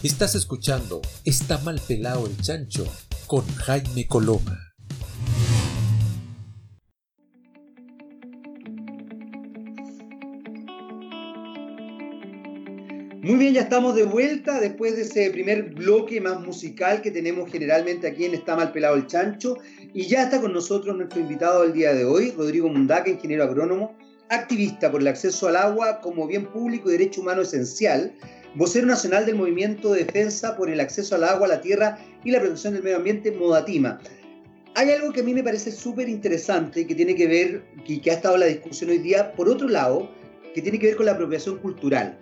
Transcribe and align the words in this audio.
Estás 0.00 0.36
escuchando 0.36 1.02
Está 1.24 1.58
mal 1.58 1.80
pelado 1.88 2.28
el 2.28 2.40
chancho 2.40 2.86
con 3.26 3.44
Jaime 3.56 4.06
Coloma. 4.06 4.56
Muy 13.20 13.34
bien, 13.38 13.54
ya 13.54 13.62
estamos 13.62 13.96
de 13.96 14.04
vuelta 14.04 14.60
después 14.60 14.94
de 14.94 15.02
ese 15.02 15.32
primer 15.32 15.74
bloque 15.74 16.20
más 16.20 16.40
musical 16.42 17.02
que 17.02 17.10
tenemos 17.10 17.50
generalmente 17.50 18.06
aquí 18.06 18.24
en 18.24 18.34
Está 18.34 18.54
mal 18.54 18.70
pelado 18.70 18.94
el 18.94 19.08
chancho. 19.08 19.56
Y 19.92 20.06
ya 20.06 20.22
está 20.22 20.40
con 20.40 20.52
nosotros 20.52 20.96
nuestro 20.96 21.18
invitado 21.18 21.62
del 21.62 21.72
día 21.72 21.92
de 21.92 22.04
hoy, 22.04 22.30
Rodrigo 22.30 22.68
Mundaca, 22.68 23.10
ingeniero 23.10 23.42
agrónomo, 23.42 23.96
activista 24.28 24.92
por 24.92 25.00
el 25.00 25.08
acceso 25.08 25.48
al 25.48 25.56
agua 25.56 26.00
como 26.00 26.28
bien 26.28 26.46
público 26.46 26.88
y 26.88 26.92
derecho 26.92 27.20
humano 27.20 27.42
esencial 27.42 28.14
vocero 28.58 28.86
nacional 28.88 29.24
del 29.24 29.36
Movimiento 29.36 29.92
de 29.92 30.04
Defensa 30.04 30.56
por 30.56 30.68
el 30.68 30.80
Acceso 30.80 31.14
al 31.14 31.22
Agua, 31.22 31.46
la 31.46 31.60
Tierra 31.60 31.96
y 32.24 32.32
la 32.32 32.40
Protección 32.40 32.74
del 32.74 32.82
Medio 32.82 32.96
Ambiente, 32.96 33.30
Modatima. 33.30 34.00
Hay 34.74 34.90
algo 34.90 35.12
que 35.12 35.20
a 35.20 35.22
mí 35.22 35.32
me 35.32 35.44
parece 35.44 35.70
súper 35.70 36.08
interesante 36.08 36.84
que 36.84 36.94
tiene 36.96 37.14
que 37.14 37.28
ver, 37.28 37.62
y 37.86 37.98
que 37.98 38.10
ha 38.10 38.14
estado 38.14 38.36
la 38.36 38.46
discusión 38.46 38.90
hoy 38.90 38.98
día, 38.98 39.32
por 39.32 39.48
otro 39.48 39.68
lado, 39.68 40.10
que 40.54 40.60
tiene 40.60 40.80
que 40.80 40.88
ver 40.88 40.96
con 40.96 41.06
la 41.06 41.12
apropiación 41.12 41.58
cultural. 41.58 42.18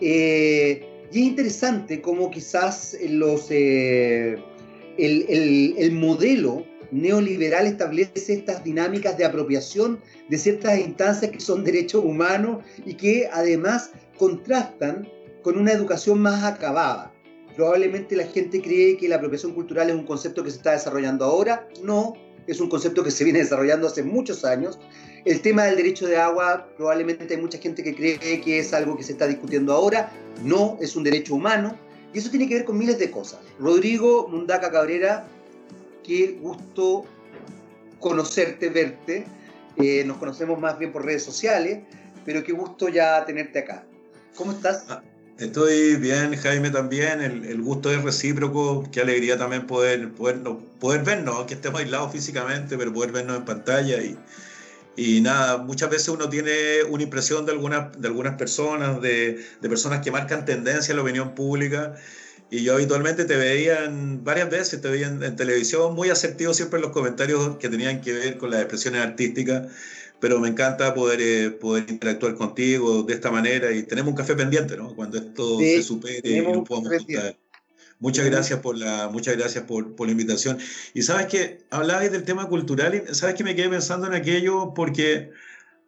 Eh, 0.00 0.88
y 1.12 1.20
es 1.20 1.26
interesante 1.26 2.00
cómo 2.00 2.30
quizás 2.30 2.96
los, 3.06 3.48
eh, 3.50 4.38
el, 4.96 5.74
el 5.76 5.92
modelo 5.92 6.64
neoliberal 6.92 7.66
establece 7.66 8.32
estas 8.32 8.64
dinámicas 8.64 9.18
de 9.18 9.26
apropiación 9.26 10.00
de 10.30 10.38
ciertas 10.38 10.78
instancias 10.78 11.30
que 11.30 11.40
son 11.40 11.62
derechos 11.62 12.02
humanos 12.04 12.64
y 12.86 12.94
que 12.94 13.28
además 13.30 13.90
contrastan 14.16 15.06
con 15.44 15.58
una 15.58 15.72
educación 15.72 16.20
más 16.20 16.42
acabada. 16.42 17.12
Probablemente 17.54 18.16
la 18.16 18.26
gente 18.26 18.60
cree 18.60 18.96
que 18.96 19.08
la 19.08 19.16
apropiación 19.16 19.52
cultural 19.52 19.90
es 19.90 19.94
un 19.94 20.06
concepto 20.06 20.42
que 20.42 20.50
se 20.50 20.56
está 20.56 20.72
desarrollando 20.72 21.24
ahora. 21.24 21.68
No, 21.82 22.14
es 22.46 22.60
un 22.60 22.68
concepto 22.68 23.04
que 23.04 23.10
se 23.10 23.22
viene 23.22 23.40
desarrollando 23.40 23.86
hace 23.86 24.02
muchos 24.02 24.44
años. 24.44 24.80
El 25.26 25.42
tema 25.42 25.64
del 25.64 25.76
derecho 25.76 26.06
de 26.06 26.16
agua, 26.16 26.66
probablemente 26.76 27.32
hay 27.32 27.40
mucha 27.40 27.58
gente 27.58 27.84
que 27.84 27.94
cree 27.94 28.40
que 28.40 28.58
es 28.58 28.72
algo 28.72 28.96
que 28.96 29.04
se 29.04 29.12
está 29.12 29.26
discutiendo 29.26 29.74
ahora. 29.74 30.10
No, 30.42 30.78
es 30.80 30.96
un 30.96 31.04
derecho 31.04 31.34
humano. 31.34 31.78
Y 32.14 32.18
eso 32.18 32.30
tiene 32.30 32.48
que 32.48 32.54
ver 32.54 32.64
con 32.64 32.78
miles 32.78 32.98
de 32.98 33.10
cosas. 33.10 33.40
Rodrigo 33.58 34.26
Mundaca 34.28 34.70
Cabrera, 34.70 35.26
qué 36.02 36.38
gusto 36.40 37.04
conocerte, 38.00 38.70
verte. 38.70 39.26
Eh, 39.76 40.04
nos 40.06 40.16
conocemos 40.16 40.58
más 40.58 40.78
bien 40.78 40.90
por 40.90 41.04
redes 41.04 41.22
sociales, 41.22 41.80
pero 42.24 42.42
qué 42.42 42.52
gusto 42.52 42.88
ya 42.88 43.24
tenerte 43.26 43.58
acá. 43.58 43.84
¿Cómo 44.36 44.52
estás? 44.52 44.84
Estoy 45.38 45.96
bien, 45.96 46.36
Jaime, 46.36 46.70
también. 46.70 47.20
El, 47.20 47.60
gusto 47.60 47.90
es 47.90 48.02
recíproco. 48.02 48.88
Qué 48.92 49.00
alegría 49.00 49.36
también 49.36 49.66
poder, 49.66 50.12
poder, 50.12 50.40
poder 50.78 51.02
vernos, 51.02 51.36
aunque 51.36 51.54
estemos 51.54 51.80
aislados 51.80 52.12
físicamente, 52.12 52.78
pero 52.78 52.92
poder 52.92 53.10
vernos 53.10 53.38
en 53.38 53.44
pantalla. 53.44 54.00
Y, 54.00 54.16
y 54.96 55.20
nada, 55.22 55.58
muchas 55.58 55.90
veces 55.90 56.08
uno 56.08 56.28
tiene 56.28 56.84
una 56.88 57.02
impresión 57.02 57.46
de 57.46 57.52
algunas, 57.52 58.00
de 58.00 58.06
algunas 58.06 58.36
personas, 58.36 59.00
de, 59.02 59.44
de 59.60 59.68
personas 59.68 60.02
que 60.02 60.12
marcan 60.12 60.44
tendencia 60.44 60.92
en 60.92 60.98
la 60.98 61.02
opinión 61.02 61.34
pública. 61.34 61.96
Y 62.50 62.62
yo 62.62 62.74
habitualmente 62.74 63.24
te 63.24 63.36
veía 63.36 63.90
varias 64.22 64.48
veces, 64.50 64.80
te 64.80 64.88
veía 64.88 65.08
en, 65.08 65.20
en 65.24 65.34
televisión, 65.34 65.94
muy 65.96 66.10
asertivo 66.10 66.54
siempre 66.54 66.78
en 66.78 66.82
los 66.82 66.92
comentarios 66.92 67.56
que 67.56 67.68
tenían 67.68 68.00
que 68.02 68.12
ver 68.12 68.38
con 68.38 68.50
las 68.50 68.60
expresiones 68.60 69.02
artísticas 69.02 69.64
pero 70.20 70.40
me 70.40 70.48
encanta 70.48 70.94
poder, 70.94 71.20
eh, 71.20 71.50
poder 71.50 71.84
interactuar 71.88 72.34
contigo 72.34 73.02
de 73.02 73.14
esta 73.14 73.30
manera 73.30 73.72
y 73.72 73.82
tenemos 73.82 74.10
un 74.10 74.16
café 74.16 74.34
pendiente, 74.34 74.76
¿no? 74.76 74.94
Cuando 74.94 75.18
esto 75.18 75.58
se 75.58 75.82
supere 75.82 76.28
y 76.30 76.40
nos 76.40 76.66
podamos 76.66 76.90
contar. 76.90 77.36
Muchas 78.00 78.26
gracias 78.26 78.60
por 78.60 78.76
la, 78.76 79.08
muchas 79.08 79.36
gracias 79.36 79.64
por, 79.64 79.94
por 79.94 80.06
la 80.06 80.12
invitación. 80.12 80.58
Y 80.94 81.02
sabes 81.02 81.26
que 81.26 81.60
hablabas 81.70 82.10
del 82.10 82.24
tema 82.24 82.48
cultural 82.48 82.94
y 82.94 83.14
sabes 83.14 83.34
que 83.34 83.44
me 83.44 83.54
quedé 83.54 83.68
pensando 83.68 84.06
en 84.06 84.14
aquello 84.14 84.74
porque 84.74 85.30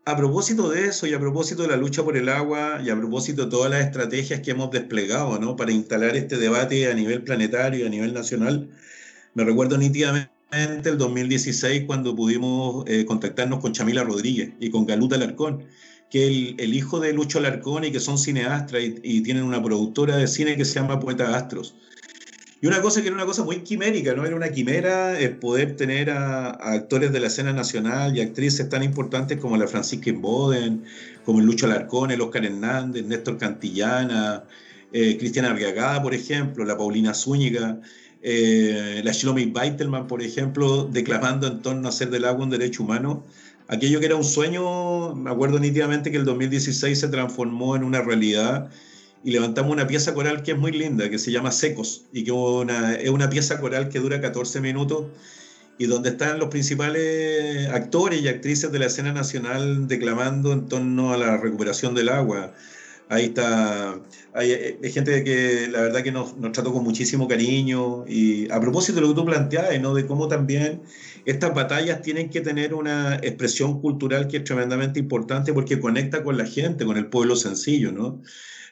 a 0.06 0.17
propósito 0.17 0.71
de 0.71 0.87
eso 0.87 1.06
y 1.06 1.15
a 1.15 1.19
propósito 1.19 1.62
de 1.62 1.69
la 1.69 1.77
lucha 1.77 2.05
por 2.05 2.17
el 2.17 2.29
agua 2.29 2.81
y 2.83 2.91
a 2.91 2.97
propósito 2.97 3.45
de 3.45 3.50
todas 3.50 3.71
las 3.71 3.84
estrategias 3.84 4.41
que 4.41 4.53
hemos 4.53 4.71
desplegado, 4.71 5.39
¿no? 5.41 5.56
Para 5.56 5.73
instalar 5.73 6.17
este 6.17 6.37
debate 6.37 6.91
a 6.91 6.95
nivel 6.95 7.25
planetario 7.25 7.81
y 7.81 7.87
a 7.87 7.91
nivel 7.91 8.15
nacional, 8.15 8.71
me 9.34 9.45
recuerdo 9.45 9.77
nítidamente 9.77 10.36
el 10.53 10.99
2016 10.99 11.84
cuando 11.87 12.15
pudimos 12.15 12.84
eh, 12.87 13.05
contactarnos 13.05 13.61
con 13.61 13.73
Chamila 13.73 14.05
Rodríguez 14.05 14.53
y 14.61 14.71
con 14.71 14.87
Galuta 14.87 15.17
Alarcón, 15.17 15.65
que 16.11 16.55
el, 16.57 16.75
hijo 16.75 17.01
de 17.01 17.12
Lucho 17.12 17.39
Alarcón 17.39 17.84
y 17.84 17.91
que 17.91 18.01
son 18.01 18.17
cineastas 18.17 18.81
y, 19.03 19.21
tienen 19.23 19.43
una 19.43 19.62
productora 19.62 20.17
de 20.17 20.29
cine 20.29 20.56
que 20.56 20.65
se 20.65 20.75
llama 20.75 21.01
Poeta 21.01 21.37
Astros. 21.37 21.75
Y 22.61 22.67
una 22.67 22.81
cosa 22.81 23.03
que 23.03 23.09
era 23.09 23.17
una 23.17 23.27
cosa 23.27 23.45
muy 23.45 23.59
quimérica, 23.59 24.15
¿no? 24.15 24.25
Era 24.25 24.35
una 24.35 24.49
quimera 24.49 25.19
el 25.19 25.37
poder 25.37 25.77
tener 25.77 26.11
a, 26.11 26.51
actores 26.51 27.12
de 27.12 27.21
la 27.21 27.27
escena 27.27 27.53
nacional 27.53 28.17
y 28.17 28.21
actrices 28.21 28.69
tan 28.69 28.83
importantes 28.83 29.39
como 29.39 29.56
la 29.56 29.67
Francisca 29.67 30.11
Boden, 30.15 30.85
como 31.25 31.41
el 31.41 31.47
Lucho 31.47 31.67
Alarcón, 31.67 32.12
el 32.12 32.21
Oscar 32.21 32.47
Hernández, 32.47 33.05
Néstor 33.05 33.37
Cantillana, 33.37 34.45
eh, 34.93 35.19
Cristiana 35.19 35.51
Arriagada, 35.51 36.03
por 36.03 36.15
ejemplo, 36.15 36.65
la 36.65 36.77
Paulina 36.77 37.12
Zúñiga. 37.12 37.81
Eh, 38.28 39.03
la 39.04 39.12
Shlomi 39.12 39.44
Beitelman, 39.44 40.09
por 40.09 40.20
ejemplo, 40.20 40.82
declamando 40.82 41.47
en 41.47 41.62
torno 41.62 41.87
a 41.87 41.91
hacer 41.91 42.10
del 42.10 42.25
agua 42.25 42.42
un 42.42 42.50
derecho 42.50 42.82
humano. 42.82 43.25
Aquello 43.69 44.00
que 44.00 44.06
era 44.06 44.16
un 44.16 44.25
sueño, 44.25 45.14
me 45.14 45.31
acuerdo 45.31 45.60
nítidamente 45.60 46.10
que 46.10 46.16
el 46.16 46.25
2016 46.25 46.98
se 46.98 47.06
transformó 47.06 47.76
en 47.76 47.84
una 47.84 48.03
realidad 48.03 48.69
y 49.22 49.31
levantamos 49.31 49.72
una 49.72 49.87
pieza 49.87 50.12
coral 50.12 50.42
que 50.42 50.53
es 50.53 50.59
muy 50.59 50.72
linda, 50.72 51.09
que 51.09 51.20
se 51.20 51.31
llama 51.31 51.53
Secos, 51.53 52.06
y 52.12 52.25
que 52.25 52.32
es 53.00 53.10
una 53.10 53.31
pieza 53.31 53.60
coral 53.60 53.91
que 53.91 54.00
dura 54.00 54.20
14 54.20 54.60
minutos 54.60 55.04
y 55.78 55.87
donde 55.87 56.08
están 56.10 56.41
los 56.41 56.48
principales 56.48 57.69
actores 57.69 58.22
y 58.22 58.26
actrices 58.26 58.72
de 58.72 58.78
la 58.81 58.87
escena 58.87 59.12
nacional 59.12 59.87
declamando 59.87 60.53
en 60.53 60.66
torno 60.66 61.12
a 61.12 61.16
la 61.16 61.37
recuperación 61.37 61.94
del 61.94 62.08
agua, 62.08 62.54
Ahí 63.08 63.26
está, 63.26 64.00
hay, 64.37 64.53
eh, 64.53 64.91
gente 64.91 65.25
que 65.25 65.69
la 65.69 65.81
verdad 65.81 66.03
que 66.03 66.13
nos, 66.13 66.37
nos, 66.37 66.53
trató 66.53 66.73
con 66.73 66.85
muchísimo 66.85 67.27
cariño 67.27 68.05
y 68.07 68.51
a 68.51 68.61
propósito 68.61 68.97
de 68.97 69.01
lo 69.03 69.09
que 69.09 69.15
tú 69.15 69.25
planteabas, 69.25 69.81
¿no? 69.81 69.95
de 69.95 70.07
cómo 70.07 70.29
también 70.29 70.83
estas 71.25 71.55
batallas 71.55 72.03
tienen 72.03 72.29
que 72.29 72.41
tener 72.41 72.75
una 72.75 73.17
expresión 73.17 73.81
cultural 73.81 74.29
que 74.29 74.39
es 74.39 74.45
tremendamente 74.45 75.01
importante 75.01 75.53
porque 75.53 75.81
conecta 75.81 76.23
con 76.23 76.37
la 76.37 76.47
gente, 76.47 76.85
con 76.85 76.97
el 76.99 77.07
pueblo 77.07 77.35
sencillo. 77.35 77.93
¿no? 77.93 78.23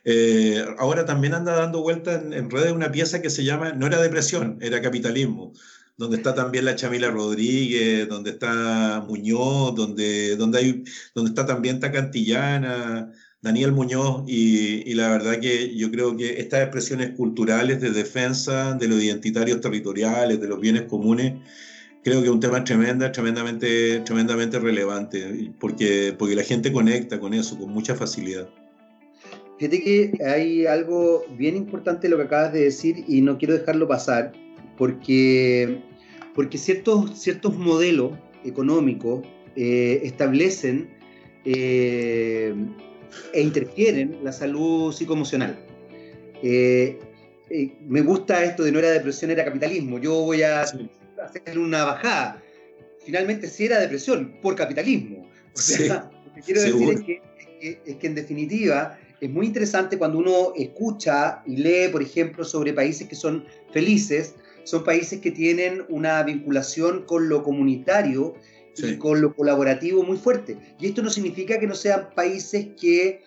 Eh, 0.04 0.64
ahora 0.78 1.06
también 1.06 1.34
anda 1.34 1.56
dando 1.56 1.80
vuelta 1.82 2.14
en, 2.14 2.32
en, 2.34 2.50
redes 2.50 2.72
una 2.72 2.92
pieza 2.92 3.22
que 3.22 3.30
se 3.30 3.42
llama, 3.44 3.72
no 3.72 3.86
era 3.86 4.00
depresión, 4.00 4.58
era 4.60 4.82
capitalismo 4.82 5.54
donde 5.96 6.16
está 6.16 6.34
también 6.34 6.64
la 6.64 6.74
Chamila 6.74 7.10
Rodríguez, 7.10 8.08
donde 8.08 8.30
está 8.30 9.04
Muñoz, 9.06 9.74
donde, 9.74 10.36
donde, 10.36 10.58
hay, 10.58 10.84
donde 11.14 11.30
está 11.30 11.46
también 11.46 11.80
Tacantillana, 11.80 13.12
Daniel 13.44 13.72
Muñoz, 13.72 14.22
y, 14.26 14.94
la 14.94 15.10
verdad 15.10 15.38
que 15.38 15.76
yo 15.76 15.90
creo 15.90 16.16
que 16.16 16.40
estas 16.40 16.62
expresiones 16.62 17.10
culturales 17.10 17.78
de 17.78 17.90
defensa 17.90 18.72
de 18.72 18.88
los 18.88 19.02
identitarios 19.02 19.60
territoriales, 19.60 20.40
de 20.40 20.48
los 20.48 20.58
bienes 20.58 20.84
comunes, 20.84 21.34
creo 22.02 22.20
que 22.20 22.28
es 22.28 22.32
un 22.32 22.40
tema 22.40 22.64
tremenda, 22.64 23.12
tremendamente, 23.12 24.00
tremendamente 24.00 24.58
relevante, 24.58 25.52
porque, 25.60 26.14
porque 26.18 26.34
la 26.34 26.42
gente 26.42 26.72
conecta 26.72 27.20
con 27.20 27.34
eso 27.34 27.58
con 27.58 27.68
mucha 27.68 27.94
facilidad. 27.94 28.48
Fíjate 29.58 29.82
que 29.82 30.24
hay 30.24 30.64
algo 30.64 31.26
bien 31.36 31.54
importante 31.54 32.08
lo 32.08 32.16
que 32.16 32.22
acabas 32.22 32.54
de 32.54 32.62
decir 32.62 33.04
y 33.06 33.20
no 33.20 33.36
quiero 33.36 33.52
dejarlo 33.52 33.86
pasar, 33.86 34.32
porque, 34.78 35.82
porque 36.34 36.56
ciertos, 36.56 37.10
ciertos 37.20 37.58
modelos 37.58 38.12
económicos 38.42 39.20
eh, 39.54 40.00
establecen 40.02 40.88
eh, 41.44 42.54
e 43.32 43.40
interfieren 43.40 44.18
la 44.22 44.32
salud 44.32 44.92
psicoemocional. 44.92 45.56
Eh, 46.42 46.98
eh, 47.50 47.76
me 47.86 48.00
gusta 48.00 48.44
esto 48.44 48.64
de 48.64 48.72
no 48.72 48.78
era 48.78 48.90
depresión, 48.90 49.30
era 49.30 49.44
capitalismo. 49.44 49.98
Yo 49.98 50.22
voy 50.22 50.42
a 50.42 50.62
hacer 50.62 51.58
una 51.58 51.84
bajada. 51.84 52.42
Finalmente 53.04 53.48
sí 53.48 53.66
era 53.66 53.80
depresión 53.80 54.38
por 54.42 54.54
capitalismo. 54.54 55.28
O 55.54 55.58
sea, 55.58 56.10
lo 56.26 56.32
que 56.34 56.40
quiero 56.40 56.62
decir 56.62 56.90
es 56.90 57.00
que, 57.02 57.22
es 57.84 57.96
que, 57.96 58.06
en 58.06 58.14
definitiva 58.14 58.98
es 59.20 59.30
muy 59.30 59.46
interesante 59.46 59.96
cuando 59.96 60.18
uno 60.18 60.52
escucha 60.56 61.42
y 61.46 61.56
lee, 61.56 61.88
por 61.90 62.02
ejemplo, 62.02 62.44
sobre 62.44 62.74
países 62.74 63.08
que 63.08 63.14
son 63.14 63.46
felices, 63.72 64.34
son 64.64 64.84
países 64.84 65.20
que 65.20 65.30
tienen 65.30 65.84
una 65.88 66.22
vinculación 66.22 67.04
con 67.06 67.28
lo 67.28 67.42
comunitario 67.42 68.34
y 68.76 68.96
con 68.96 69.20
lo 69.20 69.34
colaborativo 69.34 70.02
muy 70.02 70.16
fuerte. 70.16 70.56
Y 70.78 70.86
esto 70.86 71.02
no 71.02 71.10
significa 71.10 71.58
que 71.58 71.66
no 71.66 71.74
sean 71.74 72.08
países 72.14 72.68
que 72.80 73.22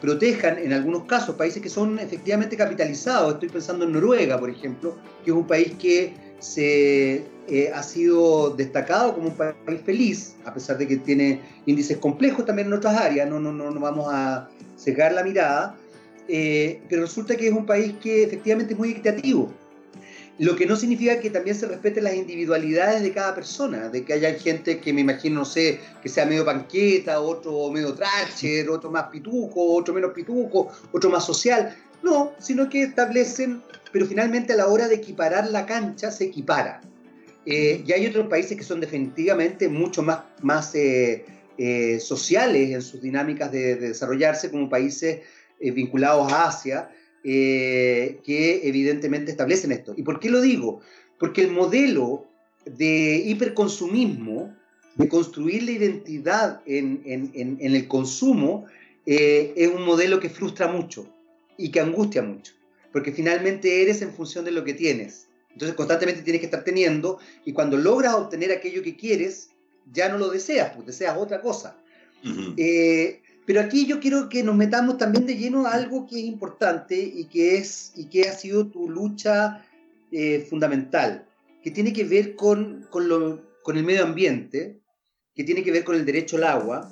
protejan, 0.00 0.58
en 0.58 0.72
algunos 0.72 1.04
casos, 1.04 1.34
países 1.34 1.62
que 1.62 1.68
son 1.68 1.98
efectivamente 1.98 2.56
capitalizados. 2.56 3.34
Estoy 3.34 3.48
pensando 3.48 3.84
en 3.84 3.92
Noruega, 3.92 4.38
por 4.38 4.50
ejemplo, 4.50 4.96
que 5.24 5.30
es 5.30 5.36
un 5.36 5.46
país 5.46 5.72
que 5.80 6.14
se 6.38 7.24
eh, 7.48 7.70
ha 7.74 7.82
sido 7.82 8.50
destacado 8.50 9.14
como 9.14 9.28
un 9.28 9.34
país 9.36 9.80
feliz, 9.84 10.36
a 10.44 10.54
pesar 10.54 10.78
de 10.78 10.86
que 10.86 10.96
tiene 10.96 11.40
índices 11.66 11.98
complejos 11.98 12.46
también 12.46 12.68
en 12.68 12.74
otras 12.74 12.96
áreas, 12.96 13.28
no, 13.28 13.38
no, 13.40 13.52
no, 13.52 13.70
no 13.70 13.80
vamos 13.80 14.06
a 14.10 14.48
cegar 14.78 15.12
la 15.12 15.22
mirada. 15.22 15.76
eh, 16.28 16.80
pero 16.88 17.02
resulta 17.02 17.36
que 17.36 17.48
es 17.48 17.52
un 17.52 17.66
país 17.66 17.94
que 18.00 18.22
efectivamente 18.22 18.74
es 18.74 18.78
muy 18.78 18.90
equitativo. 18.90 19.52
Lo 20.40 20.56
que 20.56 20.64
no 20.64 20.74
significa 20.74 21.20
que 21.20 21.28
también 21.28 21.54
se 21.54 21.66
respeten 21.66 22.04
las 22.04 22.14
individualidades 22.14 23.02
de 23.02 23.12
cada 23.12 23.34
persona, 23.34 23.90
de 23.90 24.06
que 24.06 24.14
haya 24.14 24.32
gente 24.32 24.80
que 24.80 24.90
me 24.90 25.02
imagino, 25.02 25.40
no 25.40 25.44
sé, 25.44 25.80
que 26.02 26.08
sea 26.08 26.24
medio 26.24 26.46
panqueta, 26.46 27.20
otro 27.20 27.70
medio 27.70 27.92
tracher, 27.92 28.70
otro 28.70 28.90
más 28.90 29.08
pituco, 29.08 29.74
otro 29.74 29.92
menos 29.92 30.12
pituco, 30.14 30.72
otro 30.92 31.10
más 31.10 31.26
social. 31.26 31.76
No, 32.02 32.32
sino 32.38 32.70
que 32.70 32.84
establecen, 32.84 33.60
pero 33.92 34.06
finalmente 34.06 34.54
a 34.54 34.56
la 34.56 34.68
hora 34.68 34.88
de 34.88 34.94
equiparar 34.94 35.50
la 35.50 35.66
cancha 35.66 36.10
se 36.10 36.24
equipara. 36.24 36.80
Eh, 37.44 37.84
y 37.86 37.92
hay 37.92 38.06
otros 38.06 38.26
países 38.28 38.56
que 38.56 38.64
son 38.64 38.80
definitivamente 38.80 39.68
mucho 39.68 40.02
más, 40.02 40.20
más 40.40 40.74
eh, 40.74 41.26
eh, 41.58 42.00
sociales 42.00 42.70
en 42.70 42.80
sus 42.80 43.02
dinámicas 43.02 43.52
de, 43.52 43.76
de 43.76 43.88
desarrollarse, 43.88 44.50
como 44.50 44.70
países 44.70 45.20
vinculados 45.60 46.32
a 46.32 46.48
Asia, 46.48 46.88
eh, 47.22 48.20
que 48.24 48.66
evidentemente 48.66 49.30
establecen 49.30 49.72
esto. 49.72 49.94
¿Y 49.96 50.02
por 50.02 50.20
qué 50.20 50.30
lo 50.30 50.40
digo? 50.40 50.80
Porque 51.18 51.42
el 51.42 51.50
modelo 51.50 52.26
de 52.64 53.22
hiperconsumismo, 53.26 54.56
de 54.94 55.08
construir 55.08 55.64
la 55.64 55.72
identidad 55.72 56.62
en, 56.66 57.58
el 57.60 57.88
consumo, 57.88 58.66
eh, 59.06 59.52
es 59.56 59.68
un 59.68 59.84
modelo 59.84 60.20
que 60.20 60.30
frustra 60.30 60.66
mucho 60.66 61.06
y 61.56 61.70
que 61.70 61.80
angustia 61.80 62.22
mucho, 62.22 62.54
porque 62.92 63.12
finalmente 63.12 63.82
eres 63.82 64.02
en 64.02 64.12
función 64.12 64.44
de 64.44 64.52
lo 64.52 64.64
que 64.64 64.74
tienes. 64.74 65.26
Entonces 65.52 65.76
constantemente 65.76 66.22
tienes 66.22 66.40
que 66.40 66.46
estar 66.46 66.64
teniendo 66.64 67.18
y 67.44 67.52
cuando 67.52 67.76
logras 67.76 68.14
obtener 68.14 68.52
aquello 68.52 68.82
que 68.82 68.96
quieres, 68.96 69.50
ya 69.92 70.08
no 70.08 70.18
lo 70.18 70.30
deseas, 70.30 70.72
pues 70.74 70.86
deseas 70.86 71.16
otra 71.18 71.40
cosa. 71.40 71.76
Pero 73.46 73.60
aquí 73.60 73.86
yo 73.86 74.00
quiero 74.00 74.28
que 74.28 74.42
nos 74.42 74.56
metamos 74.56 74.98
también 74.98 75.26
de 75.26 75.36
lleno 75.36 75.66
a 75.66 75.72
algo 75.72 76.06
que 76.06 76.18
es 76.18 76.24
importante 76.24 77.00
y 77.00 77.24
que, 77.24 77.56
es, 77.56 77.92
y 77.96 78.06
que 78.06 78.28
ha 78.28 78.32
sido 78.32 78.66
tu 78.68 78.88
lucha 78.88 79.64
eh, 80.12 80.46
fundamental, 80.48 81.26
que 81.62 81.70
tiene 81.70 81.92
que 81.92 82.04
ver 82.04 82.36
con, 82.36 82.86
con, 82.90 83.08
lo, 83.08 83.42
con 83.62 83.76
el 83.76 83.84
medio 83.84 84.04
ambiente, 84.04 84.80
que 85.34 85.44
tiene 85.44 85.62
que 85.62 85.72
ver 85.72 85.84
con 85.84 85.96
el 85.96 86.04
derecho 86.04 86.36
al 86.36 86.44
agua. 86.44 86.90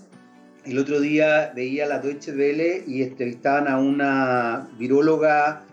El 0.64 0.78
otro 0.78 1.00
día 1.00 1.52
veía 1.54 1.86
la 1.86 1.98
Deutsche 1.98 2.32
Welle 2.32 2.84
y 2.86 3.02
entrevistaban 3.02 3.68
a 3.68 3.78
una 3.78 4.68
viróloga 4.78 5.64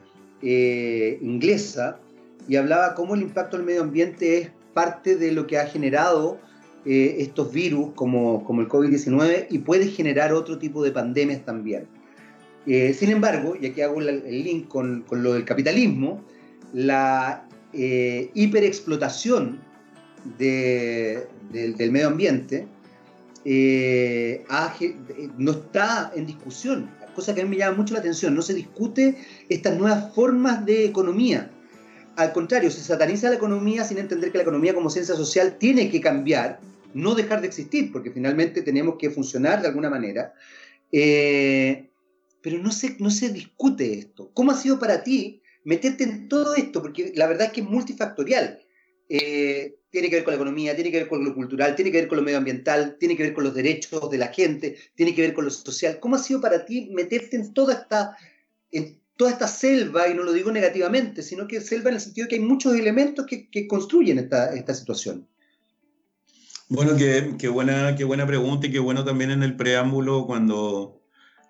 eh, 0.41 1.17
inglesa 1.21 1.99
y 2.47 2.55
hablaba 2.57 2.93
cómo 2.93 3.15
el 3.15 3.21
impacto 3.21 3.57
del 3.57 3.65
medio 3.65 3.81
ambiente 3.81 4.37
es 4.37 4.49
parte 4.73 5.15
de 5.15 5.31
lo 5.31 5.47
que 5.47 5.57
ha 5.57 5.65
generado 5.65 6.39
eh, 6.87 7.15
estos 7.17 7.51
virus 7.51 7.93
como, 7.95 8.43
como 8.43 8.61
el 8.61 8.67
COVID-19 8.67 9.47
y 9.49 9.57
puede 9.57 9.87
generar 9.87 10.33
otro 10.33 10.59
tipo 10.59 10.83
de 10.83 10.91
pandemias 10.91 11.43
también. 11.43 11.87
Eh, 12.67 12.93
sin 12.93 13.09
embargo, 13.09 13.55
y 13.59 13.65
aquí 13.65 13.81
hago 13.81 13.99
el, 14.01 14.43
link 14.43 14.67
con, 14.67 15.01
con, 15.01 15.23
lo 15.23 15.33
del 15.33 15.45
capitalismo, 15.45 16.23
la 16.73 17.47
eh, 17.73 18.29
hiperexplotación 18.35 19.59
de, 20.37 21.25
del 21.51 21.91
medio 21.91 22.07
ambiente 22.07 22.67
no 25.37 25.51
está 25.51 26.11
en 26.15 26.27
discusión, 26.27 26.87
cosa 27.15 27.33
que 27.33 27.41
a 27.41 27.45
mí 27.45 27.49
me 27.49 27.57
llama 27.57 27.77
mucho 27.77 27.95
la 27.95 28.01
atención, 28.01 28.35
no 28.35 28.43
se 28.43 28.53
discute 28.53 29.17
estas 29.49 29.75
nuevas 29.75 30.13
formas 30.13 30.63
de 30.67 30.85
economía. 30.85 31.49
Al 32.15 32.31
contrario, 32.31 32.69
se 32.69 32.81
sataniza 32.81 33.29
la 33.29 33.37
economía 33.37 33.83
sin 33.83 33.97
entender 33.97 34.31
que 34.31 34.37
la 34.37 34.43
economía 34.43 34.75
como 34.75 34.91
ciencia 34.91 35.15
social 35.15 35.57
tiene 35.57 35.89
que 35.89 35.99
cambiar 35.99 36.59
no 36.95 37.13
dejar 37.13 37.41
de 37.41 37.47
existir, 37.47 37.91
porque 37.91 38.09
finalmente 38.09 38.61
tenemos 38.61 38.95
que 38.97 39.09
funcionar 39.09 39.61
de 39.61 39.67
alguna 39.67 39.89
manera. 39.89 40.33
Eh, 40.91 41.89
pero 42.41 42.57
no 42.57 42.71
se, 42.71 42.95
no 42.99 43.09
se 43.09 43.29
discute 43.29 43.99
esto. 43.99 44.31
¿Cómo 44.33 44.51
ha 44.51 44.55
sido 44.55 44.79
para 44.79 45.03
ti 45.03 45.41
meterte 45.65 46.05
en 46.05 46.29
todo 46.29 46.55
esto? 46.55 46.81
Porque 46.81 47.11
la 47.15 47.27
verdad 47.27 47.47
es 47.47 47.53
que 47.53 47.61
es 47.61 47.67
multifactorial. 47.67 48.61
Eh, 49.09 49.75
tiene 49.89 50.09
que 50.09 50.15
ver 50.15 50.23
con 50.23 50.31
la 50.31 50.37
economía, 50.37 50.73
tiene 50.73 50.89
que 50.89 50.99
ver 50.99 51.07
con 51.09 51.23
lo 51.23 51.35
cultural, 51.35 51.75
tiene 51.75 51.91
que 51.91 51.97
ver 51.97 52.07
con 52.07 52.17
lo 52.17 52.23
medioambiental, 52.23 52.97
tiene 52.97 53.17
que 53.17 53.23
ver 53.23 53.33
con 53.33 53.43
los 53.43 53.53
derechos 53.53 54.09
de 54.09 54.17
la 54.17 54.27
gente, 54.27 54.77
tiene 54.95 55.13
que 55.13 55.21
ver 55.21 55.33
con 55.33 55.43
lo 55.43 55.51
social. 55.51 55.99
¿Cómo 55.99 56.15
ha 56.15 56.19
sido 56.19 56.39
para 56.39 56.65
ti 56.65 56.89
meterte 56.93 57.35
en 57.35 57.53
toda 57.53 57.73
esta, 57.73 58.15
en 58.71 58.97
toda 59.17 59.31
esta 59.31 59.47
selva, 59.49 60.07
y 60.07 60.13
no 60.13 60.23
lo 60.23 60.31
digo 60.31 60.51
negativamente, 60.51 61.23
sino 61.23 61.45
que 61.45 61.59
selva 61.59 61.89
en 61.89 61.95
el 61.95 62.01
sentido 62.01 62.25
de 62.25 62.29
que 62.29 62.35
hay 62.35 62.41
muchos 62.41 62.73
elementos 62.73 63.25
que, 63.25 63.49
que 63.49 63.67
construyen 63.67 64.19
esta, 64.19 64.53
esta 64.53 64.73
situación? 64.73 65.27
Bueno, 66.67 66.95
qué, 66.97 67.35
qué, 67.37 67.47
buena, 67.47 67.95
qué 67.95 68.03
buena 68.03 68.25
pregunta 68.25 68.65
y 68.65 68.71
qué 68.71 68.79
bueno 68.79 69.03
también 69.05 69.29
en 69.29 69.43
el 69.43 69.55
preámbulo 69.55 70.25
cuando, 70.25 70.99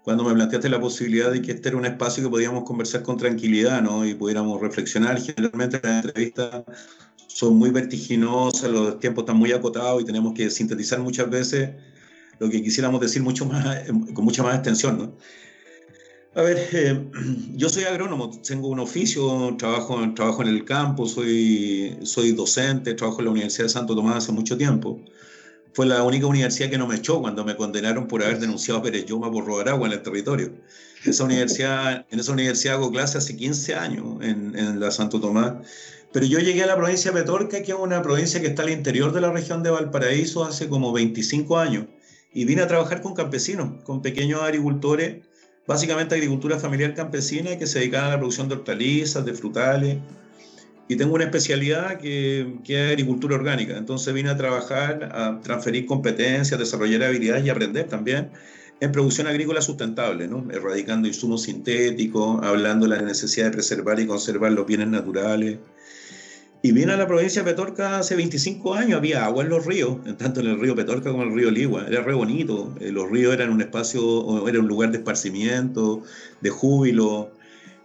cuando 0.03 0.25
me 0.25 0.33
planteaste 0.33 0.67
la 0.67 0.81
posibilidad 0.81 1.31
de 1.31 1.41
que 1.41 1.53
este 1.53 1.69
era 1.69 1.77
un 1.77 1.85
espacio 1.85 2.21
que 2.23 2.29
podíamos 2.29 2.65
conversar 2.65 3.01
con 3.01 3.17
tranquilidad 3.17 3.81
¿no? 3.81 4.06
y 4.06 4.13
pudiéramos 4.13 4.59
reflexionar. 4.59 5.21
Generalmente 5.21 5.79
las 5.81 6.03
entrevistas 6.03 6.63
son 7.27 7.56
muy 7.56 7.69
vertiginosas, 7.69 8.69
los 8.69 9.00
tiempos 9.00 9.23
están 9.23 9.38
muy 9.38 9.53
acotados 9.53 10.01
y 10.01 10.06
tenemos 10.06 10.33
que 10.33 10.50
sintetizar 10.50 11.00
muchas 11.00 11.29
veces 11.29 11.69
lo 12.39 12.50
que 12.50 12.61
quisiéramos 12.61 13.00
decir 13.00 13.23
mucho 13.23 13.45
más, 13.45 13.83
con 14.13 14.25
mucha 14.25 14.44
más 14.44 14.56
extensión. 14.56 14.97
¿no? 14.97 15.15
A 16.35 16.41
ver, 16.41 16.67
eh, 16.73 17.01
yo 17.55 17.69
soy 17.69 17.85
agrónomo, 17.85 18.29
tengo 18.41 18.67
un 18.67 18.79
oficio, 18.81 19.55
trabajo, 19.57 19.97
trabajo 20.13 20.41
en 20.41 20.49
el 20.49 20.65
campo, 20.65 21.07
soy, 21.07 21.97
soy 22.03 22.33
docente, 22.33 22.93
trabajo 22.93 23.19
en 23.19 23.25
la 23.25 23.31
Universidad 23.31 23.65
de 23.65 23.69
Santo 23.69 23.95
Tomás 23.95 24.17
hace 24.17 24.33
mucho 24.33 24.57
tiempo. 24.57 24.99
Fue 25.71 25.85
la 25.85 26.03
única 26.03 26.27
universidad 26.27 26.69
que 26.69 26.77
no 26.77 26.87
me 26.87 26.97
echó 26.97 27.21
cuando 27.21 27.45
me 27.45 27.55
condenaron 27.55 28.07
por 28.07 28.21
haber 28.21 28.39
denunciado 28.39 28.81
a 28.81 28.83
Pérez 28.83 29.05
Yoma 29.05 29.31
por 29.31 29.45
robar 29.45 29.69
agua 29.69 29.87
en 29.87 29.93
el 29.93 30.01
territorio. 30.01 30.51
Esa 31.05 31.23
universidad, 31.23 32.05
en 32.09 32.19
esa 32.19 32.33
universidad 32.33 32.75
hago 32.75 32.91
clase 32.91 33.17
hace 33.17 33.37
15 33.37 33.75
años 33.75 34.05
en, 34.21 34.57
en 34.57 34.79
la 34.81 34.91
Santo 34.91 35.21
Tomás. 35.21 35.53
Pero 36.11 36.25
yo 36.25 36.39
llegué 36.39 36.63
a 36.63 36.67
la 36.67 36.75
provincia 36.75 37.11
de 37.11 37.21
Petorca, 37.21 37.61
que 37.61 37.71
es 37.71 37.77
una 37.77 38.01
provincia 38.01 38.41
que 38.41 38.47
está 38.47 38.63
al 38.63 38.71
interior 38.71 39.13
de 39.13 39.21
la 39.21 39.31
región 39.31 39.63
de 39.63 39.69
Valparaíso, 39.69 40.43
hace 40.43 40.67
como 40.67 40.91
25 40.91 41.57
años. 41.57 41.85
Y 42.33 42.43
vine 42.43 42.61
a 42.61 42.67
trabajar 42.67 43.01
con 43.01 43.13
campesinos, 43.13 43.83
con 43.83 44.01
pequeños 44.01 44.41
agricultores 44.41 45.19
básicamente 45.67 46.15
agricultura 46.15 46.59
familiar 46.59 46.94
campesina 46.94 47.57
que 47.57 47.67
se 47.67 47.79
dedica 47.79 48.07
a 48.07 48.09
la 48.12 48.17
producción 48.17 48.50
de 48.50 48.56
hortalizas, 48.56 49.25
de 49.25 49.33
frutales. 49.33 49.97
Y 50.88 50.97
tengo 50.97 51.15
una 51.15 51.23
especialidad 51.23 51.97
que, 52.00 52.57
que, 52.63 52.85
es 52.85 52.91
agricultura 52.91 53.35
orgánica. 53.35 53.75
Entonces 53.75 54.13
vine 54.13 54.29
a 54.29 54.38
trabajar, 54.38 55.09
a 55.12 55.39
transferir 55.41 55.88
competencias, 55.88 56.59
desarrollar 56.59 57.03
habilidades 57.03 57.44
y 57.45 57.50
aprender 57.50 57.88
también 57.88 58.29
en 58.79 58.91
producción 58.91 59.27
agrícola 59.27 59.62
sustentable, 59.62 60.27
¿no? 60.27 60.45
erradicando 60.51 61.07
insumos 61.07 61.44
sintéticos, 61.44 62.44
hablando 62.44 62.88
de 62.88 62.97
la 62.97 63.01
necesidad 63.01 63.45
de 63.45 63.51
preservar 63.51 64.00
y 64.00 64.06
conservar 64.06 64.51
los 64.51 64.65
bienes 64.65 64.89
naturales, 64.89 65.59
y 66.66 66.72
vine 66.72 66.94
a 66.94 66.98
la 66.98 67.06
provincia 67.06 67.44
de 67.44 67.52
Petorca 67.52 68.00
hace 68.00 68.16
25 68.16 68.74
años, 68.74 68.98
había 68.98 69.24
agua 69.24 69.44
en 69.44 69.50
los 69.50 69.68
ríos, 69.68 69.98
tanto 70.18 70.40
en 70.40 70.48
el 70.48 70.60
río 70.60 70.74
Petorca 70.74 71.12
como 71.12 71.22
en 71.22 71.30
el 71.30 71.36
río 71.36 71.52
Ligua, 71.52 71.86
era 71.88 72.02
re 72.02 72.16
bonito, 72.16 72.74
eh, 72.80 72.92
los 72.92 73.07
ríos 73.07 73.36
eran 73.36 73.52
un 73.52 73.62
espacio, 73.62 74.48
era 74.48 74.60
un 74.60 74.68
lugar 74.68 74.90
de 74.90 74.98
esparcimiento, 74.98 76.02
de 76.42 76.50
júbilo, 76.50 77.30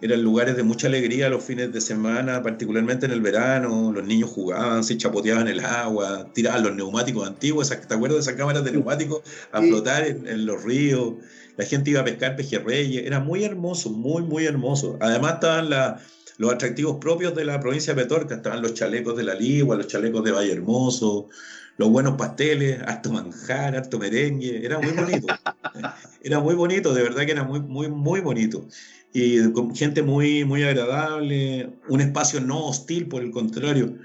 eran 0.01 0.23
lugares 0.23 0.57
de 0.57 0.63
mucha 0.63 0.87
alegría 0.87 1.29
los 1.29 1.43
fines 1.43 1.71
de 1.71 1.79
semana, 1.79 2.41
particularmente 2.41 3.05
en 3.05 3.11
el 3.11 3.21
verano, 3.21 3.91
los 3.93 4.03
niños 4.03 4.31
jugaban, 4.31 4.83
se 4.83 4.97
chapoteaban 4.97 5.47
el 5.47 5.59
agua, 5.59 6.25
tiraban 6.33 6.63
los 6.63 6.75
neumáticos 6.75 7.27
antiguos, 7.27 7.69
¿te 7.69 7.93
acuerdas 7.93 8.15
de 8.15 8.21
esas 8.21 8.33
cámaras 8.33 8.63
de 8.63 8.71
neumáticos 8.71 9.21
a 9.51 9.61
flotar 9.61 10.07
en, 10.07 10.27
en 10.27 10.47
los 10.47 10.63
ríos? 10.63 11.13
La 11.55 11.65
gente 11.65 11.91
iba 11.91 12.01
a 12.01 12.05
pescar 12.05 12.35
pejerreyes, 12.35 13.05
era 13.05 13.19
muy 13.19 13.43
hermoso, 13.43 13.91
muy, 13.91 14.23
muy 14.23 14.45
hermoso. 14.45 14.97
Además 15.01 15.35
estaban 15.35 15.69
las 15.69 16.01
los 16.41 16.51
atractivos 16.51 16.97
propios 16.97 17.35
de 17.35 17.45
la 17.45 17.59
provincia 17.59 17.93
de 17.93 18.01
Petorca. 18.01 18.33
Estaban 18.33 18.63
los 18.63 18.73
chalecos 18.73 19.15
de 19.15 19.23
la 19.23 19.35
Ligua, 19.35 19.75
los 19.77 19.85
chalecos 19.85 20.23
de 20.23 20.31
Valle 20.31 20.51
Hermoso, 20.51 21.29
los 21.77 21.89
buenos 21.91 22.17
pasteles, 22.17 22.81
harto 22.81 23.11
manjar, 23.11 23.75
harto 23.75 23.99
merengue. 23.99 24.65
Era 24.65 24.79
muy 24.79 24.91
bonito. 24.91 25.27
era 26.23 26.39
muy 26.39 26.55
bonito, 26.55 26.95
de 26.95 27.03
verdad 27.03 27.25
que 27.27 27.33
era 27.33 27.43
muy, 27.43 27.59
muy, 27.59 27.89
muy 27.89 28.21
bonito. 28.21 28.67
Y 29.13 29.51
con 29.51 29.75
gente 29.75 30.01
muy, 30.01 30.43
muy 30.43 30.63
agradable, 30.63 31.69
un 31.87 32.01
espacio 32.01 32.41
no 32.41 32.65
hostil, 32.65 33.07
por 33.07 33.21
el 33.21 33.29
contrario. 33.29 33.99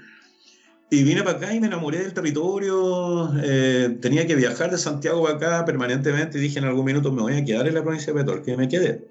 Y 0.91 1.01
vine 1.01 1.23
para 1.23 1.37
acá 1.39 1.55
y 1.55 1.59
me 1.59 1.65
enamoré 1.65 1.97
del 2.03 2.13
territorio. 2.13 3.31
Eh, 3.43 3.97
tenía 3.99 4.27
que 4.27 4.35
viajar 4.35 4.69
de 4.69 4.77
Santiago 4.77 5.23
para 5.23 5.37
acá 5.37 5.65
permanentemente 5.65 6.37
y 6.37 6.41
dije 6.41 6.59
en 6.59 6.65
algún 6.65 6.85
minuto 6.85 7.11
me 7.11 7.23
voy 7.23 7.33
a 7.33 7.43
quedar 7.43 7.67
en 7.67 7.73
la 7.73 7.81
provincia 7.81 8.13
de 8.13 8.19
Petorca 8.19 8.51
y 8.51 8.57
me 8.57 8.69
quedé. 8.69 9.07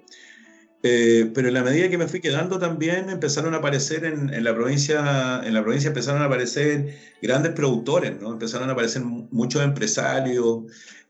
Eh, 0.89 1.29
pero 1.33 1.49
en 1.49 1.53
la 1.53 1.63
medida 1.63 1.89
que 1.89 1.97
me 1.97 2.07
fui 2.07 2.21
quedando 2.21 2.59
también 2.59 3.09
empezaron 3.09 3.53
a 3.53 3.57
aparecer 3.57 4.05
en, 4.05 4.41
la 4.41 4.55
provincia, 4.55 5.41
en 5.43 5.53
la 5.53 5.61
provincia 5.61 5.89
empezaron 5.89 6.21
a 6.21 6.25
aparecer 6.25 6.95
grandes 7.21 7.51
productores, 7.51 8.17
¿no? 8.21 8.31
Empezaron 8.31 8.69
a 8.69 8.71
aparecer 8.71 9.01
muchos 9.03 9.61
empresarios, 9.63 10.59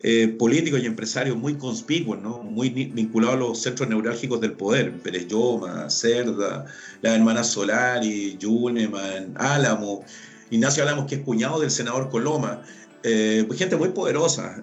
eh, 0.02 0.36
políticos 0.40 0.80
y 0.82 0.88
empresarios 0.88 1.38
muy 1.38 1.58
conspicuos, 1.58 2.20
¿no? 2.20 2.40
Muy 2.40 2.70
vinculados 2.70 3.36
a 3.36 3.40
los 3.40 3.62
centros 3.62 3.88
neurálgicos 3.88 4.42
del 4.42 4.54
poder, 4.54 4.94
Pérez 4.94 5.28
Lloma, 5.28 5.92
Cerda, 5.92 6.66
las 7.04 7.16
hermanas 7.16 7.52
Solari, 7.52 8.36
Juneman, 8.42 9.36
Álamo, 9.36 10.04
Ignacio 10.50 10.82
Álamos 10.82 11.06
que 11.06 11.16
es 11.16 11.22
cuñado 11.22 11.60
del 11.60 11.70
senador 11.70 12.10
Coloma, 12.10 12.64
eh, 13.04 13.44
pues 13.46 13.60
gente 13.60 13.76
muy 13.76 13.90
poderosa, 13.90 14.56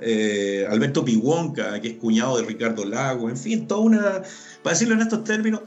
Alberto 0.69 1.05
Piguonca, 1.05 1.81
que 1.81 1.89
es 1.89 1.95
cuñado 1.95 2.37
de 2.37 2.43
Ricardo 2.43 2.85
Lago, 2.85 3.31
en 3.31 3.37
fin, 3.37 3.69
toda 3.69 3.81
una, 3.81 4.23
para 4.65 4.73
decirlo 4.73 4.95
en 4.95 5.03
estos 5.03 5.25
términos, 5.25 5.61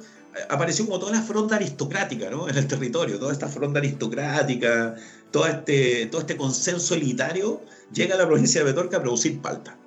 apareció 0.50 0.86
como 0.86 0.98
toda 0.98 1.12
la 1.12 1.22
fronda 1.22 1.56
aristocrática 1.56 2.32
¿no? 2.32 2.50
en 2.50 2.58
el 2.58 2.66
territorio, 2.66 3.20
toda 3.20 3.32
esta 3.32 3.48
fronda 3.48 3.80
aristocrática, 3.80 4.96
todo 5.30 5.46
este, 5.46 6.08
todo 6.08 6.22
este 6.22 6.36
consenso 6.36 6.96
elitario 6.96 7.62
llega 7.94 8.16
a 8.16 8.18
la 8.18 8.26
provincia 8.26 8.64
de 8.64 8.74
Petorca 8.74 8.98
a 8.98 9.02
producir 9.02 9.40
palta. 9.40 9.78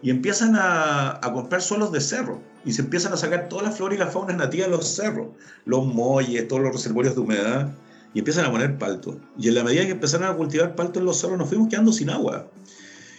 Y 0.00 0.08
empiezan 0.08 0.56
a, 0.56 1.18
a, 1.22 1.32
comprar 1.32 1.60
suelos 1.60 1.92
de 1.92 2.00
cerro 2.00 2.40
y 2.64 2.72
se 2.72 2.80
empiezan 2.80 3.12
a 3.12 3.18
sacar 3.18 3.50
toda 3.50 3.64
la 3.64 3.70
flora 3.70 3.94
y 3.94 3.98
la 3.98 4.06
fauna 4.06 4.32
nativa 4.32 4.64
de 4.64 4.70
los 4.70 4.88
cerros, 4.88 5.28
los 5.66 5.86
molles, 5.86 6.48
todos 6.48 6.62
los 6.62 6.72
reservorios 6.72 7.16
de 7.16 7.20
humedad, 7.20 7.68
y 8.14 8.20
empiezan 8.20 8.46
a 8.46 8.50
poner 8.50 8.78
palto. 8.78 9.20
Y 9.38 9.48
en 9.48 9.56
la 9.56 9.64
medida 9.64 9.84
que 9.84 9.90
empezaron 9.90 10.26
a 10.26 10.34
cultivar 10.34 10.74
palto 10.74 11.00
en 11.00 11.04
los 11.04 11.20
cerros, 11.20 11.36
nos 11.36 11.48
fuimos 11.48 11.68
quedando 11.68 11.92
sin 11.92 12.08
agua. 12.08 12.48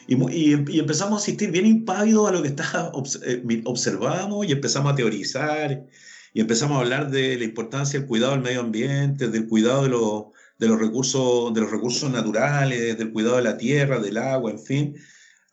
Y, 0.10 0.16
y, 0.56 0.80
empezamos 0.80 1.14
a 1.14 1.22
asistir 1.22 1.52
bien 1.52 1.68
impávidos 1.68 2.30
a 2.30 2.32
lo 2.32 2.42
que 2.42 2.48
está, 2.48 2.92
eh, 3.26 3.62
observamos 3.66 4.48
y 4.48 4.52
empezamos 4.52 4.92
a 4.92 4.96
teorizar 4.96 5.86
y 6.34 6.42
empezamos 6.42 6.78
a 6.78 6.82
hablar 6.82 7.12
de 7.12 7.38
la 7.38 7.44
importancia 7.44 8.00
del 8.00 8.08
cuidado 8.08 8.32
del 8.32 8.42
medio 8.42 8.62
ambiente, 8.62 9.28
del 9.28 9.48
cuidado 9.48 9.84
de 9.84 9.90
los, 9.90 10.24
de 10.58 10.68
los, 10.68 10.80
recursos, 10.80 11.54
de 11.54 11.62
los 11.62 11.70
recursos 11.70 12.10
naturales, 12.10 12.98
del 12.98 13.12
cuidado 13.12 13.36
de 13.36 13.44
la 13.44 13.58
tierra, 13.58 14.00
del 14.00 14.18
agua, 14.18 14.50
en 14.50 14.60
fin. 14.60 14.96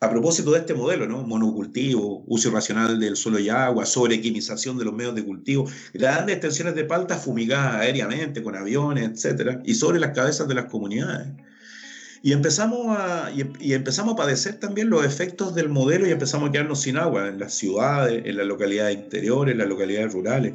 A 0.01 0.09
propósito 0.11 0.53
de 0.53 0.61
este 0.61 0.75
modelo, 0.75 1.07
¿no? 1.07 1.23
Monocultivo, 1.23 2.25
uso 2.27 2.49
irracional 2.49 2.99
del 2.99 3.17
suelo 3.17 3.39
y 3.39 3.51
agua, 3.51 3.85
sobrequimización 3.85 4.79
de 4.79 4.85
los 4.85 4.95
medios 4.95 5.15
de 5.15 5.25
cultivo, 5.25 5.69
grandes 5.93 6.37
extensiones 6.37 6.75
de 6.75 6.85
palta 6.85 7.17
fumigadas 7.17 7.77
aéreamente 7.77 8.43
con 8.43 8.57
aviones, 8.57 9.11
etcétera, 9.11 9.61
y 9.65 9.75
sobre 9.75 10.01
las 10.01 10.15
cabezas 10.15 10.49
de 10.49 10.55
las 10.55 10.67
comunidades. 10.67 11.29
Y 12.27 12.33
empezamos, 12.33 12.89
a, 12.89 13.31
y, 13.31 13.73
empezamos 13.73 14.15
a 14.15 14.17
padecer 14.17 14.59
también 14.59 14.91
los 14.91 15.07
efectos 15.07 15.55
del 15.55 15.69
modelo 15.69 16.09
y 16.09 16.11
empezamos 16.11 16.49
a 16.49 16.53
quedarnos 16.53 16.81
sin 16.81 16.97
agua 16.97 17.29
en 17.29 17.39
las 17.39 17.55
ciudades, 17.55 18.25
en 18.27 18.37
las 18.37 18.49
localidades 18.49 18.97
interiores, 18.97 19.53
en 19.53 19.59
las 19.59 19.69
localidades 19.69 20.13
rurales. 20.13 20.55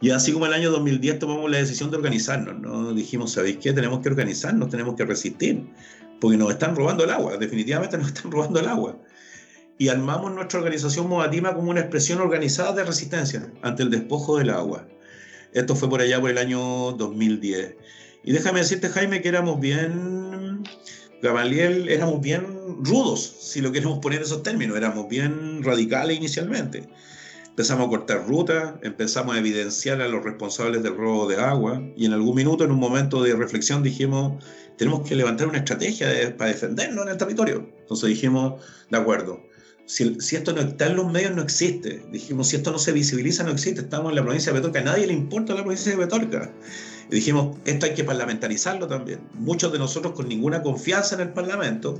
Y 0.00 0.08
así 0.08 0.32
como 0.32 0.46
el 0.46 0.54
año 0.54 0.70
2010 0.70 1.18
tomamos 1.18 1.50
la 1.50 1.58
decisión 1.58 1.90
de 1.90 1.98
organizarnos, 1.98 2.58
¿no? 2.58 2.94
Dijimos, 2.94 3.32
¿sabéis 3.32 3.58
qué? 3.58 3.74
Tenemos 3.74 4.00
que 4.00 4.08
organizarnos, 4.08 4.70
tenemos 4.70 4.94
que 4.94 5.04
resistir, 5.04 5.66
porque 6.22 6.38
nos 6.38 6.52
están 6.52 6.74
robando 6.74 7.04
el 7.04 7.10
agua, 7.10 7.36
definitivamente 7.36 7.98
nos 7.98 8.06
están 8.06 8.30
robando 8.32 8.58
el 8.58 8.68
agua. 8.68 8.96
Y 9.76 9.88
armamos 9.88 10.32
nuestra 10.32 10.58
organización 10.60 11.06
Modatima 11.06 11.54
como 11.54 11.70
una 11.70 11.80
expresión 11.80 12.18
organizada 12.22 12.72
de 12.72 12.84
resistencia 12.84 13.52
ante 13.60 13.82
el 13.82 13.90
despojo 13.90 14.38
del 14.38 14.48
agua. 14.48 14.88
Esto 15.52 15.76
fue 15.76 15.90
por 15.90 16.00
allá 16.00 16.18
por 16.18 16.30
el 16.30 16.38
año 16.38 16.92
2010. 16.92 17.74
Y 18.24 18.32
déjame 18.32 18.60
decirte, 18.60 18.88
Jaime, 18.88 19.20
que 19.20 19.28
éramos 19.28 19.60
bien, 19.60 20.27
Gamaliel, 21.22 21.88
éramos 21.88 22.20
bien 22.20 22.44
rudos, 22.84 23.20
si 23.40 23.60
lo 23.60 23.72
queremos 23.72 23.98
poner 23.98 24.18
en 24.18 24.24
esos 24.24 24.42
términos, 24.42 24.76
éramos 24.76 25.08
bien 25.08 25.62
radicales 25.62 26.16
inicialmente 26.16 26.88
empezamos 27.58 27.88
a 27.88 27.90
cortar 27.90 28.24
rutas, 28.24 28.74
empezamos 28.82 29.34
a 29.34 29.40
evidenciar 29.40 30.00
a 30.00 30.06
los 30.06 30.22
responsables 30.22 30.80
del 30.84 30.96
robo 30.96 31.26
de 31.26 31.38
agua 31.38 31.82
y 31.96 32.06
en 32.06 32.12
algún 32.12 32.36
minuto, 32.36 32.62
en 32.62 32.70
un 32.70 32.78
momento 32.78 33.20
de 33.20 33.34
reflexión, 33.34 33.82
dijimos, 33.82 34.44
tenemos 34.76 35.08
que 35.08 35.16
levantar 35.16 35.48
una 35.48 35.58
estrategia 35.58 36.36
para 36.36 36.52
defendernos 36.52 37.04
en 37.04 37.10
el 37.10 37.16
territorio. 37.16 37.68
Entonces 37.80 38.10
dijimos, 38.10 38.62
de 38.92 38.96
acuerdo, 38.96 39.42
si, 39.86 40.20
si, 40.20 40.36
esto 40.36 40.52
no 40.52 40.60
está 40.60 40.86
en 40.86 40.94
los 40.94 41.10
medios, 41.10 41.34
no 41.34 41.42
existe. 41.42 42.00
Dijimos, 42.12 42.46
si 42.46 42.54
esto 42.54 42.70
no 42.70 42.78
se 42.78 42.92
visibiliza, 42.92 43.42
no 43.42 43.50
existe. 43.50 43.80
Estamos 43.80 44.10
en 44.10 44.14
la 44.14 44.22
provincia 44.22 44.52
de 44.52 44.60
Petorca, 44.60 44.78
a 44.78 44.84
nadie 44.84 45.08
le 45.08 45.14
importa 45.14 45.52
la 45.52 45.62
provincia 45.62 45.90
de 45.90 45.98
Petorca. 45.98 46.52
Y 47.10 47.16
dijimos, 47.16 47.56
esto 47.64 47.86
hay 47.86 47.94
que 47.94 48.04
parlamentarizarlo 48.04 48.86
también. 48.86 49.20
Muchos 49.34 49.72
de 49.72 49.78
nosotros 49.78 50.12
con 50.14 50.28
ninguna 50.28 50.62
confianza 50.62 51.14
en 51.14 51.22
el 51.22 51.30
Parlamento. 51.30 51.98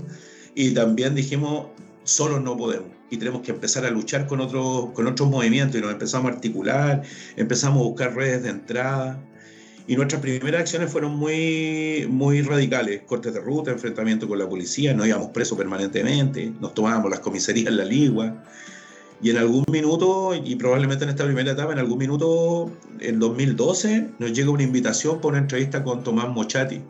Y 0.54 0.72
también 0.72 1.14
dijimos, 1.14 1.66
solos 2.04 2.42
no 2.42 2.56
podemos 2.56 2.98
y 3.10 3.16
tenemos 3.16 3.42
que 3.42 3.52
empezar 3.52 3.84
a 3.84 3.90
luchar 3.90 4.26
con, 4.26 4.40
otros 4.40 4.90
con 4.92 5.06
otros 5.06 5.28
movimientos 5.28 5.78
y 5.78 5.82
nos 5.82 5.92
empezamos 5.92 6.30
a 6.30 6.34
articular, 6.34 7.02
empezamos 7.36 7.80
a 7.80 7.84
buscar 7.84 8.14
redes 8.14 8.42
de 8.42 8.50
entrada 8.50 9.18
y 9.86 9.96
nuestras 9.96 10.20
primeras 10.20 10.62
acciones 10.62 10.90
fueron 10.90 11.16
muy, 11.16 12.06
muy 12.10 12.42
radicales, 12.42 13.02
cortes 13.06 13.32
de 13.32 13.40
ruta, 13.40 13.70
enfrentamiento 13.70 14.28
con 14.28 14.38
la 14.38 14.46
policía, 14.48 14.92
no 14.92 15.06
íbamos 15.06 15.28
presos 15.28 15.56
permanentemente, 15.56 16.52
nos 16.60 16.74
tomábamos 16.74 17.10
las 17.10 17.20
comisarías 17.20 17.68
en 17.68 17.78
la 17.78 17.84
ligua 17.84 18.44
y 19.20 19.30
en 19.30 19.36
algún 19.36 19.64
minuto, 19.70 20.32
y 20.34 20.54
probablemente 20.54 21.04
en 21.04 21.10
esta 21.10 21.24
primera 21.24 21.50
etapa, 21.50 21.72
en 21.72 21.80
algún 21.80 21.98
minuto, 21.98 22.70
en 23.00 23.18
2012, 23.18 24.10
nos 24.18 24.32
llega 24.32 24.50
una 24.50 24.62
invitación 24.62 25.16
para 25.16 25.28
una 25.30 25.38
entrevista 25.38 25.82
con 25.82 26.04
Tomás 26.04 26.28
Mochati 26.28 26.80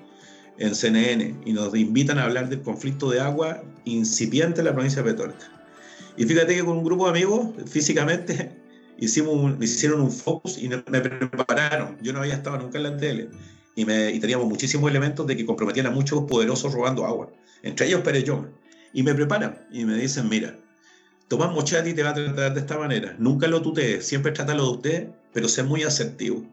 en 0.59 0.75
CNN 0.75 1.37
y 1.47 1.53
nos 1.53 1.75
invitan 1.75 2.19
a 2.19 2.25
hablar 2.25 2.51
del 2.51 2.61
conflicto 2.61 3.11
de 3.11 3.21
agua 3.21 3.63
incipiente 3.85 4.61
en 4.61 4.67
la 4.67 4.75
provincia 4.75 5.03
de 5.03 5.11
Petorca. 5.11 5.59
Y 6.19 6.25
fíjate 6.25 6.55
que 6.55 6.65
con 6.65 6.79
un 6.79 6.85
grupo 6.85 7.05
de 7.05 7.11
amigos, 7.11 7.49
físicamente, 7.67 8.61
hicimos 8.99 9.55
hicieron 9.63 10.03
un 10.03 10.11
focus 10.11 10.59
y 10.59 10.69
me 10.69 10.79
prepararon. 11.01 11.97
Yo 12.03 12.13
no 12.13 12.19
había 12.19 12.35
estado 12.35 12.59
nunca 12.59 12.77
en 12.77 12.85
la 12.85 12.97
tele. 12.99 13.31
Y, 13.75 13.85
me, 13.85 14.11
y 14.11 14.19
teníamos 14.19 14.49
muchísimos 14.49 14.91
elementos 14.91 15.27
de 15.27 15.37
que 15.37 15.47
comprometían 15.47 15.87
a 15.87 15.91
muchos 15.91 16.25
poderosos 16.25 16.75
robando 16.75 17.07
agua. 17.07 17.31
Entre 17.63 17.87
ellos 17.87 18.03
Pereyón. 18.03 18.51
Y 18.93 19.03
me 19.03 19.15
preparan 19.15 19.67
y 19.71 19.85
me 19.85 19.95
dicen, 19.95 20.29
mira, 20.29 20.59
Tomás 21.29 21.53
Mochati 21.53 21.95
te 21.95 22.03
va 22.03 22.11
a 22.11 22.15
tratar 22.15 22.55
de 22.55 22.61
esta 22.61 22.79
manera. 22.79 23.15
Nunca 23.19 23.47
lo 23.47 23.63
tutees, 23.63 24.07
siempre 24.07 24.33
trátalo 24.33 24.65
de 24.65 24.71
usted, 24.71 25.09
pero 25.33 25.49
sé 25.49 25.63
muy 25.63 25.83
asertivo. 25.83 26.45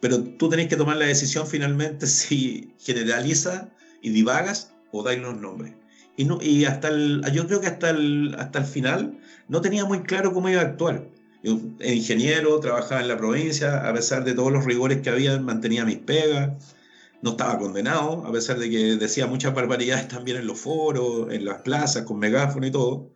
Pero 0.00 0.22
tú 0.22 0.48
tenés 0.48 0.68
que 0.68 0.76
tomar 0.76 0.96
la 0.96 1.06
decisión 1.06 1.46
finalmente 1.46 2.06
si 2.18 2.74
generaliza 2.78 3.70
y 4.02 4.10
divagas 4.10 4.72
o 4.92 5.02
dais 5.02 5.20
los 5.20 5.36
nombres 5.36 5.74
y, 6.18 6.24
no, 6.24 6.40
y 6.42 6.64
hasta 6.64 6.88
el, 6.88 7.22
yo 7.32 7.46
creo 7.46 7.60
que 7.60 7.68
hasta 7.68 7.90
el, 7.90 8.34
hasta 8.38 8.58
el 8.58 8.64
final 8.64 9.20
no 9.46 9.60
tenía 9.60 9.84
muy 9.84 10.02
claro 10.02 10.32
cómo 10.32 10.48
iba 10.48 10.60
a 10.60 10.64
actuar. 10.64 11.08
Yo, 11.44 11.60
ingeniero, 11.80 12.58
trabajaba 12.58 13.00
en 13.00 13.06
la 13.06 13.16
provincia, 13.16 13.88
a 13.88 13.94
pesar 13.94 14.24
de 14.24 14.34
todos 14.34 14.52
los 14.52 14.64
rigores 14.64 15.00
que 15.00 15.10
había, 15.10 15.38
mantenía 15.38 15.84
mis 15.84 15.98
pegas, 15.98 16.74
no 17.22 17.30
estaba 17.30 17.56
condenado, 17.58 18.26
a 18.26 18.32
pesar 18.32 18.58
de 18.58 18.68
que 18.68 18.96
decía 18.96 19.28
muchas 19.28 19.54
barbaridades 19.54 20.08
también 20.08 20.38
en 20.38 20.48
los 20.48 20.58
foros, 20.58 21.32
en 21.32 21.44
las 21.44 21.62
plazas, 21.62 22.02
con 22.04 22.18
megáfono 22.18 22.66
y 22.66 22.72
todo. 22.72 23.12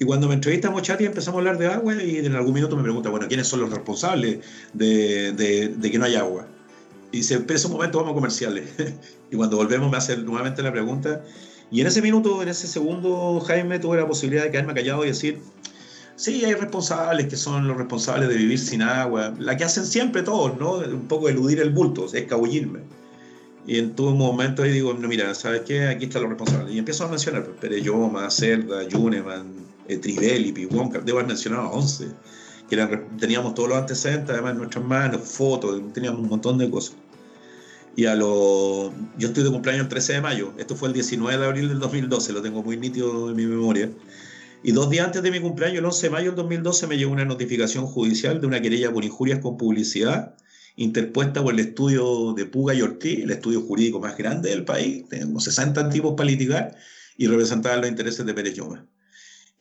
Y 0.00 0.04
cuando 0.04 0.26
me 0.26 0.34
entrevista 0.34 0.70
Mochati 0.70 1.04
empezamos 1.04 1.36
a 1.36 1.40
hablar 1.40 1.58
de 1.58 1.68
agua 1.68 2.02
y 2.02 2.16
en 2.16 2.34
algún 2.34 2.54
minuto 2.54 2.76
me 2.76 2.82
pregunta, 2.82 3.10
bueno, 3.10 3.28
¿quiénes 3.28 3.46
son 3.46 3.60
los 3.60 3.70
responsables 3.70 4.40
de, 4.72 5.32
de, 5.32 5.68
de 5.68 5.90
que 5.90 5.98
no 5.98 6.06
haya 6.06 6.20
agua? 6.20 6.48
Y 7.12 7.18
dice, 7.18 7.38
pero 7.40 7.60
un 7.66 7.72
momento 7.72 7.98
vamos 7.98 8.12
a 8.12 8.14
comerciales. 8.14 8.70
y 9.30 9.36
cuando 9.36 9.56
volvemos 9.56 9.90
me 9.90 9.98
hace 9.98 10.16
nuevamente 10.16 10.62
la 10.62 10.72
pregunta 10.72 11.22
y 11.70 11.80
en 11.80 11.86
ese 11.86 12.02
minuto, 12.02 12.42
en 12.42 12.48
ese 12.48 12.66
segundo, 12.66 13.40
Jaime 13.46 13.78
tuve 13.78 13.98
la 13.98 14.06
posibilidad 14.06 14.42
de 14.42 14.50
quedarme 14.50 14.74
callado 14.74 15.04
y 15.04 15.08
decir, 15.08 15.38
sí, 16.16 16.44
hay 16.44 16.54
responsables 16.54 17.28
que 17.28 17.36
son 17.36 17.68
los 17.68 17.76
responsables 17.76 18.28
de 18.28 18.36
vivir 18.36 18.58
sin 18.58 18.82
agua, 18.82 19.34
la 19.38 19.56
que 19.56 19.64
hacen 19.64 19.86
siempre 19.86 20.22
todos, 20.22 20.58
¿no? 20.58 20.78
Un 20.78 21.06
poco 21.06 21.28
eludir 21.28 21.60
el 21.60 21.70
bulto, 21.70 22.06
escabullirme. 22.12 22.80
Y 23.66 23.78
en 23.78 23.94
todo 23.94 24.14
momento 24.14 24.62
ahí 24.64 24.72
digo, 24.72 24.94
no, 24.94 25.06
mira, 25.06 25.32
¿sabes 25.34 25.60
qué? 25.60 25.86
Aquí 25.86 26.06
están 26.06 26.22
los 26.22 26.30
responsables. 26.30 26.74
Y 26.74 26.78
empiezo 26.78 27.04
a 27.04 27.08
mencionar, 27.08 27.44
pues, 27.44 27.56
Pereyoma, 27.60 28.28
Cerda, 28.30 28.82
Yuneman, 28.88 29.69
eh, 29.90 29.98
Trivelli, 29.98 30.52
Piwonka, 30.52 31.00
debo 31.00 31.18
haber 31.18 31.28
mencionado 31.28 31.62
a 31.68 31.70
11, 31.72 32.08
que 32.68 32.76
teníamos 33.18 33.54
todos 33.54 33.68
los 33.68 33.78
antecedentes, 33.78 34.30
además 34.30 34.52
en 34.52 34.58
nuestras 34.58 34.84
manos, 34.84 35.22
fotos, 35.22 35.80
teníamos 35.92 36.20
un 36.20 36.28
montón 36.28 36.58
de 36.58 36.70
cosas. 36.70 36.96
Y 37.96 38.06
a 38.06 38.14
lo... 38.14 38.92
Yo 39.18 39.28
estoy 39.28 39.42
de 39.42 39.50
cumpleaños 39.50 39.84
el 39.84 39.88
13 39.88 40.12
de 40.14 40.20
mayo. 40.20 40.52
Esto 40.56 40.76
fue 40.76 40.88
el 40.88 40.94
19 40.94 41.38
de 41.38 41.44
abril 41.44 41.68
del 41.68 41.80
2012, 41.80 42.32
lo 42.32 42.40
tengo 42.40 42.62
muy 42.62 42.76
nítido 42.76 43.30
en 43.30 43.36
mi 43.36 43.46
memoria. 43.46 43.90
Y 44.62 44.72
dos 44.72 44.88
días 44.90 45.06
antes 45.06 45.22
de 45.22 45.30
mi 45.30 45.40
cumpleaños, 45.40 45.78
el 45.78 45.84
11 45.86 46.06
de 46.06 46.10
mayo 46.10 46.26
del 46.26 46.36
2012, 46.36 46.86
me 46.86 46.96
llegó 46.96 47.12
una 47.12 47.24
notificación 47.24 47.86
judicial 47.86 48.40
de 48.40 48.46
una 48.46 48.62
querella 48.62 48.92
por 48.92 49.04
injurias 49.04 49.40
con 49.40 49.56
publicidad 49.56 50.36
interpuesta 50.76 51.42
por 51.42 51.52
el 51.54 51.60
estudio 51.60 52.32
de 52.34 52.46
Puga 52.46 52.74
y 52.74 52.82
Ortiz, 52.82 53.24
el 53.24 53.30
estudio 53.30 53.60
jurídico 53.60 54.00
más 54.00 54.16
grande 54.16 54.50
del 54.50 54.64
país. 54.64 55.08
Tenemos 55.08 55.44
60 55.44 55.90
tipos 55.90 56.14
para 56.16 56.28
litigar 56.28 56.74
y 57.16 57.26
representar 57.26 57.78
los 57.78 57.88
intereses 57.88 58.24
de 58.24 58.32
Pérez. 58.32 58.54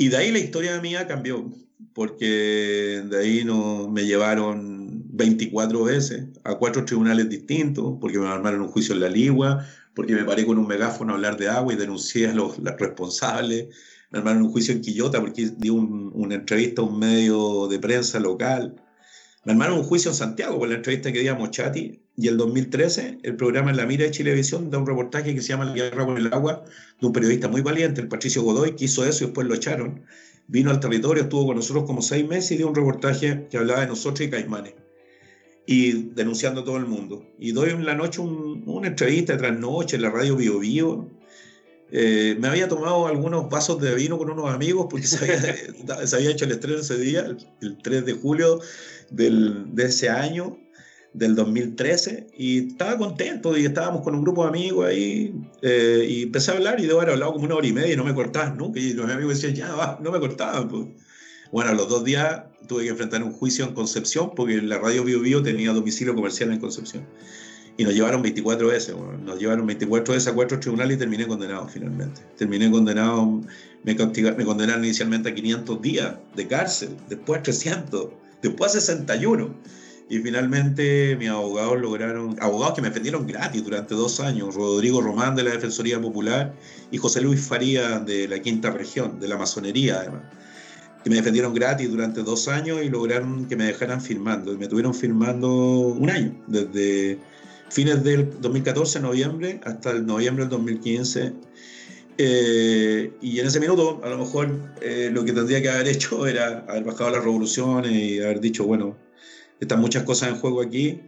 Y 0.01 0.07
de 0.07 0.15
ahí 0.15 0.31
la 0.31 0.39
historia 0.39 0.79
mía 0.79 1.07
cambió, 1.07 1.51
porque 1.93 3.03
de 3.05 3.19
ahí 3.19 3.43
no, 3.43 3.89
me 3.89 4.05
llevaron 4.05 5.03
24 5.09 5.83
veces 5.83 6.29
a 6.45 6.55
cuatro 6.55 6.85
tribunales 6.85 7.27
distintos, 7.27 7.97
porque 7.99 8.17
me 8.17 8.29
armaron 8.29 8.61
un 8.61 8.69
juicio 8.69 8.95
en 8.95 9.01
la 9.01 9.09
Ligua, 9.09 9.67
porque 9.93 10.15
me 10.15 10.23
paré 10.23 10.45
con 10.45 10.57
un 10.57 10.67
megáfono 10.67 11.11
a 11.11 11.15
hablar 11.17 11.35
de 11.35 11.49
agua 11.49 11.73
y 11.73 11.75
denuncié 11.75 12.29
a 12.29 12.33
los, 12.33 12.55
responsables, 12.77 13.75
me 14.09 14.19
armaron 14.19 14.43
un 14.43 14.51
juicio 14.51 14.73
en 14.73 14.79
Quillota 14.79 15.19
porque 15.19 15.51
di 15.57 15.69
una 15.69 16.35
entrevista 16.35 16.81
a 16.81 16.85
un 16.85 16.97
medio 16.97 17.67
de 17.67 17.79
prensa 17.79 18.21
local, 18.21 18.81
me 19.43 19.51
armaron 19.51 19.79
un 19.79 19.83
juicio 19.83 20.11
en 20.11 20.15
Santiago 20.15 20.57
por 20.57 20.69
la 20.69 20.75
entrevista 20.75 21.11
que 21.11 21.19
di 21.19 21.27
a 21.27 21.35
Mochati, 21.35 22.01
y 22.19 22.27
el 22.27 22.35
2013 22.35 23.19
el 23.23 23.35
programa 23.37 23.71
En 23.71 23.77
la 23.77 23.85
Mira 23.85 24.03
de 24.03 24.11
Chilevisión 24.11 24.69
da 24.69 24.77
un 24.77 24.85
reportaje 24.85 25.33
que 25.33 25.41
se 25.41 25.49
llama 25.49 25.65
La 25.65 25.73
guerra 25.73 26.05
con 26.05 26.17
el 26.17 26.33
agua, 26.33 26.65
de 26.99 27.07
un 27.07 27.13
periodista 27.13 27.47
muy 27.47 27.61
valiente, 27.61 28.01
el 28.01 28.09
Patricio 28.09 28.43
Godoy, 28.43 28.75
que 28.75 28.85
hizo 28.85 29.05
eso 29.05 29.23
y 29.23 29.27
después 29.27 29.47
lo 29.47 29.55
echaron. 29.55 30.01
Vino 30.47 30.69
al 30.69 30.81
territorio, 30.81 31.23
estuvo 31.23 31.45
con 31.47 31.55
nosotros 31.55 31.85
como 31.85 32.01
seis 32.01 32.27
meses 32.27 32.51
y 32.51 32.57
dio 32.57 32.67
un 32.67 32.75
reportaje 32.75 33.47
que 33.49 33.57
hablaba 33.57 33.81
de 33.81 33.87
nosotros 33.87 34.27
y 34.27 34.29
Caismanes 34.29 34.73
y 35.65 36.09
denunciando 36.13 36.61
a 36.61 36.63
todo 36.65 36.77
el 36.77 36.87
mundo. 36.87 37.23
Y 37.37 37.51
doy 37.51 37.69
en 37.69 37.85
la 37.85 37.93
noche 37.93 38.21
una 38.21 38.87
entrevista 38.87 39.33
de 39.33 39.39
trasnoche 39.39 39.95
en 39.95 40.01
la 40.01 40.09
radio 40.09 40.35
Bio 40.35 40.59
Bio 40.59 41.07
Eh, 41.91 42.35
me 42.39 42.47
había 42.47 42.67
tomado 42.67 43.07
algunos 43.07 43.49
vasos 43.49 43.79
de 43.81 43.95
vino 43.95 44.17
con 44.17 44.29
unos 44.29 44.53
amigos 44.53 44.87
porque 44.89 45.07
se 45.07 45.17
había, 45.23 46.05
se 46.07 46.15
había 46.15 46.31
hecho 46.31 46.45
el 46.45 46.51
estreno 46.51 46.79
ese 46.79 46.97
día, 46.97 47.25
el, 47.61 47.77
3 47.81 48.05
de 48.05 48.13
julio 48.13 48.59
del, 49.09 49.73
de 49.75 49.85
ese 49.85 50.09
año, 50.09 50.57
del 51.13 51.35
2013, 51.35 52.27
y 52.37 52.69
estaba 52.69 52.97
contento 52.97 53.57
y 53.57 53.65
estábamos 53.65 54.03
con 54.03 54.15
un 54.15 54.21
grupo 54.21 54.43
de 54.43 54.49
amigos 54.49 54.87
ahí 54.87 55.33
eh, 55.61 56.05
y 56.07 56.23
empecé 56.23 56.51
a 56.51 56.55
hablar 56.55 56.79
y 56.79 56.85
de 56.85 56.93
haber 56.93 57.09
hablado 57.09 57.33
como 57.33 57.45
una 57.45 57.55
hora 57.55 57.67
y 57.67 57.73
media 57.73 57.93
y 57.93 57.97
no 57.97 58.03
me 58.03 58.13
cortaban 58.13 58.57
nunca. 58.57 58.79
Y 58.79 58.93
los 58.93 59.09
amigos 59.09 59.41
decían, 59.41 59.55
ya 59.55 59.73
va, 59.73 59.99
no 60.01 60.11
me 60.11 60.19
cortaban. 60.19 60.67
Pues. 60.67 60.85
Bueno, 61.51 61.71
a 61.71 61.73
los 61.73 61.89
dos 61.89 62.03
días 62.03 62.43
tuve 62.67 62.83
que 62.83 62.89
enfrentar 62.89 63.23
un 63.23 63.31
juicio 63.31 63.65
en 63.65 63.73
Concepción 63.73 64.33
porque 64.35 64.61
la 64.61 64.77
radio 64.77 65.03
Bio 65.03 65.19
Bio 65.19 65.41
tenía 65.41 65.73
domicilio 65.73 66.13
comercial 66.13 66.51
en 66.51 66.59
Concepción. 66.59 67.05
Y 67.77 67.85
nos 67.85 67.93
llevaron 67.93 68.21
24 68.21 68.67
veces, 68.67 68.93
nos 69.23 69.39
llevaron 69.39 69.65
24 69.65 70.13
veces 70.13 70.27
a 70.27 70.35
cuatro 70.35 70.59
tribunales 70.59 70.97
y 70.97 70.99
terminé 70.99 71.25
condenado 71.25 71.65
finalmente. 71.69 72.21
Terminé 72.37 72.69
condenado, 72.69 73.41
me, 73.83 73.95
me 73.95 74.45
condenaron 74.45 74.83
inicialmente 74.83 75.29
a 75.29 75.33
500 75.33 75.81
días 75.81 76.15
de 76.35 76.45
cárcel, 76.45 76.89
después 77.07 77.39
a 77.39 77.43
300, 77.43 78.09
después 78.41 78.75
a 78.75 78.81
61. 78.81 79.55
Y 80.09 80.17
finalmente 80.19 81.15
mis 81.17 81.29
abogados 81.29 81.79
lograron, 81.79 82.35
abogados 82.41 82.73
que 82.73 82.81
me 82.81 82.87
defendieron 82.87 83.27
gratis 83.27 83.63
durante 83.63 83.93
dos 83.93 84.19
años, 84.19 84.55
Rodrigo 84.55 85.01
Román 85.01 85.35
de 85.35 85.43
la 85.43 85.51
Defensoría 85.51 86.01
Popular 86.01 86.53
y 86.91 86.97
José 86.97 87.21
Luis 87.21 87.41
Faría 87.41 87.99
de 87.99 88.27
la 88.27 88.39
Quinta 88.39 88.71
Región, 88.71 89.19
de 89.19 89.27
la 89.27 89.37
Masonería 89.37 89.99
además 89.99 90.23
que 91.03 91.09
me 91.09 91.15
defendieron 91.15 91.53
gratis 91.53 91.89
durante 91.89 92.23
dos 92.23 92.47
años 92.47 92.83
y 92.83 92.89
lograron 92.89 93.47
que 93.47 93.55
me 93.55 93.65
dejaran 93.65 94.01
firmando. 94.01 94.53
Y 94.53 94.57
me 94.57 94.67
tuvieron 94.67 94.93
firmando 94.93 95.49
un 95.49 96.09
año, 96.09 96.35
desde 96.47 97.19
fines 97.69 98.03
del 98.03 98.29
2014, 98.41 98.99
noviembre, 98.99 99.61
hasta 99.63 99.91
el 99.91 100.05
noviembre 100.05 100.43
del 100.43 100.49
2015. 100.49 101.33
Eh, 102.17 103.13
y 103.21 103.39
en 103.39 103.47
ese 103.47 103.61
minuto, 103.61 104.01
a 104.03 104.09
lo 104.09 104.17
mejor 104.17 104.51
eh, 104.81 105.09
lo 105.11 105.23
que 105.23 105.31
tendría 105.31 105.61
que 105.61 105.69
haber 105.69 105.87
hecho 105.95 106.27
era 106.27 106.65
haber 106.67 106.83
bajado 106.83 107.11
las 107.11 107.23
revoluciones 107.23 107.91
y 107.91 108.21
haber 108.21 108.41
dicho, 108.41 108.65
bueno, 108.65 108.97
están 109.59 109.81
muchas 109.81 110.03
cosas 110.03 110.29
en 110.29 110.35
juego 110.35 110.61
aquí. 110.61 111.01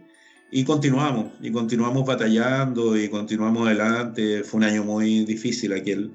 Y 0.50 0.64
continuamos, 0.64 1.32
y 1.40 1.50
continuamos 1.50 2.04
batallando 2.04 2.96
y 2.96 3.08
continuamos 3.08 3.66
adelante. 3.66 4.44
Fue 4.44 4.58
un 4.58 4.64
año 4.64 4.84
muy 4.84 5.24
difícil 5.24 5.72
aquel. 5.72 6.12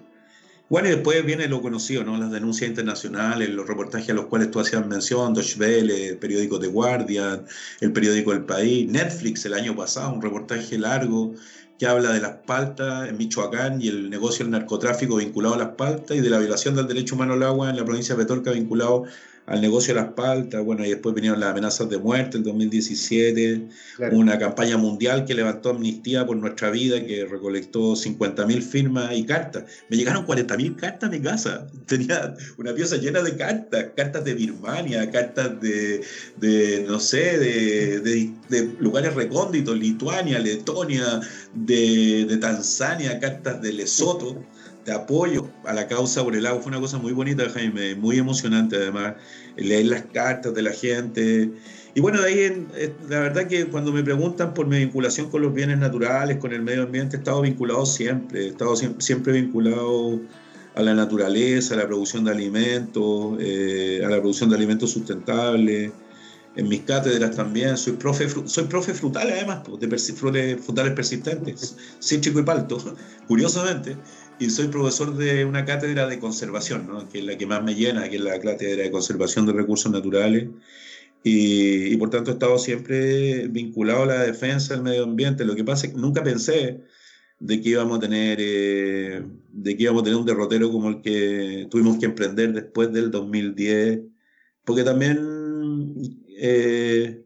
Bueno, 0.69 0.89
y 0.89 0.91
después 0.91 1.25
viene 1.25 1.47
lo 1.47 1.61
conocido, 1.61 2.03
¿no? 2.03 2.17
Las 2.17 2.29
denuncias 2.29 2.69
internacionales, 2.69 3.49
los 3.49 3.65
reportajes 3.67 4.09
a 4.09 4.13
los 4.13 4.25
cuales 4.25 4.51
tú 4.51 4.59
hacías 4.59 4.85
mención, 4.85 5.33
Deutsche 5.33 5.57
Welle, 5.57 6.09
el 6.09 6.17
periódico 6.17 6.59
The 6.59 6.67
Guardian, 6.67 7.45
el 7.79 7.93
periódico 7.93 8.33
El 8.33 8.43
País, 8.43 8.87
Netflix 8.89 9.45
el 9.45 9.53
año 9.53 9.75
pasado, 9.77 10.13
un 10.13 10.21
reportaje 10.21 10.77
largo 10.77 11.33
que 11.79 11.87
habla 11.87 12.11
de 12.11 12.19
las 12.19 12.37
paltas 12.45 13.07
en 13.07 13.17
Michoacán 13.17 13.81
y 13.81 13.87
el 13.87 14.09
negocio 14.09 14.43
del 14.43 14.51
narcotráfico 14.51 15.15
vinculado 15.15 15.55
a 15.55 15.57
las 15.57 15.69
paltas 15.75 16.17
y 16.17 16.21
de 16.21 16.29
la 16.29 16.39
violación 16.39 16.75
del 16.75 16.87
derecho 16.87 17.15
humano 17.15 17.33
al 17.33 17.43
agua 17.43 17.69
en 17.69 17.77
la 17.77 17.85
provincia 17.85 18.15
de 18.15 18.23
Petorca 18.23 18.51
vinculado 18.51 19.05
al 19.47 19.61
negocio 19.61 19.93
de 19.93 20.01
las 20.01 20.11
paltas, 20.11 20.63
bueno, 20.63 20.85
y 20.85 20.89
después 20.89 21.15
vinieron 21.15 21.39
las 21.39 21.51
amenazas 21.51 21.89
de 21.89 21.97
muerte 21.97 22.35
en 22.35 22.43
2017, 22.43 23.69
una 24.11 24.37
campaña 24.37 24.75
mundial 24.75 25.23
que 25.23 25.33
levantó 25.33 25.69
amnistía 25.69 26.25
por 26.25 26.35
nuestra 26.35 26.69
vida, 26.69 27.03
que 27.05 27.25
recolectó 27.25 27.93
50.000 27.93 28.61
firmas 28.61 29.15
y 29.15 29.25
cartas. 29.25 29.63
Me 29.89 29.95
llegaron 29.95 30.27
40.000 30.27 30.75
cartas 30.75 31.07
a 31.07 31.11
mi 31.11 31.21
casa, 31.21 31.67
tenía 31.87 32.35
una 32.57 32.73
pieza 32.73 32.97
llena 32.97 33.21
de 33.21 33.37
cartas, 33.37 33.85
cartas 33.95 34.25
de 34.25 34.33
Birmania, 34.33 35.09
cartas 35.11 35.61
de, 35.61 36.01
de 36.35 36.85
no 36.85 36.99
sé, 36.99 37.39
de, 37.39 38.01
de, 38.49 38.75
lugares 38.81 39.15
recónditos, 39.15 39.77
Lituania, 39.77 40.39
Letonia, 40.39 41.21
de, 41.53 42.25
de 42.25 42.37
Tanzania, 42.37 43.17
cartas 43.21 43.61
de 43.61 43.71
Lesoto 43.71 44.43
de 44.87 44.93
apoyo 44.93 45.49
a 45.65 45.73
la 45.73 45.85
causa 45.85 46.23
por 46.23 46.33
el 46.33 46.45
agua. 46.45 46.61
Fue 46.61 46.69
una 46.69 46.79
cosa 46.79 46.97
muy 46.97 47.11
bonita, 47.11 47.47
Jaime, 47.49 47.93
muy 47.95 48.17
emocionante 48.17 48.77
además, 48.77 49.15
leer 49.57 49.87
las 49.87 50.03
cartas 50.13 50.53
de 50.53 50.61
la 50.61 50.71
gente. 50.71 51.51
Y 51.93 51.99
bueno, 51.99 52.21
de 52.21 52.27
ahí 52.27 52.67
eh, 52.75 52.93
la 53.09 53.19
verdad 53.19 53.47
que 53.47 53.65
cuando 53.65 53.91
me 53.91 54.01
preguntan 54.01 54.53
por 54.53 54.65
mi 54.65 54.79
vinculación 54.79 55.29
con 55.29 55.41
los 55.41 55.53
bienes 55.53 55.77
naturales, 55.77 56.37
con 56.37 56.53
el 56.53 56.61
medio 56.61 56.83
ambiente, 56.83 57.17
he 57.17 57.19
estado 57.19 57.41
vinculado 57.41 57.85
siempre, 57.85 58.45
he 58.45 58.47
estado 58.47 58.77
siempre, 58.77 59.33
vinculado 59.33 60.21
a 60.73 60.81
la 60.81 60.93
naturaleza, 60.93 61.73
a 61.73 61.77
la 61.79 61.85
producción 61.85 62.23
de 62.23 62.31
alimentos, 62.31 63.37
eh, 63.41 64.01
a 64.05 64.09
la 64.09 64.19
producción 64.19 64.49
de 64.49 64.55
alimentos 64.55 64.91
sustentables. 64.91 65.91
En 66.55 66.67
mis 66.69 66.81
cátedras 66.81 67.35
también, 67.35 67.77
soy 67.77 67.93
profe, 67.93 68.27
soy 68.45 68.63
profe 68.63 68.93
frutal 68.93 69.29
además, 69.29 69.61
de 69.79 70.57
frutales 70.57 70.93
persistentes, 70.93 71.75
cítrico 71.99 72.39
y 72.39 72.43
palto, 72.43 72.77
curiosamente 73.27 73.95
y 74.39 74.49
soy 74.49 74.67
profesor 74.67 75.15
de 75.15 75.45
una 75.45 75.65
cátedra 75.65 76.07
de 76.07 76.19
conservación, 76.19 76.87
¿no? 76.87 77.07
que 77.09 77.19
es 77.19 77.25
la 77.25 77.37
que 77.37 77.45
más 77.45 77.63
me 77.63 77.75
llena, 77.75 78.09
que 78.09 78.17
es 78.17 78.21
la 78.21 78.39
cátedra 78.39 78.83
de 78.83 78.91
conservación 78.91 79.45
de 79.45 79.53
recursos 79.53 79.91
naturales. 79.91 80.49
Y, 81.23 81.93
y, 81.93 81.97
por 81.97 82.09
tanto 82.09 82.31
he 82.31 82.33
estado 82.33 82.57
siempre 82.57 83.47
vinculado 83.47 84.03
a 84.03 84.05
la 84.05 84.23
defensa 84.23 84.73
del 84.73 84.83
medio 84.83 85.03
ambiente. 85.03 85.45
Lo 85.45 85.55
que 85.55 85.63
pasa 85.63 85.87
es 85.87 85.93
que 85.93 85.99
nunca 85.99 86.23
pensé 86.23 86.83
de 87.39 87.61
que 87.61 87.69
íbamos 87.69 87.97
a 87.97 88.01
tener, 88.01 88.37
eh, 88.41 89.23
de 89.51 89.77
que 89.77 89.83
íbamos 89.83 90.01
a 90.01 90.05
tener 90.05 90.19
un 90.19 90.25
derrotero 90.25 90.71
como 90.71 90.89
el 90.89 91.01
que 91.01 91.67
tuvimos 91.69 91.97
que 91.99 92.05
emprender 92.05 92.53
después 92.53 92.91
del 92.91 93.11
2010, 93.11 94.01
porque 94.63 94.83
también 94.83 95.95
eh, 96.39 97.23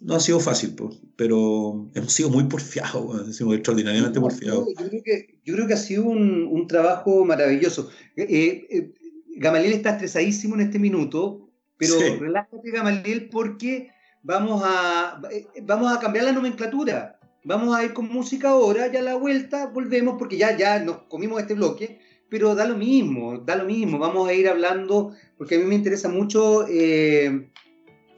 no 0.00 0.14
ha 0.14 0.20
sido 0.20 0.38
fácil, 0.38 0.76
pero 1.16 1.90
hemos 1.94 2.12
sido 2.12 2.30
muy 2.30 2.44
porfiados, 2.44 3.40
hemos 3.40 3.54
extraordinariamente 3.54 4.20
porfiados. 4.20 4.68
Yo 4.68 4.88
creo, 4.88 5.02
que, 5.02 5.38
yo 5.44 5.54
creo 5.54 5.66
que 5.66 5.74
ha 5.74 5.78
sido 5.78 6.04
un, 6.04 6.44
un 6.44 6.66
trabajo 6.68 7.24
maravilloso. 7.24 7.90
Eh, 8.16 8.66
eh, 8.70 8.92
Gamaliel 9.36 9.72
está 9.72 9.90
estresadísimo 9.90 10.54
en 10.54 10.62
este 10.62 10.78
minuto, 10.78 11.50
pero 11.76 11.94
relájate, 12.20 12.70
Gamaliel, 12.70 13.28
porque 13.28 13.90
vamos 14.22 14.62
a, 14.64 15.20
eh, 15.32 15.46
vamos 15.62 15.92
a 15.96 15.98
cambiar 15.98 16.26
la 16.26 16.32
nomenclatura. 16.32 17.18
Vamos 17.44 17.74
a 17.74 17.84
ir 17.84 17.92
con 17.92 18.08
música 18.08 18.50
ahora, 18.50 18.92
ya 18.92 19.00
a 19.00 19.02
la 19.02 19.16
vuelta 19.16 19.66
volvemos, 19.66 20.16
porque 20.18 20.36
ya, 20.36 20.56
ya 20.56 20.78
nos 20.80 21.02
comimos 21.04 21.40
este 21.40 21.54
bloque, 21.54 21.98
pero 22.28 22.54
da 22.54 22.66
lo 22.66 22.76
mismo, 22.76 23.38
da 23.38 23.56
lo 23.56 23.64
mismo. 23.64 23.98
Vamos 23.98 24.28
a 24.28 24.34
ir 24.34 24.48
hablando, 24.48 25.12
porque 25.36 25.56
a 25.56 25.58
mí 25.58 25.64
me 25.64 25.76
interesa 25.76 26.08
mucho 26.08 26.66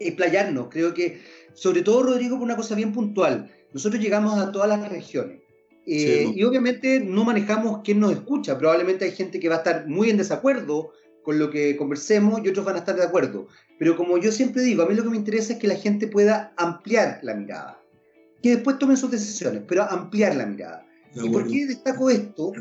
explayarnos. 0.01 0.69
Creo 0.71 0.95
que 0.95 1.21
sobre 1.54 1.82
todo, 1.82 2.02
Rodrigo, 2.02 2.36
por 2.36 2.44
una 2.44 2.56
cosa 2.56 2.74
bien 2.74 2.92
puntual. 2.92 3.50
Nosotros 3.72 4.02
llegamos 4.02 4.38
a 4.38 4.50
todas 4.52 4.68
las 4.68 4.88
regiones. 4.88 5.40
Eh, 5.86 6.32
y 6.34 6.44
obviamente 6.44 7.00
no 7.00 7.24
manejamos 7.24 7.80
quién 7.82 8.00
nos 8.00 8.12
escucha. 8.12 8.58
Probablemente 8.58 9.04
hay 9.04 9.12
gente 9.12 9.40
que 9.40 9.48
va 9.48 9.56
a 9.56 9.58
estar 9.58 9.88
muy 9.88 10.10
en 10.10 10.18
desacuerdo 10.18 10.92
con 11.22 11.38
lo 11.38 11.50
que 11.50 11.76
conversemos 11.76 12.40
y 12.44 12.48
otros 12.48 12.64
van 12.64 12.76
a 12.76 12.80
estar 12.80 12.96
de 12.96 13.04
acuerdo. 13.04 13.48
Pero 13.78 13.96
como 13.96 14.18
yo 14.18 14.30
siempre 14.30 14.62
digo, 14.62 14.82
a 14.82 14.86
mí 14.86 14.94
lo 14.94 15.02
que 15.02 15.10
me 15.10 15.16
interesa 15.16 15.54
es 15.54 15.58
que 15.58 15.68
la 15.68 15.74
gente 15.74 16.06
pueda 16.06 16.52
ampliar 16.56 17.20
la 17.22 17.34
mirada. 17.34 17.80
Que 18.42 18.50
después 18.56 18.78
tomen 18.78 18.96
sus 18.96 19.10
decisiones, 19.10 19.62
pero 19.66 19.82
ampliar 19.82 20.36
la 20.36 20.46
mirada. 20.46 20.86
¿Y 21.14 21.28
por 21.28 21.48
qué 21.48 21.66
destaco 21.66 22.08
esto? 22.10 22.52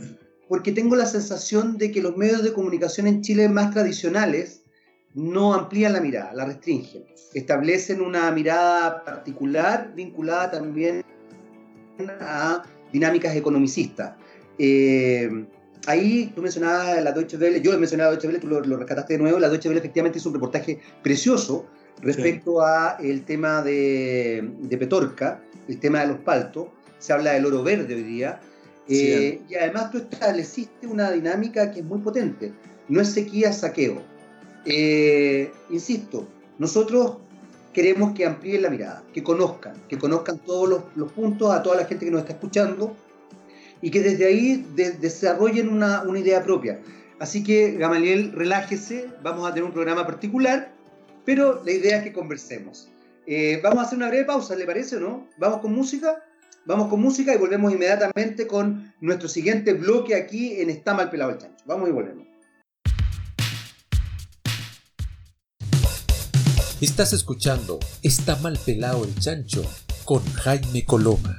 Porque 0.48 0.72
tengo 0.72 0.96
la 0.96 1.06
sensación 1.06 1.78
de 1.78 1.92
que 1.92 2.02
los 2.02 2.18
medios 2.18 2.44
de 2.44 2.54
comunicación 2.54 3.08
en 3.08 3.22
Chile 3.22 3.48
más 3.48 3.72
tradicionales 3.72 4.59
no 5.20 5.54
amplían 5.54 5.94
la 5.94 6.02
mirada, 6.02 6.34
la 6.34 6.46
restringen. 6.46 7.04
Establecen 7.34 8.02
una 8.02 8.32
mirada 8.32 9.04
particular 9.04 9.92
vinculada 9.94 10.52
también 10.52 11.04
a 12.22 12.64
dinámicas 12.92 13.36
economicistas. 13.36 14.16
Eh, 14.58 15.46
ahí 15.88 16.32
tú 16.34 16.42
mencionabas 16.42 17.04
la 17.04 17.12
Deutsche 17.12 17.38
Welle, 17.38 17.62
yo 17.62 17.78
mencionaba 17.78 18.12
la 18.12 18.12
Deutsche 18.12 18.28
Welle, 18.28 18.40
tú 18.40 18.48
lo, 18.48 18.78
rescataste 18.78 19.14
de 19.14 19.20
nuevo, 19.20 19.40
la 19.40 19.50
Deutsche 19.50 19.68
Welle 19.68 19.80
efectivamente 19.80 20.20
hizo 20.20 20.30
un 20.30 20.36
reportaje 20.36 20.80
precioso 21.04 21.66
respecto 22.02 22.62
a 22.62 22.98
el 23.02 23.26
tema 23.26 23.62
de, 23.62 24.50
de, 24.60 24.78
Petorca, 24.78 25.42
el 25.68 25.80
tema 25.80 26.00
de 26.00 26.08
los 26.08 26.20
paltos, 26.20 26.68
se 26.98 27.12
habla 27.12 27.34
del 27.34 27.46
oro 27.46 27.62
verde 27.62 27.94
hoy 27.94 28.04
día, 28.04 28.40
eh, 28.88 29.42
y 29.50 29.56
además 29.56 29.92
tú 29.92 29.98
estableciste 29.98 30.88
una 30.88 31.12
dinámica 31.12 31.72
que 31.72 31.82
es 31.82 31.86
muy 31.86 32.00
potente, 32.00 32.54
no 32.88 33.02
es 33.02 33.10
sequía, 33.10 33.52
saqueo 33.52 34.09
eh, 34.66 35.52
insisto, 35.70 36.28
nosotros 36.58 37.18
queremos 37.74 38.14
que 38.14 38.26
amplíen 38.26 38.64
la 38.64 38.70
mirada, 38.70 39.04
que 39.14 39.24
conozcan, 39.24 39.74
que 39.88 39.98
conozcan 39.98 40.40
todos 40.40 40.84
los, 40.96 41.12
puntos 41.12 41.52
a 41.52 41.64
toda 41.64 41.78
la 41.78 41.86
gente 41.86 42.06
que 42.06 42.12
nos 42.12 42.22
está 42.22 42.34
escuchando 42.34 42.96
y 43.82 43.92
que 43.92 44.02
desde 44.02 44.26
ahí 44.26 44.66
desarrollen 44.76 45.70
una, 45.70 46.04
idea 46.18 46.44
propia. 46.44 46.80
Así 47.20 47.44
que, 47.44 47.74
Gamaliel, 47.74 48.32
relájese, 48.34 49.10
vamos 49.24 49.48
a 49.48 49.54
tener 49.54 49.64
un 49.64 49.74
programa 49.74 50.06
particular, 50.06 50.72
pero 51.26 51.62
la 51.64 51.72
idea 51.72 51.98
es 51.98 52.04
que 52.04 52.14
conversemos. 52.14 52.90
Eh, 53.26 53.60
vamos 53.64 53.80
a 53.80 53.82
hacer 53.84 53.98
una 53.98 54.08
breve 54.08 54.26
pausa, 54.26 54.56
¿le 54.56 54.66
parece 54.66 54.98
o 54.98 55.00
no? 55.00 55.28
¿Vamos 55.38 55.60
con 55.60 55.74
música? 55.74 56.24
Vamos 56.66 56.88
con 56.88 57.02
música 57.02 57.34
y 57.34 57.38
volvemos 57.38 57.72
inmediatamente 57.72 58.48
con 58.48 58.94
nuestro 59.02 59.28
siguiente 59.28 59.74
bloque 59.74 60.16
aquí 60.16 60.60
en 60.60 60.70
Está 60.70 60.94
mal 60.94 61.10
pelado 61.10 61.32
el 61.32 61.38
chancho. 61.38 61.64
Vamos 61.66 61.90
y 61.90 61.92
volvemos. 61.92 62.29
Estás 66.82 67.12
escuchando 67.12 67.78
Está 68.04 68.38
mal 68.38 68.58
pelado 68.66 69.04
el 69.04 69.14
chancho 69.16 69.66
con 70.06 70.24
Jaime 70.24 70.86
Coloma. 70.86 71.36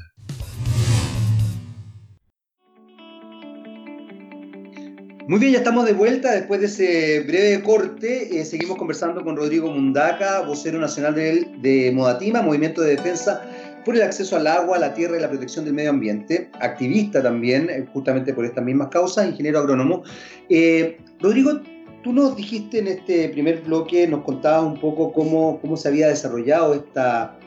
Muy 5.27 5.39
bien, 5.39 5.53
ya 5.53 5.59
estamos 5.61 5.87
de 5.87 5.95
vuelta 5.95 6.33
después 6.33 6.61
de 6.61 6.67
ese 6.67 7.21
breve 7.21 7.63
corte. 7.63 8.39
Eh, 8.39 8.45
seguimos 8.45 8.77
conversando 8.77 9.25
con 9.25 9.35
Rodrigo 9.35 9.71
Mundaca, 9.71 10.43
vocero 10.43 10.79
nacional 10.79 11.15
de, 11.15 11.91
Modatima, 11.95 12.43
Movimiento 12.43 12.83
de 12.83 12.97
Defensa 12.97 13.41
por 13.87 13.97
el 13.97 14.03
acceso 14.03 14.37
al 14.37 14.47
agua, 14.47 14.79
la 14.79 14.93
tierra 14.93 15.17
y 15.17 15.21
la 15.21 15.31
protección 15.31 15.65
del 15.65 15.73
medio 15.73 15.89
ambiente, 15.89 16.51
activista 16.61 17.23
también, 17.23 17.71
eh, 17.71 17.87
justamente 17.95 18.35
por 18.35 18.45
estas 18.45 18.63
mismas 18.63 18.89
causas, 18.89 19.27
ingeniero 19.27 19.61
agrónomo. 19.61 20.03
Eh, 20.51 20.99
Rodrigo, 21.19 21.63
tú 22.03 22.13
nos 22.13 22.37
dijiste 22.37 22.79
en 22.79 22.89
este 22.89 23.29
primer 23.29 23.61
bloque, 23.63 24.07
nos 24.07 24.25
contabas 24.25 24.65
un 24.65 24.81
poco 24.81 25.13
cómo, 25.13 25.61
cómo 25.61 25.77
se 25.77 25.89
había 25.89 26.09
desarrollado 26.09 26.75
esta, 26.75 27.39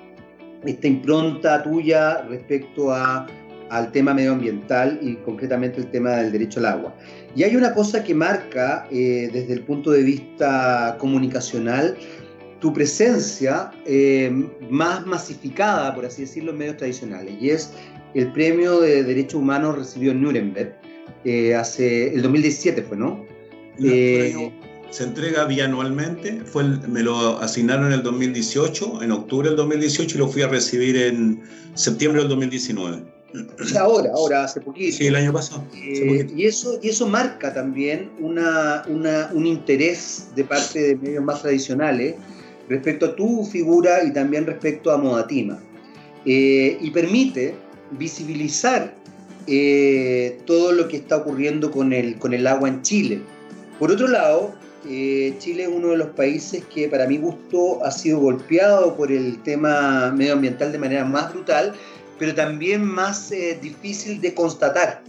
esta 0.63 0.87
impronta 0.87 1.63
tuya 1.63 2.21
respecto 2.23 2.91
a, 2.91 3.27
al 3.69 3.91
tema 3.91 4.13
medioambiental 4.13 4.99
y 5.01 5.15
concretamente 5.17 5.79
el 5.81 5.89
tema 5.89 6.11
del 6.17 6.31
derecho 6.31 6.59
al 6.59 6.67
agua. 6.67 6.95
Y 7.35 7.43
hay 7.43 7.55
una 7.55 7.73
cosa 7.73 8.03
que 8.03 8.13
marca 8.13 8.87
eh, 8.91 9.29
desde 9.33 9.53
el 9.53 9.61
punto 9.61 9.91
de 9.91 10.03
vista 10.03 10.95
comunicacional 10.99 11.97
tu 12.59 12.71
presencia 12.71 13.71
eh, 13.85 14.31
más 14.69 15.05
masificada, 15.05 15.93
por 15.93 16.05
así 16.05 16.21
decirlo, 16.21 16.51
en 16.51 16.59
medios 16.59 16.77
tradicionales, 16.77 17.33
y 17.41 17.49
es 17.49 17.73
el 18.13 18.31
premio 18.31 18.79
de 18.79 19.03
Derechos 19.03 19.41
Humanos 19.41 19.77
recibido 19.77 20.13
en 20.13 20.21
Nuremberg 20.21 20.73
eh, 21.25 21.55
hace 21.55 22.13
el 22.13 22.21
2017 22.21 22.81
fue, 22.83 22.97
¿no? 22.97 23.22
Se 23.77 25.03
entrega 25.03 25.45
bianualmente, 25.45 26.41
fue 26.45 26.63
me 26.63 27.01
lo 27.01 27.39
asignaron 27.39 27.87
en 27.87 27.93
el 27.93 28.03
2018, 28.03 29.01
en 29.01 29.11
octubre 29.11 29.49
del 29.49 29.57
2018 29.57 30.15
y 30.15 30.19
lo 30.19 30.27
fui 30.27 30.41
a 30.43 30.47
recibir 30.47 30.95
en 30.97 31.41
septiembre 31.73 32.21
del 32.21 32.29
2019 32.29 33.13
ahora, 33.79 34.11
ahora, 34.13 34.43
hace 34.43 34.61
poquito. 34.61 34.95
Sí, 34.95 35.07
el 35.07 35.15
año 35.15 35.33
pasado. 35.33 35.63
Eh, 35.75 36.27
y, 36.35 36.45
eso, 36.45 36.79
y 36.81 36.89
eso 36.89 37.07
marca 37.07 37.53
también 37.53 38.11
una, 38.19 38.83
un 38.87 39.45
interés 39.45 40.27
de 40.35 40.43
parte 40.43 40.79
de 40.81 40.95
medios 40.95 41.23
más 41.23 41.41
tradicionales 41.41 42.15
respecto 42.69 43.07
a 43.07 43.15
tu 43.15 43.45
figura 43.45 44.03
y 44.03 44.13
también 44.13 44.45
respecto 44.45 44.91
a 44.91 44.97
Modatima. 44.97 45.59
Eh, 46.25 46.77
y 46.79 46.91
permite 46.91 47.55
visibilizar 47.91 48.95
eh, 49.47 50.39
todo 50.45 50.71
lo 50.71 50.87
que 50.87 50.97
está 50.97 51.17
ocurriendo 51.17 51.69
con 51.69 51.91
el, 51.91 52.17
con 52.17 52.33
el 52.33 52.47
agua 52.47 52.69
en 52.69 52.81
Chile. 52.81 53.21
Por 53.79 53.91
otro 53.91 54.07
lado, 54.07 54.53
Chile 54.83 55.63
es 55.63 55.69
uno 55.69 55.89
de 55.89 55.97
los 55.97 56.09
países 56.09 56.63
que 56.65 56.89
para 56.89 57.07
mi 57.07 57.17
gusto 57.17 57.83
ha 57.83 57.91
sido 57.91 58.19
golpeado 58.19 58.95
por 58.95 59.11
el 59.11 59.41
tema 59.43 60.11
medioambiental 60.11 60.71
de 60.71 60.77
manera 60.77 61.05
más 61.05 61.33
brutal 61.33 61.73
pero 62.23 62.35
también 62.35 62.85
más 62.85 63.31
eh, 63.31 63.57
difícil 63.61 64.21
de 64.21 64.33
constatar, 64.33 65.03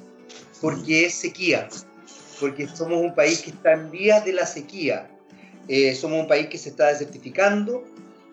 porque 0.60 1.06
es 1.06 1.14
sequía, 1.14 1.68
porque 2.40 2.66
somos 2.66 3.00
un 3.00 3.14
país 3.14 3.42
que 3.42 3.50
está 3.50 3.72
en 3.72 3.90
vías 3.90 4.24
de 4.24 4.32
la 4.32 4.46
sequía, 4.46 5.08
eh, 5.68 5.94
somos 5.94 6.20
un 6.20 6.28
país 6.28 6.48
que 6.48 6.58
se 6.58 6.70
está 6.70 6.88
desertificando, 6.88 7.84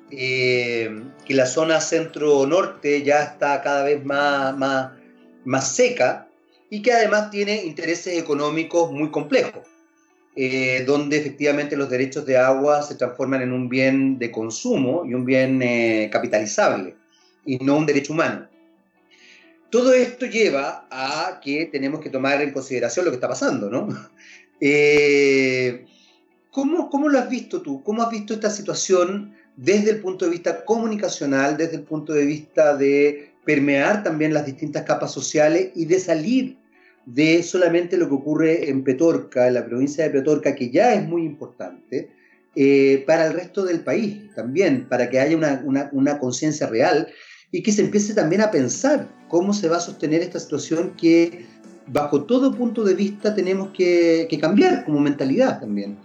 eh, 0.10 1.04
que 1.26 1.34
la 1.34 1.46
zona 1.46 1.80
centro-norte 1.80 3.04
ya 3.04 3.24
está 3.24 3.62
cada 3.62 3.84
vez 3.84 4.04
más, 4.04 4.58
más, 4.58 4.92
más 5.46 5.76
seca 5.76 6.28
y 6.70 6.82
que 6.82 6.92
además 6.92 7.30
tiene 7.30 7.64
intereses 7.64 8.18
económicos 8.18 8.92
muy 8.92 9.12
complejos. 9.12 9.68
Donde 10.36 11.18
efectivamente 11.18 11.76
los 11.76 11.90
derechos 11.90 12.26
de 12.26 12.38
agua 12.38 12.82
se 12.84 12.96
transforman 12.96 13.42
en 13.42 13.52
un 13.52 13.68
bien 13.68 14.18
de 14.18 14.32
consumo 14.32 15.04
y 15.06 15.14
un 15.14 15.26
bien 15.26 16.10
capitalizable 16.10 16.96
y 17.46 17.58
no 17.58 17.78
un 17.78 17.86
derecho 17.86 18.14
humano. 18.14 18.48
Todo 19.72 19.94
esto 19.94 20.26
lleva 20.26 20.86
a 20.92 21.40
que 21.42 21.66
tenemos 21.66 22.02
que 22.02 22.10
tomar 22.10 22.42
en 22.42 22.52
consideración 22.52 23.06
lo 23.06 23.12
que 23.12 23.16
está 23.16 23.30
pasando, 23.30 23.70
¿no? 23.70 23.88
Eh, 24.64 25.88
¿cómo, 26.52 26.88
¿Cómo 26.88 27.10
lo 27.10 27.18
has 27.18 27.28
visto 27.28 27.64
tú? 27.64 27.82
¿Cómo 27.82 28.04
has 28.04 28.12
visto 28.12 28.36
esta 28.36 28.52
situación 28.52 29.34
desde 29.56 29.90
el 29.90 30.02
punto 30.02 30.26
de 30.26 30.30
vista 30.30 30.64
comunicacional, 30.66 31.58
desde 31.58 31.78
el 31.78 31.82
punto 31.82 32.14
de 32.14 32.28
vista 32.28 32.78
de 32.78 33.32
permear 33.44 34.04
también 34.04 34.36
las 34.36 34.46
distintas 34.46 34.84
capas 34.84 35.12
sociales 35.12 35.72
y 35.74 35.86
de 35.86 36.00
salir 36.00 36.58
de 37.06 37.44
solamente 37.44 37.98
lo 37.98 38.08
que 38.08 38.16
ocurre 38.16 38.70
en 38.70 38.84
Petorca, 38.84 39.48
en 39.48 39.56
la 39.56 39.66
provincia 39.66 40.04
de 40.04 40.10
Petorca, 40.12 40.56
que 40.56 40.70
ya 40.70 40.94
es 40.94 41.08
muy 41.08 41.24
importante, 41.24 42.12
eh, 42.56 43.04
para 43.08 43.28
el 43.28 43.34
resto 43.34 43.64
del 43.64 43.82
país 43.82 44.34
también, 44.36 44.88
para 44.90 45.10
que 45.10 45.20
haya 45.20 45.38
una, 45.38 45.90
una, 45.94 46.20
conciencia 46.20 46.68
real 46.68 47.08
y 47.50 47.64
que 47.64 47.72
se 47.72 47.82
empiece 47.82 48.14
también 48.14 48.42
a 48.42 48.52
pensar 48.52 49.08
cómo 49.30 49.54
se 49.54 49.70
va 49.70 49.78
a 49.78 49.80
sostener 49.80 50.22
esta 50.22 50.38
situación 50.38 50.94
que 50.98 51.46
bajo 51.88 52.24
todo 52.24 52.54
punto 52.54 52.84
de 52.84 52.94
vista 52.94 53.34
tenemos 53.34 53.70
que, 53.70 54.28
cambiar 54.42 54.84
como 54.84 55.00
mentalidad 55.00 55.62
también. 55.62 55.98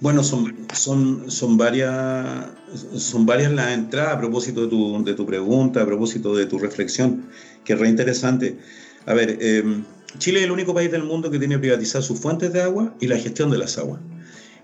Bueno, 0.00 0.22
son, 0.22 0.54
son, 0.74 1.30
son, 1.30 1.56
varias, 1.56 2.48
son 2.96 3.24
varias 3.24 3.52
las 3.52 3.72
entradas 3.72 4.16
a 4.16 4.18
propósito 4.18 4.62
de 4.62 4.68
tu, 4.68 5.02
de 5.04 5.14
tu 5.14 5.24
pregunta, 5.24 5.80
a 5.80 5.86
propósito 5.86 6.36
de 6.36 6.44
tu 6.44 6.58
reflexión, 6.58 7.30
que 7.64 7.72
es 7.72 7.78
re 7.78 7.88
interesante. 7.88 8.58
A 9.06 9.14
ver, 9.14 9.38
em, 9.40 9.84
Chile 10.18 10.40
es 10.40 10.44
el 10.44 10.50
único 10.50 10.74
país 10.74 10.90
del 10.90 11.04
mundo 11.04 11.30
que 11.30 11.38
tiene 11.38 11.58
privatizar 11.58 12.02
sus 12.02 12.18
fuentes 12.18 12.52
de 12.52 12.62
agua 12.62 12.94
y 13.00 13.06
la 13.06 13.16
gestión 13.16 13.50
de 13.50 13.58
las 13.58 13.78
aguas. 13.78 14.00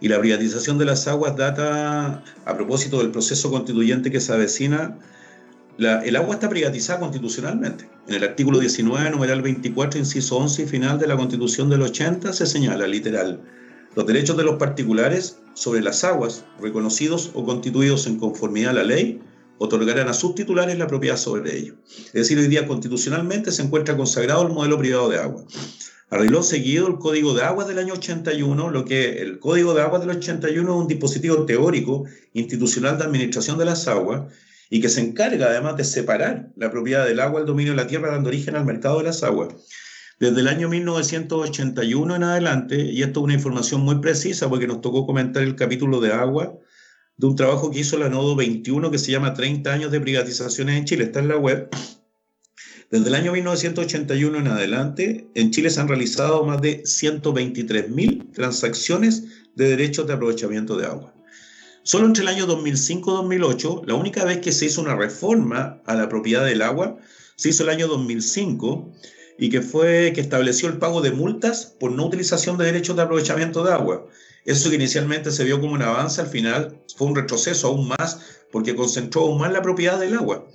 Y 0.01 0.09
la 0.09 0.19
privatización 0.19 0.79
de 0.79 0.85
las 0.85 1.07
aguas 1.07 1.37
data, 1.37 2.25
a 2.45 2.55
propósito 2.55 2.99
del 2.99 3.11
proceso 3.11 3.51
constituyente 3.51 4.11
que 4.11 4.21
se 4.21 4.33
avecina, 4.33 4.99
el 5.79 6.17
agua 6.17 6.35
está 6.35 6.49
privatizada 6.49 7.01
constitucionalmente. 7.01 7.89
En 8.09 8.17
el 8.17 8.25
artículo 8.25 8.59
19, 8.59 9.11
numeral 9.11 9.43
24, 9.43 10.01
inciso 10.01 10.37
11 10.37 10.65
y 10.65 10.67
final 10.67 10.99
de 10.99 11.07
la 11.07 11.17
Constitución 11.17 11.71
del 11.71 11.83
80 11.83 12.33
se 12.33 12.47
señala 12.47 12.87
literal 12.87 13.41
los 13.95 14.07
derechos 14.07 14.37
de 14.37 14.45
los 14.45 14.57
particulares 14.57 15.39
sobre 15.55 15.83
las 15.83 16.03
aguas 16.03 16.45
reconocidos 16.61 17.31
o 17.35 17.45
constituidos 17.45 18.07
en 18.07 18.19
conformidad 18.19 18.71
a 18.71 18.75
la 18.75 18.85
ley 18.85 19.21
otorgarán 19.63 20.09
a 20.09 20.13
sus 20.13 20.35
titulares 20.35 20.77
la 20.77 20.89
propiedad 20.89 21.17
sobre 21.17 21.57
ello. 21.57 21.75
Es 22.07 22.13
decir, 22.13 22.37
hoy 22.37 22.49
día 22.49 22.67
constitucionalmente 22.67 23.53
se 23.53 23.63
encuentra 23.63 23.97
consagrado 23.97 24.43
el 24.43 24.53
modelo 24.53 24.77
privado 24.77 25.09
de 25.09 25.19
agua. 25.19 25.45
Arregló 26.11 26.43
seguido 26.43 26.89
el 26.89 26.99
Código 26.99 27.33
de 27.33 27.45
Aguas 27.45 27.69
del 27.69 27.79
año 27.79 27.95
81, 27.95 28.71
lo 28.71 28.85
que 28.85 29.23
el 29.23 29.39
Código 29.39 29.73
de 29.73 29.83
Aguas 29.83 30.01
del 30.01 30.17
81 30.17 30.69
es 30.69 30.77
un 30.83 30.89
dispositivo 30.89 31.47
teórico 31.47 32.05
institucional 32.33 32.99
de 32.99 33.05
administración 33.05 33.57
de 33.57 33.65
las 33.65 33.87
aguas 33.87 34.23
y 34.69 34.81
que 34.81 34.89
se 34.89 35.01
encarga 35.01 35.47
además 35.47 35.77
de 35.77 35.85
separar 35.85 36.51
la 36.57 36.73
propiedad 36.73 37.07
del 37.07 37.21
agua, 37.21 37.41
el 37.41 37.47
dominio 37.47 37.73
de 37.73 37.77
la 37.77 37.87
tierra, 37.87 38.11
dando 38.11 38.31
origen 38.31 38.57
al 38.57 38.65
mercado 38.65 38.99
de 38.99 39.05
las 39.05 39.23
aguas. 39.23 39.55
Desde 40.19 40.41
el 40.41 40.49
año 40.49 40.69
1981 40.69 42.17
en 42.17 42.23
adelante, 42.25 42.83
y 42.83 43.03
esto 43.03 43.21
es 43.21 43.25
una 43.25 43.35
información 43.35 43.83
muy 43.83 44.01
precisa 44.01 44.49
porque 44.49 44.67
nos 44.67 44.81
tocó 44.81 45.07
comentar 45.07 45.45
el 45.45 45.55
capítulo 45.55 46.01
de 46.01 46.13
agua 46.13 46.59
de 47.17 47.27
un 47.27 47.37
trabajo 47.37 47.71
que 47.71 47.81
hizo 47.81 47.99
la 47.99 48.09
Nodo 48.09 48.37
21 48.37 48.91
que 48.91 48.99
se 48.99 49.13
llama 49.13 49.35
30 49.35 49.73
años 49.73 49.91
de 49.91 50.01
privatizaciones 50.01 50.79
en 50.79 50.85
Chile, 50.85 51.05
está 51.05 51.21
en 51.21 51.29
la 51.29 51.37
web, 51.37 51.69
desde 52.93 53.09
el 53.09 53.15
año 53.15 53.33
1981 53.33 54.39
en 54.39 54.49
adelante, 54.49 55.27
en 55.35 55.51
Chile 55.51 55.71
se 55.71 55.81
han 55.81 55.89
realizado 55.89 56.45
más 56.45 56.61
de 56.61 56.83
123.000 56.83 58.35
transacciones 58.35 59.25
de 59.55 59.71
derechos 59.71 60.07
de 60.07 60.13
aprovechamiento 60.13 60.77
de 60.77 60.85
agua. 60.85 61.15
Solo 61.85 62.05
entre 62.05 62.23
el 62.23 62.29
año 62.29 62.47
2005-2008, 62.47 63.87
la 63.87 63.95
única 63.95 64.27
vez 64.27 64.41
que 64.41 64.53
se 64.53 64.67
hizo 64.67 64.83
una 64.83 64.95
reforma 64.95 65.81
a 65.87 65.95
la 65.95 66.11
propiedad 66.11 66.45
del 66.45 66.61
agua, 66.61 66.99
se 67.37 67.49
hizo 67.49 67.63
el 67.63 67.71
año 67.71 67.89
2005 67.89 68.93
y 69.39 69.49
que 69.49 69.63
fue 69.63 70.13
que 70.15 70.21
estableció 70.21 70.69
el 70.69 70.77
pago 70.77 71.01
de 71.01 71.13
multas 71.13 71.65
por 71.81 71.93
no 71.93 72.05
utilización 72.05 72.59
de 72.59 72.67
derechos 72.67 72.95
de 72.95 73.03
aprovechamiento 73.03 73.65
de 73.65 73.73
agua. 73.73 74.07
Eso 74.45 74.71
que 74.71 74.77
inicialmente 74.77 75.31
se 75.31 75.45
vio 75.45 75.61
como 75.61 75.75
un 75.75 75.83
avance, 75.83 76.21
al 76.21 76.27
final 76.27 76.77
fue 76.97 77.07
un 77.07 77.17
retroceso 77.17 77.69
aún 77.69 77.89
más 77.89 78.21
porque 78.51 78.75
concentró 78.75 79.23
aún 79.23 79.39
más 79.39 79.53
la 79.53 79.63
propiedad 79.63 80.01
del 80.01 80.15
agua. 80.15 80.47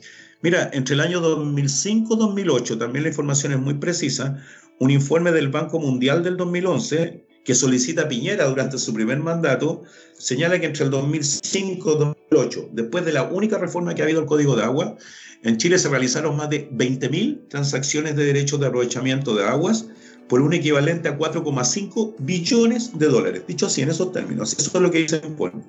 Mira, 0.42 0.70
entre 0.74 0.96
el 0.96 1.02
año 1.02 1.22
2005-2008, 1.22 2.78
también 2.78 3.04
la 3.04 3.10
información 3.10 3.54
es 3.54 3.60
muy 3.60 3.76
precisa, 3.76 4.44
un 4.80 4.92
informe 4.92 5.32
del 5.32 5.50
Banco 5.50 5.80
Mundial 5.80 6.24
del 6.24 6.38
2011 6.38 7.26
que 7.44 7.56
solicita 7.56 8.10
Piñera 8.10 8.46
durante 8.46 8.78
su 8.78 8.94
primer 8.94 9.20
mandato, 9.20 9.84
señala 10.18 10.60
que 10.60 10.66
entre 10.66 10.84
el 10.84 10.92
2005 10.92 11.92
y 11.92 11.98
2008, 11.98 12.70
después 12.74 13.06
de 13.06 13.14
la 13.14 13.24
única 13.24 13.58
reforma 13.58 13.96
que 13.96 14.02
ha 14.02 14.06
habido 14.06 14.20
al 14.20 14.26
Código 14.26 14.58
de 14.58 14.64
Agua, 14.64 14.98
en 15.44 15.58
Chile 15.58 15.80
se 15.80 15.88
realizaron 15.88 16.36
más 16.36 16.50
de 16.50 16.70
20.000 16.70 17.48
transacciones 17.48 18.18
de 18.18 18.26
derechos 18.26 18.60
de 18.60 18.68
aprovechamiento 18.68 19.34
de 19.34 19.46
aguas 19.46 19.88
por 20.28 20.42
un 20.42 20.54
equivalente 20.54 21.08
a 21.10 21.18
4,5 21.18 22.16
billones 22.20 22.98
de 22.98 23.08
dólares. 23.08 23.44
Dicho 23.48 23.68
así, 23.68 23.82
en 23.82 23.90
esos 23.90 24.12
términos, 24.12 24.56
eso 24.58 24.72
es 24.74 24.82
lo 24.82 24.92
que 24.92 25.00
dice 25.00 25.22
informe. 25.26 25.64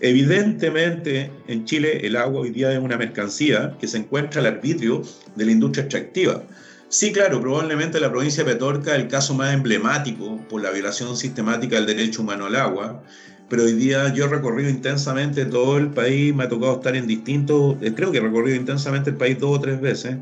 Evidentemente, 0.00 1.32
en 1.48 1.64
Chile 1.64 2.06
el 2.06 2.16
agua 2.16 2.42
hoy 2.42 2.50
día 2.50 2.72
es 2.72 2.78
una 2.78 2.96
mercancía 2.96 3.76
que 3.80 3.88
se 3.88 3.98
encuentra 3.98 4.40
al 4.40 4.46
arbitrio 4.46 5.02
de 5.34 5.44
la 5.44 5.50
industria 5.50 5.84
extractiva. 5.84 6.44
Sí, 6.88 7.12
claro, 7.12 7.40
probablemente 7.40 8.00
la 8.00 8.10
provincia 8.10 8.44
de 8.44 8.52
Petorca 8.52 8.94
el 8.94 9.08
caso 9.08 9.34
más 9.34 9.52
emblemático 9.52 10.38
por 10.48 10.62
la 10.62 10.70
violación 10.70 11.16
sistemática 11.16 11.76
del 11.76 11.86
derecho 11.86 12.22
humano 12.22 12.46
al 12.46 12.56
agua, 12.56 13.02
pero 13.48 13.64
hoy 13.64 13.72
día 13.72 14.12
yo 14.12 14.26
he 14.26 14.28
recorrido 14.28 14.68
intensamente 14.68 15.44
todo 15.46 15.78
el 15.78 15.88
país, 15.88 16.34
me 16.34 16.44
ha 16.44 16.48
tocado 16.48 16.74
estar 16.74 16.94
en 16.96 17.06
distintos, 17.06 17.76
eh, 17.80 17.92
creo 17.94 18.12
que 18.12 18.18
he 18.18 18.20
recorrido 18.20 18.56
intensamente 18.56 19.10
el 19.10 19.16
país 19.16 19.38
dos 19.38 19.56
o 19.56 19.60
tres 19.60 19.80
veces. 19.80 20.16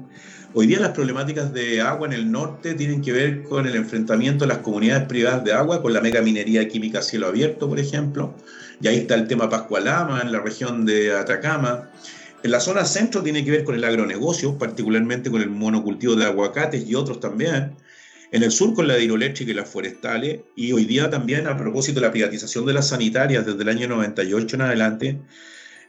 Hoy 0.55 0.67
día 0.67 0.81
las 0.81 0.93
problemáticas 0.93 1.53
de 1.53 1.83
agua 1.83 2.07
en 2.07 2.15
el 2.15 2.31
norte 2.31 2.75
tienen 2.75 3.03
que 3.03 3.13
ver 3.13 3.43
con 3.43 3.67
el 3.67 3.77
enfrentamiento 3.77 4.45
de 4.45 4.49
las 4.49 4.59
comunidades 4.59 5.07
privadas 5.07 5.45
de 5.45 5.53
agua, 5.53 5.83
con 5.83 5.93
la 5.93 6.01
mega 6.01 6.23
minería 6.23 6.67
química 6.67 7.01
a 7.01 7.03
cielo 7.03 7.27
abierto, 7.27 7.69
por 7.69 7.79
ejemplo. 7.79 8.35
Y 8.81 8.89
ahí 8.89 8.97
está 8.99 9.17
el 9.17 9.27
tema 9.27 9.51
Pascualama, 9.51 10.23
en 10.23 10.33
la 10.33 10.41
región 10.41 10.87
de 10.87 11.13
Atacama. 11.15 11.91
En 12.43 12.51
la 12.51 12.61
zona 12.61 12.85
centro 12.85 13.23
tiene 13.23 13.45
que 13.45 13.51
ver 13.51 13.65
con 13.65 13.75
el 13.75 13.85
agronegocio, 13.85 14.57
particularmente 14.57 15.31
con 15.31 15.43
el 15.43 15.51
monocultivo 15.51 16.15
de 16.15 16.25
aguacates 16.25 16.89
y 16.89 16.95
otros 16.95 17.21
también. 17.21 17.73
En 18.33 18.43
el 18.43 18.51
sur 18.51 18.75
con 18.75 18.89
la 18.89 18.99
hidroeléctrica 18.99 19.53
y 19.53 19.55
las 19.55 19.69
forestales. 19.69 20.41
Y 20.57 20.73
hoy 20.73 20.85
día 20.85 21.11
también 21.11 21.47
a 21.47 21.57
propósito 21.57 22.01
de 22.01 22.07
la 22.07 22.13
privatización 22.13 22.67
de 22.67 22.73
las 22.73 22.89
sanitarias 22.89 23.47
desde 23.47 23.63
el 23.63 23.69
año 23.69 23.87
98 23.89 24.57
en 24.57 24.63
adelante. 24.63 25.19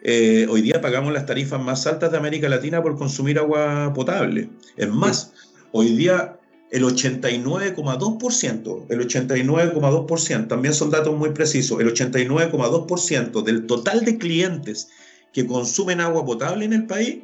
Eh, 0.04 0.46
hoy 0.50 0.62
día 0.62 0.80
pagamos 0.80 1.12
las 1.12 1.26
tarifas 1.26 1.60
más 1.62 1.88
altas 1.88 2.12
de 2.12 2.18
América 2.18 2.48
Latina 2.50 2.84
por 2.84 2.98
consumir 2.98 3.40
agua 3.40 3.92
potable. 3.94 4.50
Es 4.76 4.90
más, 4.90 5.34
hoy 5.72 5.96
día 5.96 6.38
el 6.72 6.84
89,2%, 6.84 8.86
el 8.90 9.00
89,2%, 9.00 10.48
también 10.48 10.74
son 10.74 10.90
datos 10.92 11.18
muy 11.18 11.30
precisos, 11.32 11.80
el 11.80 11.94
89,2% 11.94 13.44
del 13.44 13.66
total 13.66 14.04
de 14.06 14.18
clientes 14.18 14.90
que 15.32 15.48
consumen 15.48 16.02
agua 16.02 16.26
potable 16.26 16.66
en 16.66 16.74
el 16.74 16.88
país 16.88 17.20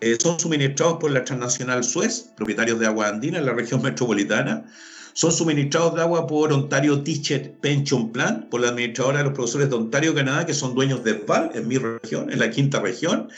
eh, 0.00 0.16
son 0.20 0.38
suministrados 0.38 0.98
por 0.98 1.10
la 1.10 1.24
transnacional 1.24 1.84
Suez, 1.84 2.30
propietarios 2.36 2.78
de 2.78 2.86
agua 2.86 3.08
andina 3.08 3.38
en 3.38 3.46
la 3.46 3.52
región 3.52 3.82
metropolitana. 3.82 4.64
Son 5.12 5.32
suministrados 5.32 5.94
de 5.96 6.02
agua 6.02 6.26
por 6.26 6.52
Ontario 6.52 7.02
Teacher 7.02 7.52
Pension 7.60 8.12
Plan, 8.12 8.46
por 8.50 8.60
la 8.60 8.68
administradora 8.68 9.18
de 9.18 9.24
los 9.24 9.32
profesores 9.32 9.68
de 9.68 9.76
Ontario, 9.76 10.14
Canadá, 10.14 10.46
que 10.46 10.54
son 10.54 10.74
dueños 10.74 11.02
de 11.02 11.14
VAL 11.14 11.50
en 11.54 11.66
mi 11.66 11.78
región, 11.78 12.30
en 12.30 12.38
la 12.38 12.50
quinta 12.50 12.80
región 12.80 13.28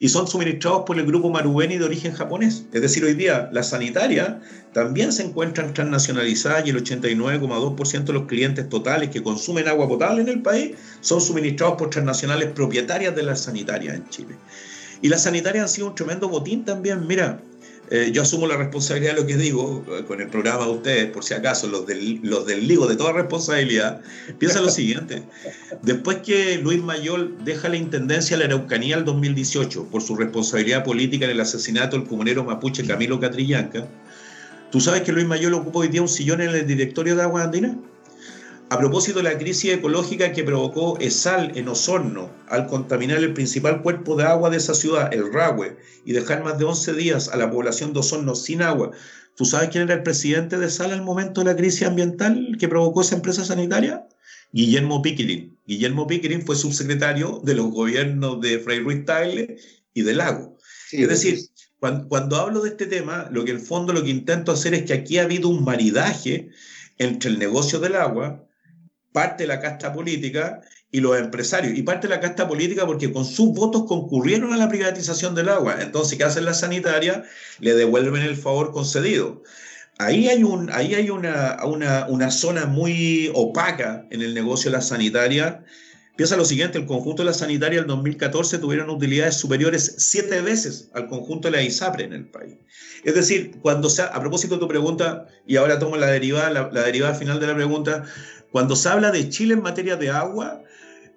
y 0.00 0.08
son 0.08 0.28
suministrados 0.28 0.84
por 0.86 0.98
el 0.98 1.06
grupo 1.06 1.28
Marubeni 1.28 1.76
de 1.76 1.84
origen 1.84 2.12
japonés. 2.12 2.66
Es 2.72 2.82
decir, 2.82 3.04
hoy 3.04 3.14
día 3.14 3.50
la 3.52 3.64
sanitaria 3.64 4.40
también 4.72 5.12
se 5.12 5.24
encuentran 5.24 5.74
transnacionalizadas 5.74 6.66
y 6.66 6.70
el 6.70 6.84
89,2% 6.84 8.04
de 8.04 8.12
los 8.12 8.26
clientes 8.26 8.68
totales 8.68 9.10
que 9.10 9.22
consumen 9.22 9.66
agua 9.66 9.88
potable 9.88 10.22
en 10.22 10.28
el 10.28 10.42
país 10.42 10.76
son 11.00 11.20
suministrados 11.20 11.76
por 11.76 11.90
transnacionales 11.90 12.50
propietarias 12.52 13.16
de 13.16 13.24
las 13.24 13.40
sanitarias 13.42 13.96
en 13.96 14.08
Chile. 14.08 14.36
Y 15.02 15.08
las 15.08 15.22
sanitarias 15.22 15.62
han 15.64 15.68
sido 15.68 15.86
un 15.88 15.94
tremendo 15.94 16.28
botín 16.28 16.64
también. 16.64 17.06
Mira, 17.06 17.40
eh, 17.90 18.10
yo 18.12 18.20
asumo 18.22 18.46
la 18.46 18.56
responsabilidad 18.56 19.14
de 19.14 19.20
lo 19.22 19.26
que 19.26 19.36
digo 19.36 19.84
eh, 19.88 20.04
con 20.04 20.20
el 20.20 20.28
programa 20.28 20.64
de 20.66 20.72
ustedes, 20.72 21.10
por 21.10 21.24
si 21.24 21.32
acaso, 21.32 21.68
los 21.68 21.86
del, 21.86 22.20
los 22.22 22.44
del 22.44 22.68
Ligo 22.68 22.86
de 22.86 22.96
toda 22.96 23.12
responsabilidad. 23.12 24.02
Piensa 24.38 24.60
lo 24.60 24.68
siguiente: 24.68 25.22
después 25.82 26.18
que 26.18 26.58
Luis 26.58 26.82
Mayol 26.82 27.38
deja 27.44 27.68
la 27.68 27.76
intendencia 27.76 28.36
de 28.36 28.46
la 28.46 28.54
Araucanía 28.54 28.96
el 28.96 29.04
2018 29.04 29.84
por 29.84 30.02
su 30.02 30.16
responsabilidad 30.16 30.84
política 30.84 31.24
en 31.24 31.30
el 31.30 31.40
asesinato 31.40 31.96
del 31.96 32.06
comunero 32.06 32.44
mapuche 32.44 32.86
Camilo 32.86 33.20
Catrillanca, 33.20 33.86
¿tú 34.70 34.80
sabes 34.80 35.02
que 35.02 35.12
Luis 35.12 35.26
Mayol 35.26 35.54
ocupó 35.54 35.78
hoy 35.78 35.88
día 35.88 36.02
un 36.02 36.08
sillón 36.08 36.42
en 36.42 36.50
el 36.50 36.66
directorio 36.66 37.16
de 37.16 37.22
Agua 37.22 37.44
Andina? 37.44 37.74
A 38.70 38.76
propósito 38.76 39.20
de 39.20 39.22
la 39.22 39.38
crisis 39.38 39.72
ecológica 39.72 40.32
que 40.32 40.44
provocó 40.44 40.98
ESAL 40.98 41.56
en 41.56 41.68
Osorno 41.68 42.30
al 42.48 42.66
contaminar 42.66 43.16
el 43.16 43.32
principal 43.32 43.80
cuerpo 43.80 44.14
de 44.14 44.24
agua 44.24 44.50
de 44.50 44.58
esa 44.58 44.74
ciudad, 44.74 45.12
el 45.14 45.32
Rahue, 45.32 45.78
y 46.04 46.12
dejar 46.12 46.44
más 46.44 46.58
de 46.58 46.66
11 46.66 46.92
días 46.92 47.28
a 47.28 47.38
la 47.38 47.50
población 47.50 47.94
de 47.94 48.00
Osorno 48.00 48.34
sin 48.34 48.60
agua, 48.60 48.90
¿tú 49.36 49.46
sabes 49.46 49.70
quién 49.70 49.84
era 49.84 49.94
el 49.94 50.02
presidente 50.02 50.58
de 50.58 50.66
ESAL 50.66 50.92
al 50.92 51.00
momento 51.00 51.40
de 51.40 51.46
la 51.46 51.56
crisis 51.56 51.84
ambiental 51.84 52.58
que 52.60 52.68
provocó 52.68 53.00
esa 53.00 53.16
empresa 53.16 53.42
sanitaria? 53.42 54.06
Guillermo 54.52 55.00
Piquirín. 55.00 55.56
Guillermo 55.66 56.06
Piquirín 56.06 56.44
fue 56.44 56.54
subsecretario 56.54 57.40
de 57.42 57.54
los 57.54 57.70
gobiernos 57.70 58.38
de 58.42 58.58
Fray 58.58 58.80
Ruiz 58.80 59.06
Tagle 59.06 59.56
y 59.94 60.02
de 60.02 60.12
Lago. 60.12 60.58
es 60.92 61.08
decir, 61.08 61.38
cuando, 61.80 62.06
cuando 62.06 62.36
hablo 62.36 62.60
de 62.60 62.68
este 62.68 62.84
tema, 62.84 63.30
lo 63.32 63.46
que 63.46 63.52
en 63.52 63.56
el 63.56 63.62
fondo 63.62 63.94
lo 63.94 64.02
que 64.02 64.10
intento 64.10 64.52
hacer 64.52 64.74
es 64.74 64.82
que 64.82 64.92
aquí 64.92 65.16
ha 65.16 65.22
habido 65.22 65.48
un 65.48 65.64
maridaje 65.64 66.50
entre 66.98 67.30
el 67.30 67.38
negocio 67.38 67.78
del 67.78 67.96
agua, 67.96 68.44
parte 69.18 69.42
de 69.42 69.48
la 69.48 69.58
casta 69.58 69.92
política 69.92 70.60
y 70.92 71.00
los 71.00 71.18
empresarios. 71.18 71.76
Y 71.76 71.82
parte 71.82 72.06
de 72.06 72.14
la 72.14 72.20
casta 72.20 72.46
política 72.46 72.86
porque 72.86 73.12
con 73.12 73.24
sus 73.24 73.52
votos 73.52 73.82
concurrieron 73.88 74.52
a 74.52 74.56
la 74.56 74.68
privatización 74.68 75.34
del 75.34 75.48
agua. 75.48 75.78
Entonces, 75.80 76.16
¿qué 76.16 76.22
hacen 76.22 76.44
las 76.44 76.60
sanitarias? 76.60 77.22
Le 77.58 77.74
devuelven 77.74 78.22
el 78.22 78.36
favor 78.36 78.70
concedido. 78.70 79.42
Ahí 79.98 80.28
hay, 80.28 80.44
un, 80.44 80.70
ahí 80.70 80.94
hay 80.94 81.10
una, 81.10 81.56
una, 81.64 82.06
una 82.06 82.30
zona 82.30 82.66
muy 82.66 83.32
opaca 83.34 84.06
en 84.10 84.22
el 84.22 84.34
negocio 84.34 84.70
de 84.70 84.76
la 84.76 84.82
sanitaria. 84.82 85.64
Piensa 86.14 86.36
lo 86.36 86.44
siguiente, 86.44 86.78
el 86.78 86.86
conjunto 86.86 87.22
de 87.22 87.26
la 87.26 87.34
sanitaria 87.34 87.80
en 87.80 87.88
2014 87.88 88.58
tuvieron 88.58 88.88
utilidades 88.88 89.34
superiores 89.34 89.96
siete 89.98 90.40
veces 90.42 90.90
al 90.94 91.08
conjunto 91.08 91.48
de 91.48 91.56
la 91.56 91.62
ISAPRE 91.62 92.04
en 92.04 92.12
el 92.12 92.26
país. 92.26 92.54
Es 93.04 93.14
decir, 93.14 93.58
cuando 93.62 93.88
sea, 93.88 94.06
a 94.06 94.20
propósito 94.20 94.54
de 94.54 94.60
tu 94.60 94.68
pregunta, 94.68 95.26
y 95.46 95.56
ahora 95.56 95.78
tomo 95.78 95.96
la 95.96 96.06
derivada, 96.06 96.50
la 96.50 96.82
derivada 96.82 97.14
final 97.14 97.38
de 97.40 97.46
la 97.46 97.54
pregunta, 97.54 98.04
cuando 98.52 98.76
se 98.76 98.88
habla 98.88 99.10
de 99.10 99.28
Chile 99.28 99.54
en 99.54 99.62
materia 99.62 99.96
de 99.96 100.10
agua, 100.10 100.62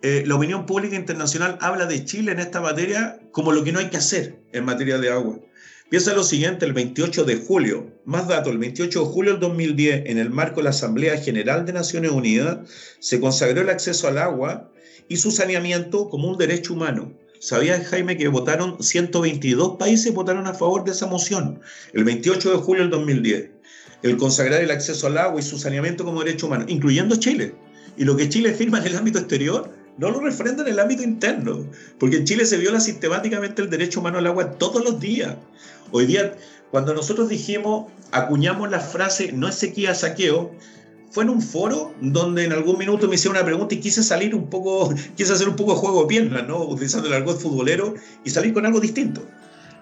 eh, 0.01 0.23
la 0.25 0.35
opinión 0.35 0.65
pública 0.65 0.95
internacional 0.95 1.57
habla 1.61 1.85
de 1.85 2.03
Chile 2.03 2.31
en 2.31 2.39
esta 2.39 2.59
materia 2.59 3.19
como 3.31 3.51
lo 3.51 3.63
que 3.63 3.71
no 3.71 3.79
hay 3.79 3.89
que 3.89 3.97
hacer 3.97 4.39
en 4.51 4.65
materia 4.65 4.97
de 4.97 5.11
agua. 5.11 5.39
Piensa 5.89 6.13
lo 6.13 6.23
siguiente, 6.23 6.65
el 6.65 6.73
28 6.73 7.25
de 7.25 7.35
julio, 7.35 7.91
más 8.05 8.27
datos, 8.27 8.51
el 8.51 8.57
28 8.57 8.99
de 8.99 9.05
julio 9.05 9.31
del 9.33 9.41
2010, 9.41 10.03
en 10.05 10.17
el 10.17 10.29
marco 10.29 10.57
de 10.57 10.63
la 10.63 10.69
Asamblea 10.69 11.17
General 11.17 11.65
de 11.65 11.73
Naciones 11.73 12.11
Unidas, 12.11 12.59
se 12.99 13.19
consagró 13.19 13.61
el 13.61 13.69
acceso 13.69 14.07
al 14.07 14.17
agua 14.17 14.71
y 15.07 15.17
su 15.17 15.31
saneamiento 15.31 16.09
como 16.09 16.29
un 16.29 16.37
derecho 16.37 16.73
humano. 16.73 17.11
¿Sabías, 17.39 17.87
Jaime, 17.87 18.17
que 18.17 18.27
votaron 18.27 18.81
122 18.81 19.77
países 19.77 20.13
votaron 20.13 20.47
a 20.47 20.53
favor 20.53 20.83
de 20.85 20.91
esa 20.91 21.07
moción? 21.07 21.59
El 21.91 22.05
28 22.05 22.51
de 22.51 22.57
julio 22.57 22.83
del 22.83 22.91
2010 22.91 23.60
el 24.03 24.17
consagrar 24.17 24.61
el 24.61 24.71
acceso 24.71 25.07
al 25.07 25.17
agua 25.17 25.39
y 25.39 25.43
su 25.43 25.57
saneamiento 25.57 26.03
como 26.03 26.23
derecho 26.23 26.47
humano, 26.47 26.65
incluyendo 26.67 27.15
Chile. 27.15 27.53
Y 27.97 28.05
lo 28.05 28.15
que 28.15 28.29
Chile 28.29 28.53
firma 28.53 28.79
en 28.79 28.87
el 28.87 28.97
ámbito 28.97 29.19
exterior 29.19 29.69
no 29.97 30.09
lo 30.09 30.19
refrenda 30.21 30.63
en 30.63 30.69
el 30.69 30.79
ámbito 30.79 31.03
interno, 31.03 31.65
porque 31.99 32.17
en 32.17 32.25
Chile 32.25 32.45
se 32.45 32.57
viola 32.57 32.79
sistemáticamente 32.79 33.61
el 33.61 33.69
derecho 33.69 33.99
humano 33.99 34.17
al 34.17 34.27
agua 34.27 34.51
todos 34.53 34.83
los 34.83 34.99
días. 34.99 35.35
Hoy 35.91 36.05
día, 36.05 36.35
cuando 36.71 36.93
nosotros 36.93 37.29
dijimos, 37.29 37.91
acuñamos 38.11 38.71
la 38.71 38.79
frase 38.79 39.31
no 39.33 39.47
es 39.47 39.55
sequía, 39.55 39.93
saqueo, 39.93 40.51
fue 41.11 41.25
en 41.25 41.29
un 41.29 41.41
foro 41.41 41.93
donde 41.99 42.45
en 42.45 42.53
algún 42.53 42.77
minuto 42.77 43.09
me 43.09 43.15
hicieron 43.15 43.35
una 43.35 43.45
pregunta 43.45 43.75
y 43.75 43.79
quise 43.81 44.01
salir 44.01 44.33
un 44.33 44.49
poco, 44.49 44.93
quise 45.15 45.33
hacer 45.33 45.49
un 45.49 45.57
poco 45.57 45.73
de 45.73 45.79
juego 45.79 46.01
de 46.03 46.07
piernas, 46.07 46.47
¿no? 46.47 46.63
Utilizando 46.63 47.07
el 47.07 47.13
argot 47.13 47.39
futbolero 47.39 47.95
y 48.23 48.29
salir 48.29 48.53
con 48.53 48.65
algo 48.65 48.79
distinto. 48.79 49.21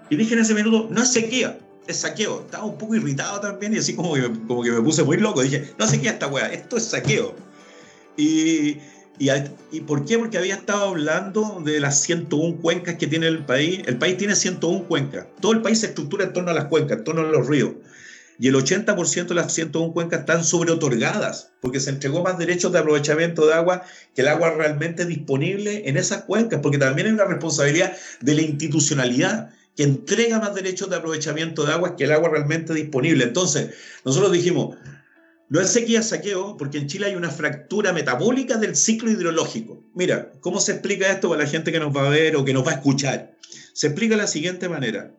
Y 0.09 0.15
dije 0.15 0.33
en 0.33 0.39
ese 0.39 0.55
minuto, 0.55 0.87
no 0.89 1.03
es 1.03 1.13
sequía, 1.13 1.59
es 1.91 1.97
saqueo. 1.97 2.41
Estaba 2.41 2.65
un 2.65 2.77
poco 2.77 2.95
irritado 2.95 3.39
también 3.39 3.73
y 3.73 3.77
así 3.77 3.95
como 3.95 4.13
que, 4.13 4.31
como 4.47 4.63
que 4.63 4.71
me 4.71 4.81
puse 4.81 5.03
muy 5.03 5.17
loco. 5.17 5.41
Dije, 5.41 5.73
no 5.77 5.87
sé 5.87 5.99
qué 5.99 6.09
esta 6.09 6.27
weá, 6.27 6.51
esto 6.51 6.77
es 6.77 6.85
saqueo. 6.85 7.35
Y, 8.17 8.77
y, 9.17 9.29
y, 9.71 9.81
por 9.81 10.05
qué? 10.05 10.17
Porque 10.17 10.37
había 10.37 10.55
estado 10.55 10.89
hablando 10.89 11.61
de 11.63 11.79
las 11.79 12.01
101 12.01 12.61
cuencas 12.61 12.95
que 12.95 13.07
tiene 13.07 13.27
el 13.27 13.45
país. 13.45 13.81
El 13.85 13.97
país 13.97 14.17
tiene 14.17 14.35
101 14.35 14.85
cuencas. 14.87 15.27
Todo 15.41 15.51
el 15.53 15.61
país 15.61 15.79
se 15.79 15.87
estructura 15.87 16.25
en 16.25 16.33
torno 16.33 16.51
a 16.51 16.53
las 16.53 16.65
cuencas, 16.65 16.99
en 16.99 17.03
torno 17.03 17.21
a 17.21 17.25
los 17.25 17.47
ríos. 17.47 17.71
Y 18.41 18.47
el 18.47 18.55
80% 18.55 19.27
de 19.27 19.35
las 19.35 19.53
101 19.53 19.91
cuencas 19.91 20.21
están 20.21 20.45
sobreotorgadas, 20.45 21.51
porque 21.59 21.81
se 21.81 21.89
entregó 21.89 22.23
más 22.23 22.37
derechos 22.37 22.71
de 22.71 22.79
aprovechamiento 22.79 23.45
de 23.45 23.53
agua 23.53 23.83
que 24.15 24.21
el 24.21 24.29
agua 24.29 24.51
realmente 24.51 25.05
disponible 25.05 25.89
en 25.89 25.97
esas 25.97 26.23
cuencas, 26.23 26.61
porque 26.63 26.77
también 26.77 27.07
hay 27.07 27.13
una 27.13 27.25
responsabilidad 27.25 27.97
de 28.21 28.35
la 28.35 28.41
institucionalidad 28.41 29.49
que 29.79 29.85
entrega 29.85 30.39
más 30.39 30.53
derechos 30.53 30.89
de 30.89 30.97
aprovechamiento 30.97 31.65
de 31.65 31.71
agua 31.71 31.95
que 31.95 32.03
el 32.03 32.11
agua 32.11 32.27
realmente 32.27 32.73
disponible. 32.73 33.23
Entonces, 33.23 33.75
nosotros 34.03 34.33
dijimos, 34.33 34.75
no 35.47 35.61
es 35.61 35.69
sequía 35.69 36.03
saqueo, 36.03 36.57
porque 36.57 36.79
en 36.79 36.87
Chile 36.87 37.05
hay 37.05 37.15
una 37.15 37.29
fractura 37.29 37.93
metabólica 37.93 38.57
del 38.57 38.75
ciclo 38.75 39.09
hidrológico. 39.09 39.81
Mira, 39.93 40.33
¿cómo 40.41 40.59
se 40.59 40.73
explica 40.73 41.09
esto 41.09 41.29
para 41.29 41.43
la 41.43 41.49
gente 41.49 41.71
que 41.71 41.79
nos 41.79 41.95
va 41.95 42.07
a 42.07 42.09
ver 42.09 42.35
o 42.35 42.43
que 42.43 42.53
nos 42.53 42.67
va 42.67 42.71
a 42.71 42.73
escuchar? 42.73 43.37
Se 43.71 43.87
explica 43.87 44.15
de 44.15 44.21
la 44.23 44.27
siguiente 44.27 44.67
manera. 44.67 45.13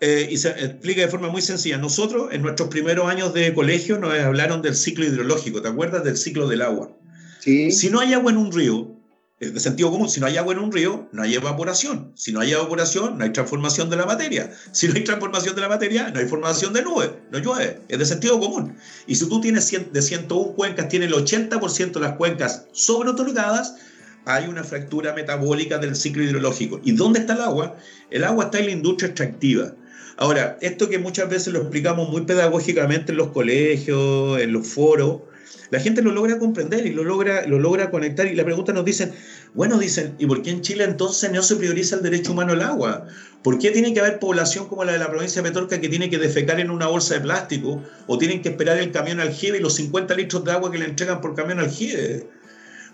Eh, 0.00 0.28
y 0.30 0.36
se 0.36 0.50
explica 0.50 1.00
de 1.00 1.08
forma 1.08 1.28
muy 1.28 1.42
sencilla. 1.42 1.76
Nosotros, 1.76 2.28
en 2.30 2.42
nuestros 2.42 2.68
primeros 2.68 3.08
años 3.08 3.34
de 3.34 3.52
colegio, 3.54 3.98
nos 3.98 4.16
hablaron 4.16 4.62
del 4.62 4.76
ciclo 4.76 5.04
hidrológico. 5.04 5.62
¿Te 5.62 5.66
acuerdas 5.66 6.04
del 6.04 6.16
ciclo 6.16 6.46
del 6.46 6.62
agua? 6.62 6.96
Sí. 7.40 7.72
Si 7.72 7.90
no 7.90 7.98
hay 7.98 8.12
agua 8.12 8.30
en 8.30 8.38
un 8.38 8.52
río, 8.52 8.93
de 9.50 9.60
sentido 9.60 9.90
común, 9.90 10.08
si 10.08 10.20
no 10.20 10.26
hay 10.26 10.36
agua 10.36 10.54
en 10.54 10.60
un 10.60 10.72
río, 10.72 11.08
no 11.12 11.22
hay 11.22 11.34
evaporación. 11.34 12.12
Si 12.14 12.32
no 12.32 12.40
hay 12.40 12.52
evaporación, 12.52 13.18
no 13.18 13.24
hay 13.24 13.30
transformación 13.30 13.90
de 13.90 13.96
la 13.96 14.06
materia. 14.06 14.52
Si 14.72 14.88
no 14.88 14.94
hay 14.94 15.04
transformación 15.04 15.54
de 15.54 15.60
la 15.60 15.68
materia, 15.68 16.10
no 16.10 16.20
hay 16.20 16.26
formación 16.26 16.72
de 16.72 16.82
nubes, 16.82 17.10
no 17.30 17.38
llueve. 17.38 17.80
Es 17.88 17.98
de 17.98 18.06
sentido 18.06 18.40
común. 18.40 18.76
Y 19.06 19.14
si 19.14 19.28
tú 19.28 19.40
tienes 19.40 19.70
de 19.70 20.02
101 20.02 20.52
cuencas, 20.54 20.88
tienes 20.88 21.08
el 21.08 21.14
80% 21.14 21.92
de 21.92 22.00
las 22.00 22.16
cuencas 22.16 22.66
sobreotorgadas, 22.72 23.76
hay 24.26 24.46
una 24.46 24.64
fractura 24.64 25.12
metabólica 25.12 25.78
del 25.78 25.96
ciclo 25.96 26.22
hidrológico. 26.22 26.80
¿Y 26.82 26.92
dónde 26.92 27.20
está 27.20 27.34
el 27.34 27.42
agua? 27.42 27.76
El 28.10 28.24
agua 28.24 28.44
está 28.44 28.58
en 28.58 28.66
la 28.66 28.72
industria 28.72 29.08
extractiva. 29.08 29.74
Ahora, 30.16 30.58
esto 30.60 30.88
que 30.88 30.98
muchas 30.98 31.28
veces 31.28 31.52
lo 31.52 31.60
explicamos 31.60 32.08
muy 32.08 32.22
pedagógicamente 32.22 33.12
en 33.12 33.18
los 33.18 33.28
colegios, 33.28 34.40
en 34.40 34.52
los 34.52 34.66
foros, 34.66 35.22
La 35.70 35.80
gente 35.80 36.02
lo 36.02 36.12
logra 36.12 36.38
comprender 36.38 36.86
y 36.86 36.90
lo 36.90 37.04
logra, 37.04 37.46
lo 37.46 37.58
logra 37.58 37.90
conectar. 37.90 38.26
Y 38.26 38.34
la 38.34 38.44
pregunta 38.44 38.72
nos 38.72 38.84
dicen, 38.84 39.12
bueno, 39.54 39.78
dicen, 39.78 40.14
¿y 40.18 40.26
por 40.26 40.42
qué 40.42 40.50
en 40.50 40.60
Chile 40.60 40.84
entonces 40.84 41.32
no 41.32 41.42
se 41.42 41.56
prioriza 41.56 41.96
el 41.96 42.02
derecho 42.02 42.32
humano 42.32 42.52
al 42.52 42.62
agua? 42.62 43.06
¿Por 43.42 43.58
qué 43.58 43.70
tiene 43.70 43.92
que 43.92 44.00
haber 44.00 44.18
población 44.18 44.68
como 44.68 44.84
la 44.84 44.92
de 44.92 44.98
la 44.98 45.10
provincia 45.10 45.42
de 45.42 45.48
Petorca 45.48 45.80
que 45.80 45.88
tiene 45.88 46.10
que 46.10 46.18
defecar 46.18 46.60
en 46.60 46.70
una 46.70 46.86
bolsa 46.86 47.14
de 47.14 47.20
plástico 47.20 47.82
o 48.06 48.18
tienen 48.18 48.42
que 48.42 48.50
esperar 48.50 48.78
el 48.78 48.90
camión 48.90 49.20
aljibe 49.20 49.58
y 49.58 49.60
los 49.60 49.74
50 49.74 50.14
litros 50.14 50.44
de 50.44 50.52
agua 50.52 50.70
que 50.70 50.78
le 50.78 50.86
entregan 50.86 51.20
por 51.20 51.34
camión 51.34 51.60
aljibe? 51.60 52.26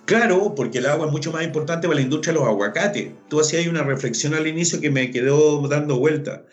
Claro, 0.05 0.55
porque 0.57 0.79
el 0.79 0.87
agua 0.87 1.07
es 1.07 1.13
mucho 1.13 1.31
más 1.31 1.45
importante 1.45 1.87
para 1.87 1.97
la 1.97 2.03
industria 2.03 2.33
de 2.33 2.41
los 2.41 2.49
aguacates. 2.49 3.13
Tú 3.29 3.41
hacías 3.41 3.67
una 3.69 3.83
reflexión 3.83 4.35
al 4.35 4.47
inicio 4.47 4.81
que 4.81 4.91
me 4.91 5.11
quedó 5.11 5.67
dando 5.69 5.99
vuelta. 5.99 6.45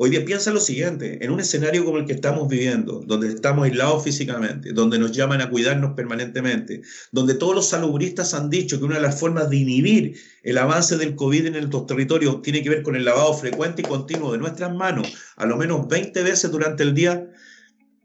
Hoy 0.00 0.10
día 0.10 0.24
piensa 0.24 0.52
lo 0.52 0.60
siguiente, 0.60 1.24
en 1.24 1.32
un 1.32 1.40
escenario 1.40 1.84
como 1.84 1.98
el 1.98 2.06
que 2.06 2.12
estamos 2.12 2.46
viviendo, 2.46 3.02
donde 3.04 3.26
estamos 3.26 3.64
aislados 3.64 4.04
físicamente, 4.04 4.72
donde 4.72 4.96
nos 4.96 5.10
llaman 5.10 5.40
a 5.40 5.50
cuidarnos 5.50 5.94
permanentemente, 5.96 6.82
donde 7.10 7.34
todos 7.34 7.52
los 7.52 7.68
salubristas 7.70 8.32
han 8.32 8.48
dicho 8.48 8.78
que 8.78 8.84
una 8.84 8.94
de 8.94 9.02
las 9.02 9.18
formas 9.18 9.50
de 9.50 9.56
inhibir 9.56 10.16
el 10.44 10.58
avance 10.58 10.96
del 10.98 11.16
COVID 11.16 11.46
en 11.46 11.56
estos 11.56 11.86
territorios 11.86 12.42
tiene 12.42 12.62
que 12.62 12.70
ver 12.70 12.84
con 12.84 12.94
el 12.94 13.04
lavado 13.04 13.34
frecuente 13.34 13.82
y 13.82 13.86
continuo 13.86 14.30
de 14.30 14.38
nuestras 14.38 14.72
manos, 14.72 15.12
a 15.34 15.46
lo 15.46 15.56
menos 15.56 15.88
20 15.88 16.22
veces 16.22 16.48
durante 16.52 16.84
el 16.84 16.94
día, 16.94 17.28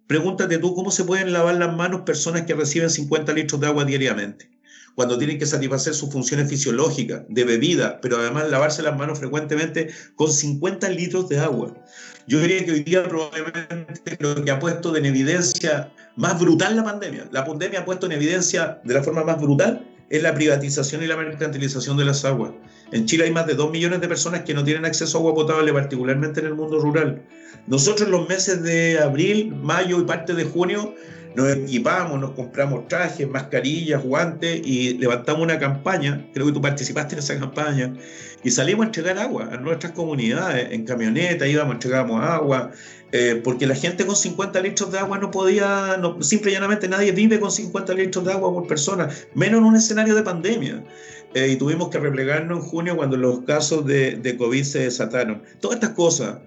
pregúntate 0.08 0.58
tú 0.58 0.74
cómo 0.74 0.90
se 0.90 1.04
pueden 1.04 1.32
lavar 1.32 1.58
las 1.58 1.76
manos 1.76 2.02
personas 2.02 2.48
que 2.48 2.56
reciben 2.56 2.90
50 2.90 3.34
litros 3.34 3.62
de 3.62 3.68
agua 3.68 3.86
diariamente 3.86 4.50
cuando 4.96 5.18
tienen 5.18 5.40
que 5.40 5.46
satisfacer 5.46 5.94
sus 5.94 6.12
funciones 6.12 6.50
fisiológicas, 6.50 7.24
de 7.28 7.44
bebida, 7.44 8.00
pero 8.02 8.18
además 8.18 8.50
lavarse 8.50 8.84
las 8.84 8.98
manos 8.98 9.20
frecuentemente 9.20 9.90
con 10.16 10.32
50 10.32 10.90
litros 10.90 11.30
de 11.30 11.40
agua. 11.40 11.83
Yo 12.28 12.40
diría 12.40 12.64
que 12.66 12.72
hoy 12.72 12.84
día 12.84 13.04
probablemente 13.04 14.18
lo 14.20 14.44
que 14.44 14.52
ha 14.52 14.60
puesto 14.60 14.96
en 14.96 15.06
evidencia 15.06 15.92
más 16.16 16.40
brutal 16.40 16.76
la 16.76 16.84
pandemia, 16.84 17.28
la 17.32 17.46
pandemia 17.46 17.82
ha 17.82 17.86
puesto 17.86 18.06
en 18.06 18.14
evidencia 18.14 18.80
de 18.84 18.94
la 18.94 19.04
forma 19.04 19.24
más 19.24 19.42
brutal 19.42 19.86
es 20.10 20.22
la 20.22 20.34
privatización 20.36 21.02
y 21.02 21.08
la 21.08 21.18
mercantilización 21.18 21.98
de 21.98 22.06
las 22.06 22.24
aguas. 22.24 22.52
En 22.92 23.06
Chile 23.08 23.24
hay 23.24 23.32
más 23.32 23.48
de 23.48 23.56
2 23.56 23.72
millones 23.72 24.00
de 24.00 24.08
personas 24.08 24.42
que 24.42 24.54
no 24.54 24.64
tienen 24.64 24.86
acceso 24.86 25.18
a 25.18 25.22
agua 25.22 25.34
potable, 25.34 25.74
particularmente 25.74 26.40
en 26.40 26.46
el 26.46 26.54
mundo 26.54 26.80
rural. 26.80 27.24
Nosotros 27.66 28.08
en 28.08 28.12
los 28.12 28.30
meses 28.30 28.62
de 28.62 29.00
abril, 29.00 29.56
mayo 29.56 30.00
y 30.00 30.04
parte 30.04 30.34
de 30.34 30.44
junio 30.44 30.94
nos 31.36 31.50
equipamos, 31.50 32.20
nos 32.20 32.32
compramos 32.32 32.88
trajes, 32.88 33.28
mascarillas, 33.28 34.04
guantes 34.04 34.62
y 34.64 34.98
levantamos 34.98 35.42
una 35.42 35.60
campaña, 35.60 36.28
creo 36.34 36.48
que 36.48 36.52
tú 36.54 36.62
participaste 36.62 37.16
en 37.16 37.20
esa 37.20 37.40
campaña, 37.40 37.94
y 38.44 38.52
salimos 38.52 38.84
a 38.84 38.88
entregar 38.88 39.18
agua 39.18 39.50
a 39.52 39.58
nuestras 39.58 39.94
comunidades, 39.94 40.72
en 40.72 40.86
camioneta 40.86 41.48
íbamos, 41.48 41.76
entregábamos 41.76 42.24
agua, 42.24 42.72
eh, 43.12 43.40
porque 43.44 43.66
la 43.66 43.76
gente 43.76 44.06
con 44.06 44.16
50 44.16 44.60
litros 44.62 44.92
de 44.92 45.00
agua 45.00 45.18
no 45.18 45.32
podía, 45.32 45.98
no, 45.98 46.22
simple 46.22 46.52
y 46.52 46.54
llanamente 46.56 46.88
nadie 46.88 47.12
vive 47.12 47.40
con 47.40 47.52
50 47.52 47.94
litros 47.94 48.26
de 48.26 48.34
agua 48.34 48.52
por 48.52 48.68
persona, 48.68 49.10
menos 49.34 49.60
en 49.60 49.66
un 49.66 49.76
escenario 49.76 50.16
de 50.16 50.24
pandemia. 50.24 50.84
Eh, 51.36 51.50
y 51.50 51.56
tuvimos 51.56 51.90
que 51.90 52.00
replegarnos 52.00 52.60
en 52.60 52.64
junio 52.64 52.96
cuando 52.96 53.18
los 53.18 53.42
casos 53.42 53.86
de, 53.88 54.18
de 54.18 54.38
COVID 54.38 54.64
se 54.64 54.80
desataron. 54.80 55.42
Todas 55.62 55.78
estas 55.78 55.92
cosas, 55.92 56.38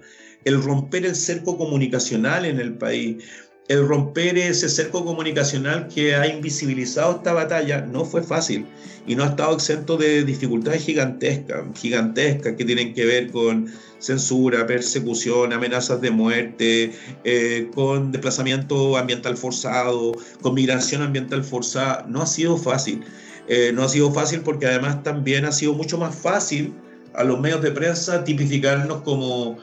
el 0.45 0.63
romper 0.63 1.05
el 1.05 1.15
cerco 1.15 1.57
comunicacional 1.57 2.45
en 2.45 2.59
el 2.59 2.77
país, 2.77 3.23
el 3.67 3.85
romper 3.85 4.37
ese 4.37 4.69
cerco 4.69 5.03
comunicacional 5.03 5.87
que 5.87 6.15
ha 6.15 6.27
invisibilizado 6.27 7.17
esta 7.17 7.33
batalla 7.33 7.81
no 7.81 8.05
fue 8.05 8.23
fácil 8.23 8.65
y 9.05 9.15
no 9.15 9.23
ha 9.23 9.27
estado 9.27 9.53
exento 9.55 9.97
de 9.97 10.23
dificultades 10.23 10.83
gigantescas, 10.83 11.63
gigantescas 11.75 12.55
que 12.55 12.65
tienen 12.65 12.93
que 12.93 13.05
ver 13.05 13.31
con 13.31 13.71
censura, 13.99 14.67
persecución, 14.67 15.53
amenazas 15.53 15.99
de 16.01 16.11
muerte, 16.11 16.93
eh, 17.23 17.69
con 17.73 18.11
desplazamiento 18.11 18.97
ambiental 18.97 19.37
forzado, 19.37 20.13
con 20.41 20.53
migración 20.53 21.01
ambiental 21.01 21.43
forzada. 21.43 22.05
No 22.07 22.21
ha 22.21 22.27
sido 22.27 22.57
fácil. 22.57 23.03
Eh, 23.47 23.71
no 23.73 23.83
ha 23.83 23.89
sido 23.89 24.11
fácil 24.11 24.41
porque 24.41 24.65
además 24.65 25.03
también 25.03 25.45
ha 25.45 25.51
sido 25.51 25.73
mucho 25.73 25.97
más 25.97 26.13
fácil 26.15 26.73
a 27.13 27.23
los 27.23 27.39
medios 27.39 27.61
de 27.61 27.71
prensa 27.71 28.23
tipificarnos 28.23 29.01
como 29.01 29.57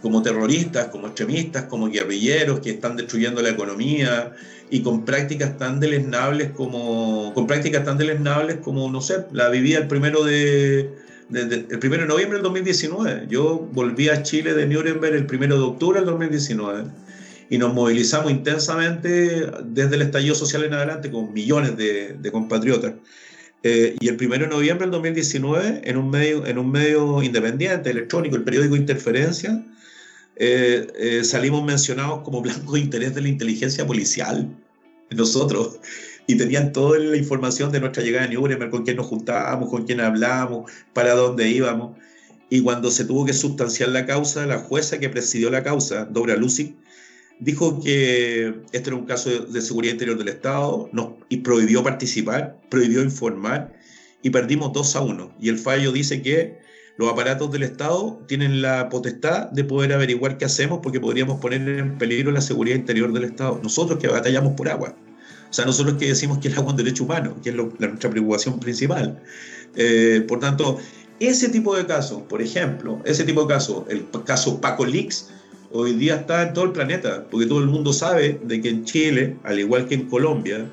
como 0.00 0.22
terroristas, 0.22 0.88
como 0.88 1.08
extremistas, 1.08 1.64
como 1.64 1.88
guerrilleros 1.88 2.60
que 2.60 2.70
están 2.70 2.96
destruyendo 2.96 3.42
la 3.42 3.50
economía 3.50 4.32
y 4.70 4.82
con 4.82 5.04
prácticas 5.04 5.56
tan 5.58 5.80
deleznables 5.80 6.50
como, 6.50 7.32
con 7.34 7.46
prácticas 7.46 7.84
tan 7.84 7.98
deleznables 7.98 8.58
como, 8.58 8.90
no 8.90 9.00
sé, 9.00 9.24
la 9.32 9.48
vivía 9.48 9.78
el 9.78 9.88
primero 9.88 10.24
de, 10.24 10.90
el 11.30 11.78
primero 11.78 12.02
de 12.02 12.08
noviembre 12.08 12.38
del 12.38 12.44
2019. 12.44 13.26
Yo 13.28 13.68
volví 13.72 14.08
a 14.08 14.22
Chile 14.22 14.54
de 14.54 14.66
Nuremberg 14.66 15.14
el 15.14 15.26
primero 15.26 15.56
de 15.56 15.64
octubre 15.64 16.00
del 16.00 16.06
2019 16.06 16.84
y 17.48 17.58
nos 17.58 17.72
movilizamos 17.74 18.30
intensamente 18.30 19.50
desde 19.64 19.94
el 19.96 20.02
estallido 20.02 20.34
social 20.34 20.64
en 20.64 20.74
adelante 20.74 21.10
con 21.10 21.32
millones 21.32 21.76
de, 21.76 22.14
de 22.14 22.32
compatriotas. 22.32 22.94
Eh, 23.62 23.96
y 23.98 24.08
el 24.08 24.16
primero 24.16 24.44
de 24.44 24.50
noviembre 24.50 24.84
del 24.86 24.92
2019, 24.92 25.82
en 25.84 25.96
un 25.96 26.08
medio, 26.08 26.46
en 26.46 26.58
un 26.58 26.70
medio 26.70 27.20
independiente, 27.22 27.90
electrónico, 27.90 28.36
el 28.36 28.44
periódico 28.44 28.76
Interferencia, 28.76 29.60
eh, 30.36 30.86
eh, 30.98 31.24
salimos 31.24 31.64
mencionados 31.64 32.20
como 32.22 32.42
blanco 32.42 32.72
de 32.74 32.80
interés 32.80 33.14
de 33.14 33.22
la 33.22 33.28
inteligencia 33.28 33.86
policial, 33.86 34.48
nosotros, 35.10 35.78
y 36.26 36.36
tenían 36.36 36.72
toda 36.72 36.98
la 36.98 37.16
información 37.16 37.72
de 37.72 37.80
nuestra 37.80 38.02
llegada 38.02 38.26
a 38.26 38.28
Nuremberg, 38.28 38.70
con 38.70 38.84
quién 38.84 38.96
nos 38.96 39.06
juntábamos, 39.06 39.70
con 39.70 39.86
quién 39.86 40.00
hablábamos, 40.00 40.70
para 40.92 41.14
dónde 41.14 41.48
íbamos. 41.48 41.96
Y 42.50 42.60
cuando 42.60 42.90
se 42.90 43.04
tuvo 43.04 43.24
que 43.24 43.32
sustanciar 43.32 43.90
la 43.90 44.06
causa, 44.06 44.46
la 44.46 44.58
jueza 44.58 44.98
que 44.98 45.08
presidió 45.08 45.50
la 45.50 45.62
causa, 45.62 46.04
Dora 46.04 46.36
Lucy, 46.36 46.76
dijo 47.38 47.80
que 47.80 48.54
este 48.72 48.90
era 48.90 48.96
un 48.96 49.06
caso 49.06 49.30
de, 49.30 49.60
seguridad 49.60 49.92
interior 49.92 50.18
del 50.18 50.28
Estado 50.28 50.88
nos, 50.92 51.14
y 51.28 51.38
prohibió 51.38 51.82
participar, 51.82 52.60
prohibió 52.68 53.02
informar 53.02 53.72
y 54.22 54.30
perdimos 54.30 54.72
2 54.72 54.96
a 54.96 55.00
1. 55.00 55.36
Y 55.40 55.48
el 55.48 55.58
fallo 55.58 55.92
dice 55.92 56.22
que 56.22 56.58
los 56.96 57.12
aparatos 57.12 57.52
del 57.52 57.62
Estado 57.62 58.18
tienen 58.26 58.62
la 58.62 58.88
potestad 58.88 59.50
de 59.50 59.64
poder 59.64 59.92
averiguar 59.92 60.38
qué 60.38 60.46
hacemos 60.46 60.80
porque 60.82 60.98
podríamos 60.98 61.40
poner 61.40 61.68
en 61.68 61.98
peligro 61.98 62.32
la 62.32 62.40
seguridad 62.40 62.76
interior 62.76 63.12
del 63.12 63.24
Estado. 63.24 63.60
Nosotros 63.62 63.98
que 63.98 64.08
batallamos 64.08 64.54
por 64.54 64.68
agua. 64.68 64.94
O 65.50 65.52
sea, 65.52 65.64
nosotros 65.66 65.96
que 65.98 66.06
decimos 66.06 66.38
que 66.38 66.48
el 66.48 66.54
agua 66.54 66.68
es 66.68 66.70
un 66.72 66.76
derecho 66.84 67.04
humano, 67.04 67.36
que 67.42 67.50
es 67.50 67.56
nuestra 67.56 68.10
preocupación 68.10 68.58
principal. 68.60 69.22
Eh, 69.74 70.24
por 70.26 70.40
tanto, 70.40 70.78
ese 71.20 71.50
tipo 71.50 71.76
de 71.76 71.86
casos, 71.86 72.22
por 72.22 72.40
ejemplo, 72.40 73.00
ese 73.04 73.24
tipo 73.24 73.42
de 73.42 73.48
casos, 73.48 73.84
el 73.88 74.06
caso 74.24 74.60
Paco 74.60 74.86
Leaks, 74.86 75.30
hoy 75.72 75.92
día 75.92 76.16
está 76.16 76.42
en 76.42 76.54
todo 76.54 76.64
el 76.64 76.72
planeta, 76.72 77.26
porque 77.30 77.46
todo 77.46 77.60
el 77.60 77.66
mundo 77.66 77.92
sabe 77.92 78.40
de 78.42 78.60
que 78.60 78.70
en 78.70 78.84
Chile, 78.84 79.36
al 79.44 79.60
igual 79.60 79.86
que 79.86 79.94
en 79.94 80.08
Colombia, 80.08 80.66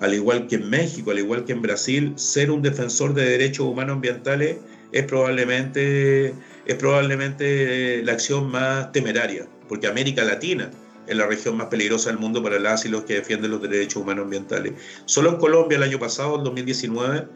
al 0.00 0.14
igual 0.14 0.46
que 0.48 0.56
en 0.56 0.68
México, 0.68 1.10
al 1.10 1.18
igual 1.18 1.44
que 1.44 1.52
en 1.52 1.62
Brasil, 1.62 2.12
ser 2.16 2.50
un 2.50 2.60
defensor 2.60 3.14
de 3.14 3.24
derechos 3.24 3.66
humanos 3.66 3.94
ambientales 3.94 4.56
es 4.92 5.04
probablemente, 5.04 6.34
es 6.66 6.74
probablemente 6.76 8.02
la 8.04 8.12
acción 8.12 8.50
más 8.50 8.92
temeraria, 8.92 9.46
porque 9.68 9.86
América 9.86 10.24
Latina 10.24 10.70
es 11.06 11.16
la 11.16 11.26
región 11.26 11.56
más 11.56 11.66
peligrosa 11.66 12.10
del 12.10 12.18
mundo 12.18 12.42
para 12.42 12.58
las 12.58 12.84
y 12.84 12.88
los 12.88 13.04
que 13.04 13.14
defienden 13.14 13.50
los 13.50 13.62
derechos 13.62 13.96
humanos 13.96 14.24
ambientales. 14.24 14.74
Solo 15.04 15.30
en 15.30 15.36
Colombia 15.36 15.76
el 15.76 15.82
año 15.82 15.98
pasado, 15.98 16.36
en 16.38 16.44
2019, 16.44 17.26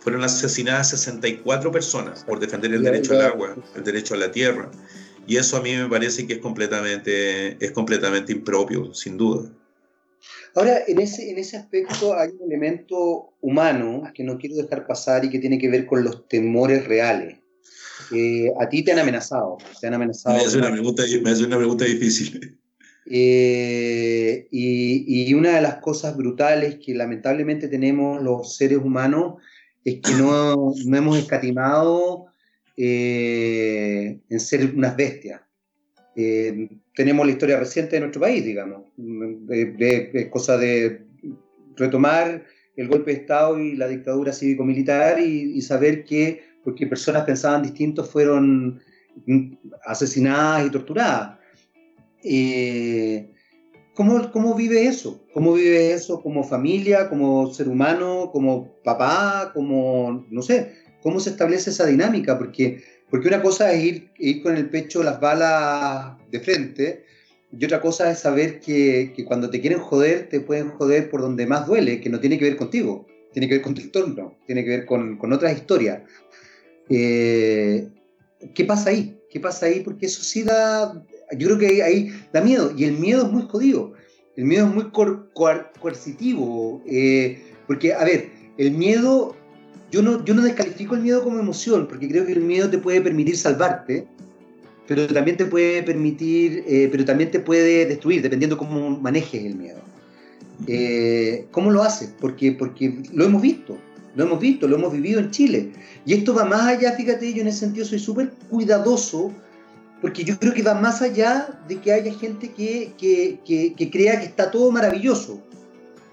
fueron 0.00 0.22
asesinadas 0.22 0.90
64 0.90 1.72
personas 1.72 2.24
por 2.24 2.38
defender 2.38 2.74
el 2.74 2.82
derecho 2.82 3.14
al 3.14 3.22
agua, 3.22 3.56
el 3.74 3.84
derecho 3.84 4.14
a 4.14 4.18
la 4.18 4.30
tierra. 4.30 4.70
Y 5.26 5.36
eso 5.38 5.56
a 5.56 5.62
mí 5.62 5.74
me 5.74 5.88
parece 5.88 6.26
que 6.26 6.34
es 6.34 6.38
completamente, 6.40 7.56
es 7.64 7.70
completamente 7.70 8.32
impropio, 8.32 8.92
sin 8.92 9.16
duda. 9.16 9.48
Ahora, 10.54 10.80
en 10.86 11.00
ese, 11.00 11.30
en 11.30 11.38
ese 11.38 11.56
aspecto 11.56 12.16
hay 12.16 12.30
un 12.30 12.50
elemento 12.50 13.34
humano 13.40 14.04
que 14.14 14.22
no 14.22 14.38
quiero 14.38 14.56
dejar 14.56 14.86
pasar 14.86 15.24
y 15.24 15.30
que 15.30 15.38
tiene 15.38 15.58
que 15.58 15.68
ver 15.68 15.86
con 15.86 16.04
los 16.04 16.28
temores 16.28 16.86
reales. 16.86 17.38
a 18.60 18.68
ti 18.68 18.84
te 18.84 18.92
han 18.92 19.00
amenazado, 19.00 19.58
te 19.80 19.86
han 19.86 19.94
amenazado. 19.94 20.36
Me 20.36 20.44
hace 20.44 20.58
una 20.58 20.70
pregunta, 20.70 21.02
me 21.22 21.30
hace 21.30 21.44
una 21.44 21.56
pregunta 21.56 21.84
difícil. 21.84 22.58
Eh, 23.06 24.48
y, 24.50 25.28
y, 25.28 25.34
una 25.34 25.56
de 25.56 25.60
las 25.60 25.76
cosas 25.76 26.16
brutales 26.16 26.78
que 26.84 26.94
lamentablemente 26.94 27.68
tenemos 27.68 28.22
los 28.22 28.56
seres 28.56 28.78
humanos 28.78 29.42
es 29.84 30.00
que 30.00 30.12
no, 30.14 30.72
no 30.86 30.96
hemos 30.96 31.18
escatimado 31.18 32.26
eh, 32.76 34.20
en 34.28 34.40
ser 34.40 34.74
unas 34.74 34.96
bestias. 34.96 35.40
Eh, 36.16 36.68
tenemos 36.94 37.26
la 37.26 37.32
historia 37.32 37.58
reciente 37.58 37.96
de 37.96 38.00
nuestro 38.00 38.20
país, 38.20 38.44
digamos. 38.44 38.82
Es 39.48 40.28
cosa 40.28 40.56
de 40.56 41.04
retomar 41.76 42.44
el 42.76 42.88
golpe 42.88 43.12
de 43.12 43.18
Estado 43.18 43.58
y 43.58 43.76
la 43.76 43.88
dictadura 43.88 44.32
cívico-militar 44.32 45.20
y, 45.20 45.60
saber 45.62 46.04
que, 46.04 46.42
porque 46.62 46.86
personas 46.86 47.24
pensaban 47.24 47.62
distintos, 47.62 48.10
fueron 48.10 48.80
asesinadas 49.84 50.66
y 50.66 50.70
torturadas. 50.70 51.38
Eh, 52.22 53.30
¿cómo, 53.94 54.30
¿Cómo 54.30 54.54
vive 54.54 54.86
eso? 54.86 55.24
¿Cómo 55.32 55.54
vive 55.54 55.92
eso 55.92 56.22
como 56.22 56.44
familia, 56.44 57.08
como 57.08 57.52
ser 57.52 57.68
humano, 57.68 58.30
como 58.32 58.72
papá, 58.82 59.50
como, 59.52 60.26
no 60.30 60.42
sé, 60.42 60.72
cómo 61.02 61.20
se 61.20 61.30
establece 61.30 61.70
esa 61.70 61.86
dinámica? 61.86 62.38
Porque 62.38 62.82
porque 63.14 63.28
una 63.28 63.42
cosa 63.42 63.72
es 63.72 63.84
ir, 63.84 64.10
ir 64.18 64.42
con 64.42 64.56
el 64.56 64.68
pecho 64.68 65.04
las 65.04 65.20
balas 65.20 66.16
de 66.34 66.40
frente 66.40 67.04
y 67.56 67.64
otra 67.64 67.80
cosa 67.80 68.10
es 68.10 68.18
saber 68.18 68.58
que, 68.60 69.12
que, 69.14 69.24
cuando 69.24 69.48
te 69.48 69.60
quieren 69.60 69.78
joder, 69.78 70.28
te 70.28 70.40
pueden 70.40 70.70
joder 70.70 71.08
por 71.08 71.20
donde 71.20 71.46
más 71.46 71.66
duele, 71.66 72.00
que 72.00 72.10
no 72.10 72.18
tiene 72.18 72.36
que 72.36 72.44
ver 72.44 72.56
contigo, 72.56 73.06
tiene 73.32 73.48
que 73.48 73.54
ver 73.54 73.62
con 73.62 73.74
tu 73.74 73.80
entorno, 73.80 74.36
tiene 74.46 74.64
que 74.64 74.70
ver 74.70 74.86
con, 74.86 75.16
con 75.16 75.32
otras 75.32 75.56
historias. 75.56 76.02
Eh, 76.88 77.88
¿Qué 78.54 78.64
pasa 78.64 78.90
ahí? 78.90 79.16
¿Qué 79.30 79.38
pasa 79.38 79.66
ahí? 79.66 79.80
Porque 79.80 80.06
eso 80.06 80.22
sí 80.22 80.42
da, 80.42 81.00
yo 81.38 81.46
creo 81.46 81.58
que 81.58 81.82
ahí, 81.82 82.12
da 82.32 82.40
miedo, 82.40 82.72
y 82.76 82.84
el 82.84 82.98
miedo 82.98 83.26
es 83.26 83.32
muy 83.32 83.42
jodido, 83.42 83.92
el 84.36 84.44
miedo 84.44 84.66
es 84.66 84.74
muy 84.74 84.90
coercitivo, 84.90 86.82
eh, 86.86 87.40
porque, 87.68 87.94
a 87.94 88.04
ver, 88.04 88.30
el 88.58 88.72
miedo, 88.72 89.36
yo 89.92 90.02
no, 90.02 90.24
yo 90.24 90.34
no 90.34 90.42
descalifico 90.42 90.96
el 90.96 91.02
miedo 91.02 91.22
como 91.22 91.38
emoción, 91.38 91.86
porque 91.86 92.08
creo 92.08 92.26
que 92.26 92.32
el 92.32 92.40
miedo 92.40 92.68
te 92.68 92.78
puede 92.78 93.00
permitir 93.00 93.36
salvarte, 93.36 94.08
pero 94.86 95.06
también 95.06 95.36
te 95.36 95.46
puede 95.46 95.82
permitir, 95.82 96.64
eh, 96.66 96.88
pero 96.90 97.04
también 97.04 97.30
te 97.30 97.40
puede 97.40 97.86
destruir, 97.86 98.22
dependiendo 98.22 98.58
cómo 98.58 98.90
manejes 98.90 99.44
el 99.44 99.54
miedo. 99.56 99.80
Eh, 100.66 101.46
¿Cómo 101.50 101.70
lo 101.70 101.82
haces? 101.82 102.12
Porque, 102.20 102.52
porque 102.52 103.02
lo 103.12 103.24
hemos 103.24 103.40
visto, 103.40 103.76
lo 104.14 104.24
hemos 104.24 104.40
visto, 104.40 104.68
lo 104.68 104.76
hemos 104.76 104.92
vivido 104.92 105.20
en 105.20 105.30
Chile. 105.30 105.72
Y 106.04 106.14
esto 106.14 106.34
va 106.34 106.44
más 106.44 106.66
allá, 106.66 106.92
fíjate, 106.92 107.32
yo 107.32 107.42
en 107.42 107.48
ese 107.48 107.60
sentido 107.60 107.86
soy 107.86 107.98
súper 107.98 108.32
cuidadoso, 108.50 109.32
porque 110.02 110.22
yo 110.22 110.38
creo 110.38 110.52
que 110.52 110.62
va 110.62 110.74
más 110.74 111.00
allá 111.00 111.58
de 111.66 111.76
que 111.76 111.92
haya 111.92 112.12
gente 112.12 112.50
que, 112.50 112.92
que, 112.98 113.40
que, 113.74 113.90
crea 113.90 114.20
que 114.20 114.26
está 114.26 114.50
todo 114.50 114.70
maravilloso. 114.70 115.40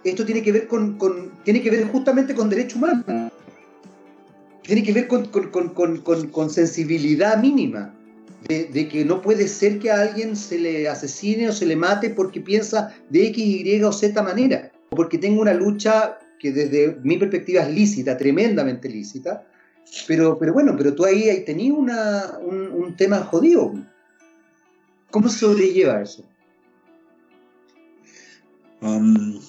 Esto 0.06 0.26
tiene 0.26 0.42
que 0.42 0.54
ver, 0.54 0.68
con, 0.68 0.98
con 0.98 1.32
tiene 1.44 1.62
que 1.62 1.70
ver 1.70 1.86
justamente 1.88 2.34
con 2.34 2.50
derecho 2.50 2.78
humano. 2.78 3.04
Tiene 4.64 4.82
que 4.82 4.94
ver 4.94 5.08
con, 5.08 5.26
con 5.26 6.50
sensibilidad 6.50 7.38
mínima 7.42 7.94
de, 8.48 8.88
que 8.88 9.06
no 9.06 9.22
puede 9.22 9.48
ser 9.48 9.80
que 9.80 9.92
a 9.92 10.02
alguien 10.02 10.36
se 10.36 10.58
le 10.58 10.88
asesine 10.90 11.50
o 11.50 11.52
se 11.52 11.66
le 11.66 11.76
mate 11.76 12.10
porque 12.10 12.42
piensa 12.42 12.94
de 13.10 13.28
X, 13.28 13.44
Y 13.44 13.84
o 13.84 13.92
Z 13.92 14.22
manera, 14.24 14.72
o 14.90 14.96
porque 14.96 15.18
tenga 15.18 15.42
una 15.42 15.54
lucha 15.54 16.18
que 16.40 16.52
desde 16.52 16.98
mi 17.04 17.18
perspectiva 17.18 17.62
es 17.62 17.74
lícita, 17.74 18.18
tremendamente 18.18 18.90
lícita, 18.90 19.46
pero, 20.08 20.38
pero 20.40 20.54
bueno, 20.54 20.76
pero 20.76 20.96
tú 20.96 21.06
ahí, 21.06 21.44
tenías 21.46 21.78
un, 21.78 22.96
tema 22.98 23.20
jodido. 23.20 23.74
¿Cómo 25.12 25.30
se 25.30 25.40
sobrelleva 25.40 26.02
eso? 26.02 26.24
Um, 28.82 29.40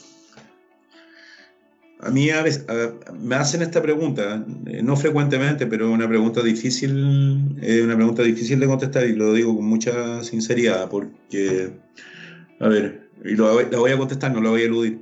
a 2.02 2.10
mí 2.10 2.30
a 2.30 2.42
veces, 2.42 2.66
me 3.20 3.36
hacen 3.36 3.62
esta 3.62 3.80
pregunta, 3.80 4.44
eh, 4.66 4.82
no 4.82 4.96
frecuentemente, 4.96 5.68
pero 5.68 5.90
una 5.90 6.08
pregunta 6.08 6.42
difícil, 6.42 7.56
es 7.62 7.82
una 7.82 7.94
pregunta 7.94 8.24
difícil 8.24 8.58
de 8.58 8.66
contestar 8.66 9.06
y 9.06 9.14
lo 9.14 9.32
digo 9.32 9.54
con 9.54 9.66
mucha 9.66 10.22
sinceridad 10.24 10.90
porque, 10.90 11.70
a 12.58 12.68
ver, 12.68 13.08
y 13.24 13.36
lo, 13.36 13.62
la 13.62 13.78
voy 13.78 13.92
a 13.92 13.96
contestar, 13.96 14.32
no 14.34 14.40
la 14.40 14.50
voy 14.50 14.62
a 14.62 14.64
eludir. 14.64 15.00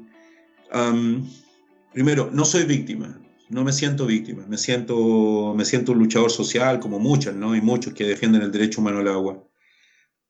primero, 1.94 2.30
no 2.32 2.44
soy 2.44 2.64
víctima, 2.64 3.18
no 3.48 3.64
me 3.64 3.72
siento 3.72 4.04
víctima, 4.04 4.44
me 4.46 4.58
siento, 4.58 5.54
me 5.56 5.64
siento 5.64 5.92
un 5.92 6.00
luchador 6.00 6.30
social 6.30 6.80
como 6.80 6.98
muchos, 6.98 7.34
¿no? 7.34 7.56
Y 7.56 7.62
muchos 7.62 7.94
que 7.94 8.04
defienden 8.04 8.42
el 8.42 8.52
derecho 8.52 8.82
humano 8.82 8.98
al 8.98 9.08
agua. 9.08 9.42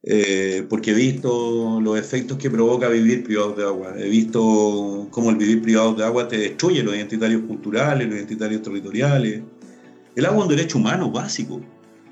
Eh, 0.03 0.65
porque 0.67 0.91
he 0.91 0.93
visto 0.95 1.79
los 1.79 1.97
efectos 1.99 2.39
que 2.39 2.49
provoca 2.49 2.87
vivir 2.89 3.23
privados 3.23 3.55
de 3.57 3.63
agua. 3.63 3.93
He 3.97 4.09
visto 4.09 5.07
cómo 5.11 5.29
el 5.29 5.35
vivir 5.35 5.61
privado 5.61 5.93
de 5.93 6.03
agua 6.03 6.27
te 6.27 6.37
destruye 6.37 6.81
los 6.83 6.95
identitarios 6.95 7.43
culturales, 7.43 8.07
los 8.07 8.15
identitarios 8.15 8.61
territoriales. 8.63 9.41
El 10.15 10.25
agua 10.25 10.39
es 10.39 10.43
un 10.43 10.55
derecho 10.55 10.77
humano 10.79 11.11
básico. 11.11 11.61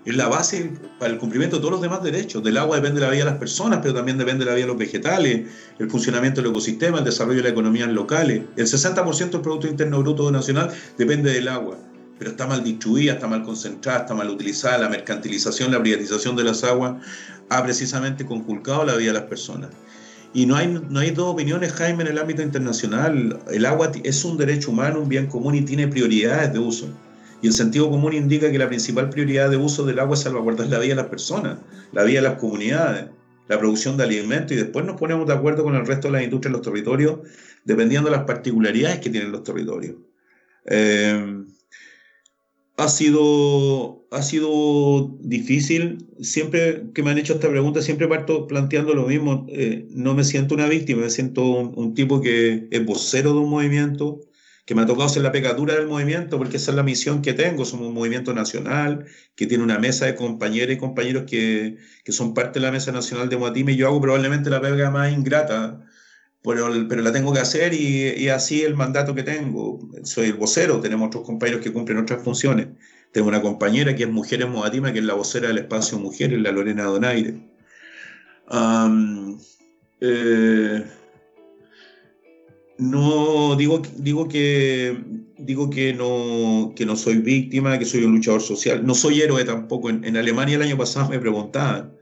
Es 0.06 0.16
la 0.16 0.28
base 0.28 0.72
para 0.98 1.12
el 1.12 1.20
cumplimiento 1.20 1.58
de 1.58 1.62
todos 1.62 1.74
los 1.74 1.82
demás 1.82 2.04
derechos. 2.04 2.44
Del 2.44 2.58
agua 2.58 2.78
depende 2.78 3.02
la 3.02 3.10
vida 3.10 3.26
de 3.26 3.32
las 3.32 3.40
personas, 3.40 3.80
pero 3.82 3.94
también 3.94 4.18
depende 4.18 4.46
la 4.46 4.54
vida 4.54 4.66
de 4.66 4.72
los 4.72 4.78
vegetales, 4.78 5.48
el 5.78 5.90
funcionamiento 5.90 6.42
del 6.42 6.52
ecosistema, 6.52 7.00
el 7.00 7.06
desarrollo 7.06 7.38
de 7.38 7.44
la 7.44 7.50
economía 7.50 7.86
locales. 7.88 8.44
El 8.56 8.66
60% 8.66 9.30
del 9.30 9.42
Producto 9.42 9.68
Interno 9.68 10.00
Bruto 10.00 10.32
Nacional 10.32 10.72
depende 10.98 11.34
del 11.34 11.48
agua 11.48 11.78
pero 12.20 12.32
está 12.32 12.46
mal 12.46 12.64
distribuida, 12.64 13.14
está 13.14 13.28
mal 13.28 13.44
concentrada, 13.44 14.02
está 14.02 14.14
mal 14.14 14.30
utilizada. 14.30 14.78
La 14.78 14.90
mercantilización, 14.90 15.72
la 15.72 15.82
privatización 15.82 16.36
de 16.36 16.44
las 16.44 16.66
aguas 16.66 17.02
ha 17.48 17.64
precisamente 17.64 18.26
conculcado 18.26 18.84
la 18.84 18.96
vida 18.96 19.14
de 19.14 19.20
las 19.20 19.30
personas. 19.30 19.70
Y 20.34 20.46
no 20.46 20.58
hay, 20.58 20.68
no 20.68 21.00
hay 21.00 21.12
dos 21.12 21.34
opiniones, 21.34 21.72
Jaime, 21.74 22.04
en 22.04 22.10
el 22.10 22.20
ámbito 22.20 22.44
internacional. 22.44 23.40
El 23.50 23.66
agua 23.66 23.92
es 24.04 24.26
un 24.26 24.38
derecho 24.38 24.72
humano, 24.72 25.00
un 25.00 25.10
bien 25.10 25.28
común 25.28 25.56
y 25.56 25.62
tiene 25.62 25.88
prioridades 25.88 26.52
de 26.54 26.60
uso. 26.60 26.90
Y 27.42 27.48
el 27.48 27.54
sentido 27.54 27.90
común 27.90 28.14
indica 28.14 28.52
que 28.52 28.60
la 28.60 28.68
principal 28.68 29.10
prioridad 29.10 29.50
de 29.50 29.56
uso 29.56 29.86
del 29.86 29.98
agua 29.98 30.16
es 30.16 30.22
salvaguardar 30.22 30.68
la 30.68 30.78
vida 30.78 30.90
de 30.90 31.02
las 31.02 31.10
personas, 31.10 31.58
la 31.94 32.04
vida 32.04 32.22
de 32.22 32.28
las 32.28 32.38
comunidades, 32.38 33.06
la 33.48 33.58
producción 33.58 33.96
de 33.96 34.04
alimentos 34.04 34.52
y 34.52 34.56
después 34.58 34.86
nos 34.86 35.00
ponemos 35.00 35.26
de 35.26 35.34
acuerdo 35.34 35.64
con 35.64 35.74
el 35.76 35.88
resto 35.88 36.10
de 36.10 36.14
las 36.14 36.24
industrias 36.24 36.52
de 36.52 36.58
los 36.58 36.68
territorios, 36.68 37.20
dependiendo 37.64 38.10
de 38.10 38.18
las 38.18 38.26
particularidades 38.26 39.00
que 39.00 39.10
tienen 39.10 39.32
los 39.32 39.44
territorios. 39.44 39.96
Eh, 40.66 41.46
ha 42.80 42.88
sido, 42.88 44.08
ha 44.10 44.22
sido 44.22 45.18
difícil. 45.20 46.08
Siempre 46.22 46.86
que 46.94 47.04
me 47.04 47.12
han 47.12 47.18
hecho 47.18 47.34
esta 47.34 47.50
pregunta, 47.50 47.82
siempre 47.82 48.08
parto 48.08 48.48
planteando 48.48 48.94
lo 48.94 49.08
mismo. 49.08 49.46
Eh, 49.50 49.86
no 49.92 50.16
me 50.16 50.24
siento 50.24 50.56
una 50.56 50.68
víctima, 50.68 51.02
me 51.02 51.10
siento 51.10 51.44
un, 51.44 51.94
tipo 51.94 52.22
que 52.22 52.68
es 52.72 52.86
vocero 52.86 53.34
de 53.34 53.40
un 53.40 53.50
movimiento, 53.50 54.22
que 54.66 54.76
me 54.76 54.84
ha 54.84 54.86
tocado 54.86 55.10
ser 55.10 55.24
la 55.24 55.32
pecadura 55.34 55.76
del 55.76 55.88
movimiento, 55.88 56.38
porque 56.38 56.56
esa 56.58 56.72
es 56.72 56.78
la 56.78 56.84
misión 56.84 57.22
que 57.22 57.34
tengo. 57.34 57.66
Somos 57.66 57.88
un 57.88 57.94
movimiento 57.94 58.34
nacional 58.34 59.06
que 59.36 59.46
tiene 59.46 59.64
una 59.64 59.78
mesa 59.78 60.06
de 60.06 60.16
compañeras 60.16 60.76
y 60.76 60.80
compañeros 60.80 61.24
que, 61.28 61.78
que 62.06 62.12
son 62.14 62.34
parte 62.34 62.60
de 62.60 62.66
la 62.66 62.72
Mesa 62.72 62.94
Nacional 62.94 63.28
de 63.28 63.38
Moatime 63.38 63.76
yo 63.76 63.88
hago 63.88 64.00
probablemente 64.00 64.50
la 64.50 64.62
pega 64.62 64.90
más 64.90 65.12
ingrata 65.12 65.86
pero, 66.42 66.70
la 66.70 67.12
tengo 67.12 67.34
que 67.34 67.40
hacer 67.40 67.74
y, 67.74 68.14
y, 68.18 68.30
así 68.30 68.62
el 68.62 68.76
mandato 68.76 69.14
que 69.14 69.24
tengo. 69.24 69.80
Soy 70.04 70.28
el 70.28 70.36
vocero, 70.36 70.80
tenemos 70.80 71.08
otros 71.08 71.26
compañeros 71.26 71.62
que 71.62 71.74
cumplen 71.74 71.98
otras 71.98 72.24
funciones. 72.24 72.68
Tengo 73.12 73.28
una 73.28 73.42
compañera 73.42 73.96
que 73.96 74.04
es 74.04 74.10
Mujeres 74.10 74.48
Moatima, 74.48 74.94
que 74.94 75.00
es 75.00 75.06
la 75.06 75.16
vocera 75.16 75.50
del 75.50 75.58
espacio 75.58 76.00
Mujeres, 76.00 76.40
la 76.40 76.52
Lorena 76.52 76.84
Donaire. 76.84 77.36
Eh, 80.02 80.86
no 82.78 83.56
digo, 83.58 83.82
digo 83.98 84.30
que 84.30 84.98
digo 85.38 85.70
que 85.70 85.94
no, 85.94 86.74
que 86.76 86.86
no 86.86 86.96
soy 86.96 87.18
víctima, 87.18 87.78
que 87.78 87.86
soy 87.86 88.06
un 88.06 88.14
luchador 88.14 88.42
social. 88.42 88.86
No 88.86 88.96
soy 88.96 89.22
héroe 89.22 89.44
tampoco. 89.44 89.90
En, 89.90 90.06
en 90.06 90.16
Alemania 90.16 90.56
el 90.56 90.62
año 90.62 90.78
pasado 90.78 91.10
me 91.10 91.20
preguntaban. 91.20 91.94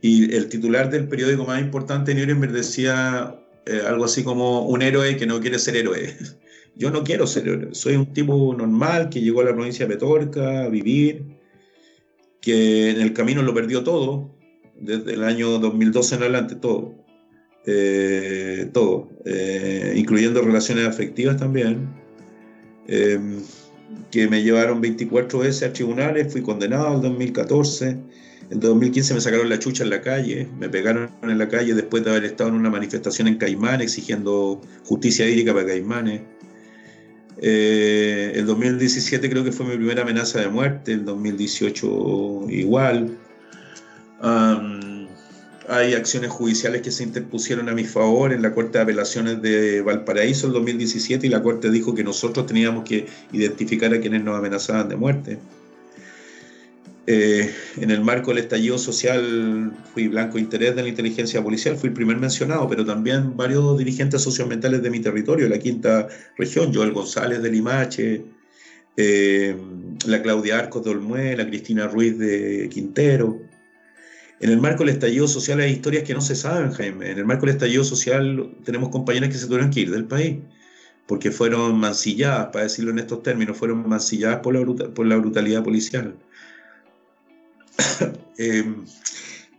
Y 0.00 0.32
el 0.34 0.48
titular 0.48 0.90
del 0.90 1.08
periódico 1.08 1.44
más 1.46 1.60
importante 1.60 2.12
en 2.12 2.18
Nuremberg 2.18 2.52
decía 2.52 3.42
eh, 3.66 3.82
algo 3.86 4.04
así 4.04 4.22
como 4.22 4.66
un 4.66 4.80
héroe 4.80 5.16
que 5.16 5.26
no 5.26 5.40
quiere 5.40 5.58
ser 5.58 5.76
héroe. 5.76 6.16
Yo 6.76 6.90
no 6.90 7.04
quiero 7.04 7.26
ser 7.26 7.48
héroe, 7.48 7.74
soy 7.74 7.96
un 7.96 8.12
tipo 8.12 8.54
normal 8.56 9.08
que 9.08 9.20
llegó 9.20 9.40
a 9.40 9.44
la 9.44 9.54
provincia 9.54 9.86
de 9.86 9.94
Petorca 9.94 10.64
a 10.64 10.68
vivir, 10.68 11.24
que 12.40 12.90
en 12.90 13.00
el 13.00 13.12
camino 13.12 13.42
lo 13.42 13.54
perdió 13.54 13.82
todo, 13.82 14.36
desde 14.78 15.14
el 15.14 15.24
año 15.24 15.58
2012 15.58 16.14
en 16.14 16.20
adelante, 16.22 16.54
todo. 16.56 16.94
Eh, 17.68 18.70
todo, 18.72 19.08
eh, 19.24 19.94
incluyendo 19.96 20.40
relaciones 20.42 20.86
afectivas 20.86 21.36
también, 21.36 21.88
que 22.86 24.28
me 24.28 24.44
llevaron 24.44 24.80
24 24.80 25.40
veces 25.40 25.68
a 25.68 25.72
tribunales, 25.72 26.32
fui 26.32 26.42
condenado 26.42 26.94
en 26.94 27.02
2014 27.02 27.98
en 28.50 28.60
2015 28.60 29.14
me 29.14 29.20
sacaron 29.20 29.48
la 29.48 29.58
chucha 29.58 29.82
en 29.82 29.90
la 29.90 30.00
calle, 30.00 30.48
me 30.58 30.68
pegaron 30.68 31.10
en 31.22 31.38
la 31.38 31.48
calle 31.48 31.74
después 31.74 32.04
de 32.04 32.10
haber 32.10 32.24
estado 32.24 32.50
en 32.50 32.56
una 32.56 32.70
manifestación 32.70 33.26
en 33.28 33.38
Caimán 33.38 33.80
exigiendo 33.80 34.60
justicia 34.84 35.28
hídrica 35.28 35.52
para 35.52 35.66
Caimanes. 35.66 36.22
Eh, 37.38 38.32
el 38.34 38.46
2017 38.46 39.28
creo 39.28 39.44
que 39.44 39.52
fue 39.52 39.66
mi 39.66 39.76
primera 39.76 40.02
amenaza 40.02 40.40
de 40.40 40.48
muerte, 40.48 40.92
el 40.92 41.04
2018 41.04 42.46
igual. 42.50 43.18
hay 45.68 45.94
acciones 45.94 46.30
judiciales 46.30 46.82
que 46.82 46.92
se 46.92 47.02
interpusieron 47.02 47.68
a 47.68 47.72
mi 47.72 47.84
favor 47.84 48.32
en 48.32 48.42
la 48.42 48.54
Corte 48.54 48.78
de 48.78 48.84
Apelaciones 48.84 49.42
de 49.42 49.82
Valparaíso 49.82 50.46
el 50.46 50.52
2017 50.52 51.26
y 51.26 51.30
la 51.30 51.42
Corte 51.42 51.70
dijo 51.70 51.94
que 51.96 52.04
nosotros 52.04 52.46
teníamos 52.46 52.84
que 52.84 53.06
identificar 53.32 53.92
a 53.92 54.00
quienes 54.00 54.22
nos 54.22 54.38
amenazaban 54.38 54.88
de 54.88 54.94
muerte. 54.94 55.38
Eh, 57.08 57.54
en 57.76 57.90
el 57.92 58.00
marco 58.00 58.32
del 58.32 58.38
estallido 58.38 58.78
social 58.78 59.72
fui 59.94 60.08
blanco 60.08 60.34
de 60.34 60.40
interés 60.40 60.74
de 60.74 60.82
la 60.82 60.88
inteligencia 60.88 61.40
policial, 61.40 61.76
fui 61.76 61.88
el 61.88 61.94
primer 61.94 62.16
mencionado, 62.16 62.68
pero 62.68 62.84
también 62.84 63.36
varios 63.36 63.78
dirigentes 63.78 64.22
socioambientales 64.22 64.82
de 64.82 64.90
mi 64.90 64.98
territorio, 64.98 65.48
la 65.48 65.60
quinta 65.60 66.08
región, 66.36 66.74
Joel 66.74 66.92
González 66.92 67.42
de 67.42 67.50
Limache, 67.50 68.24
eh, 68.96 69.56
la 70.06 70.20
Claudia 70.20 70.58
Arcos 70.58 70.82
de 70.82 70.90
Olmué, 70.90 71.36
la 71.36 71.46
Cristina 71.46 71.86
Ruiz 71.86 72.18
de 72.18 72.68
Quintero. 72.72 73.40
En 74.40 74.50
el 74.50 74.60
marco 74.60 74.84
del 74.84 74.94
estallido 74.94 75.28
social 75.28 75.60
hay 75.60 75.72
historias 75.72 76.02
que 76.02 76.12
no 76.12 76.20
se 76.20 76.34
saben, 76.34 76.72
Jaime. 76.72 77.12
En 77.12 77.18
el 77.18 77.24
marco 77.24 77.46
del 77.46 77.54
estallido 77.54 77.84
social 77.84 78.50
tenemos 78.64 78.88
compañeras 78.88 79.30
que 79.30 79.38
se 79.38 79.46
tuvieron 79.46 79.70
que 79.70 79.80
ir 79.80 79.90
del 79.92 80.06
país 80.06 80.38
porque 81.06 81.30
fueron 81.30 81.78
mancilladas, 81.78 82.48
para 82.48 82.64
decirlo 82.64 82.90
en 82.90 82.98
estos 82.98 83.22
términos, 83.22 83.56
fueron 83.56 83.88
mancilladas 83.88 84.40
por 84.40 84.54
la, 84.54 84.88
por 84.92 85.06
la 85.06 85.16
brutalidad 85.16 85.62
policial. 85.62 86.16
Em, 88.38 88.84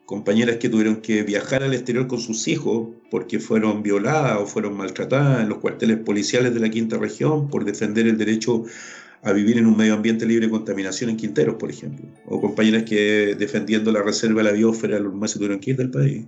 compañeras 0.05 0.57
que 0.57 0.69
tuvieron 0.69 0.97
que 0.97 1.23
viajar 1.23 1.63
al 1.63 1.73
exterior 1.73 2.05
con 2.07 2.19
sus 2.19 2.47
hijos 2.47 2.89
porque 3.09 3.39
fueron 3.39 3.81
violadas 3.81 4.37
o 4.39 4.45
fueron 4.45 4.77
maltratadas 4.77 5.41
en 5.41 5.49
los 5.49 5.57
cuarteles 5.57 5.97
policiales 5.97 6.53
de 6.53 6.59
la 6.59 6.69
quinta 6.69 6.97
región 6.97 7.49
por 7.49 7.65
defender 7.65 8.07
el 8.07 8.17
derecho 8.17 8.65
a 9.23 9.33
vivir 9.33 9.57
en 9.57 9.65
un 9.65 9.75
medio 9.75 9.95
ambiente 9.95 10.25
libre 10.25 10.45
de 10.45 10.51
contaminación 10.51 11.09
en 11.09 11.17
Quinteros, 11.17 11.55
por 11.55 11.69
ejemplo. 11.69 12.05
O 12.27 12.39
compañeras 12.39 12.83
que 12.83 13.35
defendiendo 13.37 13.91
la 13.91 14.01
reserva 14.01 14.43
de 14.43 14.51
la 14.51 14.55
biosfera 14.55 14.99
los 14.99 15.13
más 15.13 15.33
tuvieron 15.33 15.59
que 15.59 15.71
ir 15.71 15.77
del 15.77 15.89
país 15.89 16.25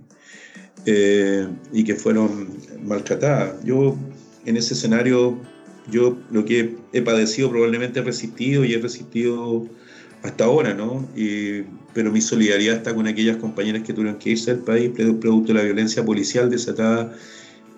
eh, 0.86 1.46
y 1.72 1.84
que 1.84 1.94
fueron 1.94 2.48
maltratadas. 2.82 3.62
Yo 3.64 3.96
en 4.44 4.56
ese 4.56 4.74
escenario, 4.74 5.38
yo 5.90 6.18
lo 6.30 6.44
que 6.44 6.76
he 6.92 7.00
padecido 7.00 7.50
probablemente 7.50 8.00
he 8.00 8.02
resistido 8.02 8.64
y 8.64 8.74
he 8.74 8.78
resistido 8.78 9.66
hasta 10.22 10.44
ahora, 10.44 10.74
¿no? 10.74 11.08
Pero 11.92 12.12
mi 12.12 12.20
solidaridad 12.20 12.76
está 12.76 12.94
con 12.94 13.06
aquellas 13.06 13.36
compañeras 13.36 13.82
que 13.82 13.92
tuvieron 13.92 14.18
que 14.18 14.30
irse 14.30 14.54
del 14.54 14.64
país 14.64 14.90
producto 14.90 15.52
de 15.52 15.54
la 15.54 15.64
violencia 15.64 16.04
policial 16.04 16.50
desatada 16.50 17.12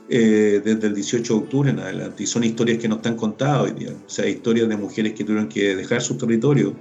eh, 0.09 0.61
desde 0.65 0.89
el 0.89 0.95
18 0.95 1.33
de 1.33 1.39
octubre 1.39 1.71
en 1.71 1.79
adelante. 1.79 2.23
Y 2.23 2.27
son 2.27 2.45
historias 2.45 2.79
que 2.79 2.89
no 2.89 2.97
están 2.97 3.17
contadas 3.17 3.63
hoy 3.63 3.71
día. 3.73 3.91
O 3.91 4.11
sea, 4.11 4.29
historias 4.29 4.69
de 4.69 4.77
mujeres 4.77 5.15
que 5.15 5.25
tuvieron 5.25 5.49
que 5.49 5.75
dejar 5.75 6.03
su 6.03 6.17
territorio 6.17 6.77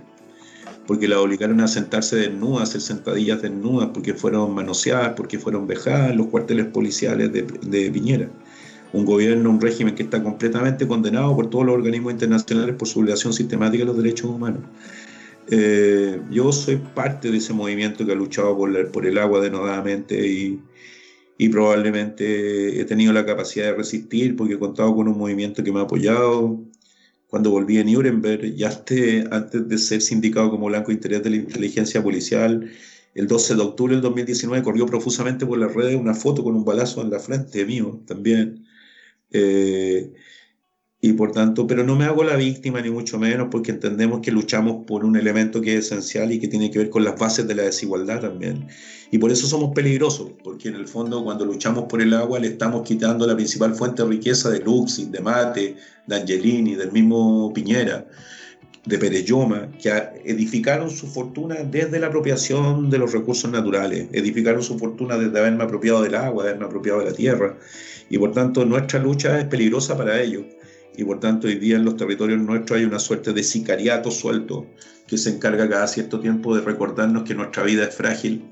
porque 0.87 1.07
la 1.07 1.21
obligaron 1.21 1.61
a 1.61 1.67
sentarse 1.67 2.17
desnudas, 2.17 2.59
a 2.59 2.63
hacer 2.63 2.81
sentadillas 2.81 3.41
desnudas, 3.41 3.89
porque 3.93 4.13
fueron 4.13 4.53
manoseadas, 4.53 5.13
porque 5.15 5.39
fueron 5.39 5.67
vejadas 5.67 6.11
en 6.11 6.17
los 6.17 6.27
cuarteles 6.27 6.65
policiales 6.65 7.31
de, 7.31 7.43
de 7.43 7.91
Piñera. 7.91 8.29
Un 8.91 9.05
gobierno, 9.05 9.49
un 9.49 9.61
régimen 9.61 9.95
que 9.95 10.03
está 10.03 10.21
completamente 10.21 10.85
condenado 10.85 11.33
por 11.33 11.49
todos 11.49 11.65
los 11.65 11.75
organismos 11.75 12.11
internacionales 12.11 12.75
por 12.75 12.89
su 12.89 12.99
violación 12.99 13.31
sistemática 13.31 13.83
de 13.83 13.85
los 13.85 13.95
derechos 13.95 14.29
humanos. 14.29 14.63
Eh, 15.53 16.21
yo 16.31 16.51
soy 16.53 16.77
parte 16.77 17.29
de 17.29 17.37
ese 17.37 17.51
movimiento 17.51 18.05
que 18.05 18.13
ha 18.13 18.15
luchado 18.15 18.55
por, 18.55 18.91
por 18.91 19.05
el 19.05 19.17
agua 19.17 19.41
denodadamente 19.41 20.25
y, 20.25 20.61
y, 21.37 21.49
probablemente 21.49 22.79
he 22.79 22.85
tenido 22.85 23.11
la 23.11 23.25
capacidad 23.25 23.65
de 23.65 23.73
resistir 23.73 24.37
porque 24.37 24.53
he 24.53 24.59
contado 24.59 24.95
con 24.95 25.09
un 25.09 25.17
movimiento 25.17 25.61
que 25.61 25.73
me 25.73 25.79
ha 25.79 25.83
apoyado. 25.83 26.57
Cuando 27.27 27.51
volví 27.51 27.79
a 27.79 27.83
Nuremberg, 27.83 28.55
ya 28.55 28.69
antes 29.31 29.67
de 29.67 29.77
ser 29.77 30.01
sindicado 30.01 30.51
como 30.51 30.67
blanco 30.67 30.91
interés 30.91 31.21
de 31.23 31.31
la 31.31 31.35
inteligencia 31.37 32.01
policial, 32.01 32.71
el 33.13 33.27
12 33.27 33.55
de 33.55 33.61
octubre 33.61 33.93
del 33.93 34.01
2019 34.01 34.63
corrió 34.63 34.85
profusamente 34.85 35.45
por 35.45 35.57
las 35.57 35.73
redes 35.73 35.95
una 35.95 36.13
foto 36.13 36.43
con 36.45 36.55
un 36.55 36.63
balazo 36.63 37.01
en 37.01 37.09
la 37.09 37.19
frente 37.19 37.65
mío 37.65 38.01
también. 38.05 38.65
Eh, 39.31 40.13
y 41.03 41.13
por 41.13 41.31
tanto, 41.31 41.65
pero 41.65 41.83
no 41.83 41.95
me 41.95 42.05
hago 42.05 42.23
la 42.23 42.35
víctima 42.35 42.79
ni 42.79 42.91
mucho 42.91 43.17
menos 43.17 43.47
porque 43.49 43.71
entendemos 43.71 44.21
que 44.21 44.31
luchamos 44.31 44.85
por 44.85 45.03
un 45.03 45.17
elemento 45.17 45.59
que 45.59 45.75
es 45.75 45.87
esencial 45.87 46.31
y 46.31 46.39
que 46.39 46.47
tiene 46.47 46.69
que 46.69 46.77
ver 46.77 46.91
con 46.91 47.03
las 47.03 47.17
bases 47.17 47.47
de 47.47 47.55
la 47.55 47.63
desigualdad 47.63 48.21
también. 48.21 48.67
Y 49.09 49.17
por 49.17 49.31
eso 49.31 49.47
somos 49.47 49.73
peligrosos, 49.73 50.29
porque 50.43 50.69
en 50.69 50.75
el 50.75 50.87
fondo 50.87 51.23
cuando 51.23 51.43
luchamos 51.43 51.85
por 51.85 52.03
el 52.03 52.13
agua 52.13 52.39
le 52.39 52.49
estamos 52.49 52.83
quitando 52.83 53.25
la 53.25 53.35
principal 53.35 53.73
fuente 53.73 54.03
de 54.03 54.09
riqueza 54.09 54.51
de 54.51 54.59
Luxi, 54.59 55.05
de 55.05 55.19
Mate, 55.21 55.75
de 56.05 56.15
Angelini, 56.15 56.75
del 56.75 56.91
mismo 56.91 57.51
Piñera, 57.51 58.05
de 58.85 58.97
Pereyoma, 58.99 59.69
que 59.81 59.89
edificaron 60.23 60.91
su 60.91 61.07
fortuna 61.07 61.55
desde 61.63 61.99
la 61.99 62.07
apropiación 62.07 62.91
de 62.91 62.99
los 62.99 63.11
recursos 63.11 63.49
naturales, 63.49 64.07
edificaron 64.11 64.61
su 64.61 64.77
fortuna 64.77 65.17
desde 65.17 65.39
haberme 65.39 65.63
apropiado 65.63 66.03
del 66.03 66.13
agua, 66.13 66.43
de 66.43 66.49
haberme 66.51 66.67
apropiado 66.67 66.99
de 66.99 67.05
la 67.05 67.13
tierra. 67.13 67.57
Y 68.07 68.19
por 68.19 68.33
tanto 68.33 68.65
nuestra 68.65 68.99
lucha 68.99 69.39
es 69.39 69.45
peligrosa 69.45 69.97
para 69.97 70.21
ellos 70.21 70.43
y 70.97 71.03
por 71.03 71.19
tanto 71.19 71.47
hoy 71.47 71.55
día 71.55 71.77
en 71.77 71.85
los 71.85 71.97
territorios 71.97 72.39
nuestros 72.41 72.79
hay 72.79 72.85
una 72.85 72.99
suerte 72.99 73.33
de 73.33 73.43
sicariato 73.43 74.11
suelto 74.11 74.67
que 75.07 75.17
se 75.17 75.29
encarga 75.29 75.69
cada 75.69 75.87
cierto 75.87 76.19
tiempo 76.19 76.55
de 76.55 76.61
recordarnos 76.61 77.23
que 77.23 77.35
nuestra 77.35 77.63
vida 77.63 77.85
es 77.85 77.95
frágil, 77.95 78.43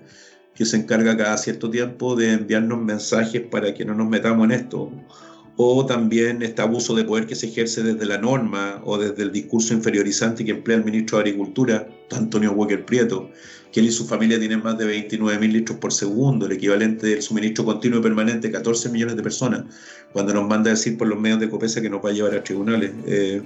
que 0.55 0.65
se 0.65 0.77
encarga 0.77 1.15
cada 1.15 1.37
cierto 1.37 1.69
tiempo 1.69 2.15
de 2.15 2.33
enviarnos 2.33 2.81
mensajes 2.81 3.41
para 3.41 3.73
que 3.73 3.85
no 3.85 3.93
nos 3.93 4.09
metamos 4.09 4.45
en 4.45 4.51
esto, 4.51 4.91
o 5.61 5.85
también 5.85 6.41
este 6.41 6.61
abuso 6.61 6.95
de 6.95 7.03
poder 7.03 7.27
que 7.27 7.35
se 7.35 7.47
ejerce 7.47 7.83
desde 7.83 8.05
la 8.05 8.17
norma 8.17 8.81
o 8.85 8.97
desde 8.97 9.23
el 9.23 9.33
discurso 9.33 9.73
inferiorizante 9.73 10.45
que 10.45 10.51
emplea 10.51 10.77
el 10.77 10.85
ministro 10.85 11.17
de 11.17 11.23
Agricultura, 11.23 11.85
Antonio 12.11 12.53
Walker 12.53 12.85
Prieto, 12.85 13.29
que 13.69 13.81
él 13.81 13.87
y 13.87 13.91
su 13.91 14.07
familia 14.07 14.39
tienen 14.39 14.63
más 14.63 14.77
de 14.77 14.85
29 14.85 15.37
mil 15.37 15.51
litros 15.51 15.77
por 15.77 15.91
segundo, 15.91 16.45
el 16.45 16.53
equivalente 16.53 17.07
del 17.07 17.21
suministro 17.21 17.65
continuo 17.65 17.99
y 17.99 18.03
permanente 18.03 18.47
de 18.47 18.53
14 18.53 18.87
millones 18.87 19.17
de 19.17 19.21
personas, 19.21 19.65
cuando 20.13 20.33
nos 20.33 20.47
manda 20.47 20.71
a 20.71 20.75
decir 20.75 20.97
por 20.97 21.09
los 21.09 21.19
medios 21.19 21.41
de 21.41 21.49
Copesa 21.49 21.81
que 21.81 21.89
nos 21.89 21.99
va 22.05 22.11
a 22.11 22.13
llevar 22.13 22.35
a 22.35 22.41
tribunales. 22.41 22.91
Eh, 23.05 23.41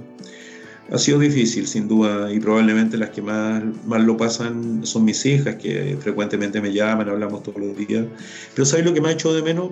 ha 0.91 0.99
sido 0.99 1.18
difícil, 1.18 1.66
sin 1.66 1.88
duda, 1.88 2.32
y 2.32 2.39
probablemente 2.39 2.95
las 2.95 3.09
que 3.09 3.24
más, 3.24 3.64
más 3.88 4.03
lo 4.03 4.18
pasan 4.18 4.86
son 4.86 5.03
mis 5.03 5.26
hijas, 5.26 5.55
que 5.55 5.97
frecuentemente 5.99 6.61
me 6.61 6.72
llaman, 6.72 7.09
hablamos 7.09 7.41
todos 7.41 7.59
los 7.59 7.76
días. 7.76 8.05
Pero 8.53 8.66
¿sabes 8.68 8.86
lo 8.86 8.93
que 8.93 9.01
me 9.01 9.09
ha 9.09 9.14
hecho 9.14 9.34
de 9.34 9.41
menos? 9.41 9.72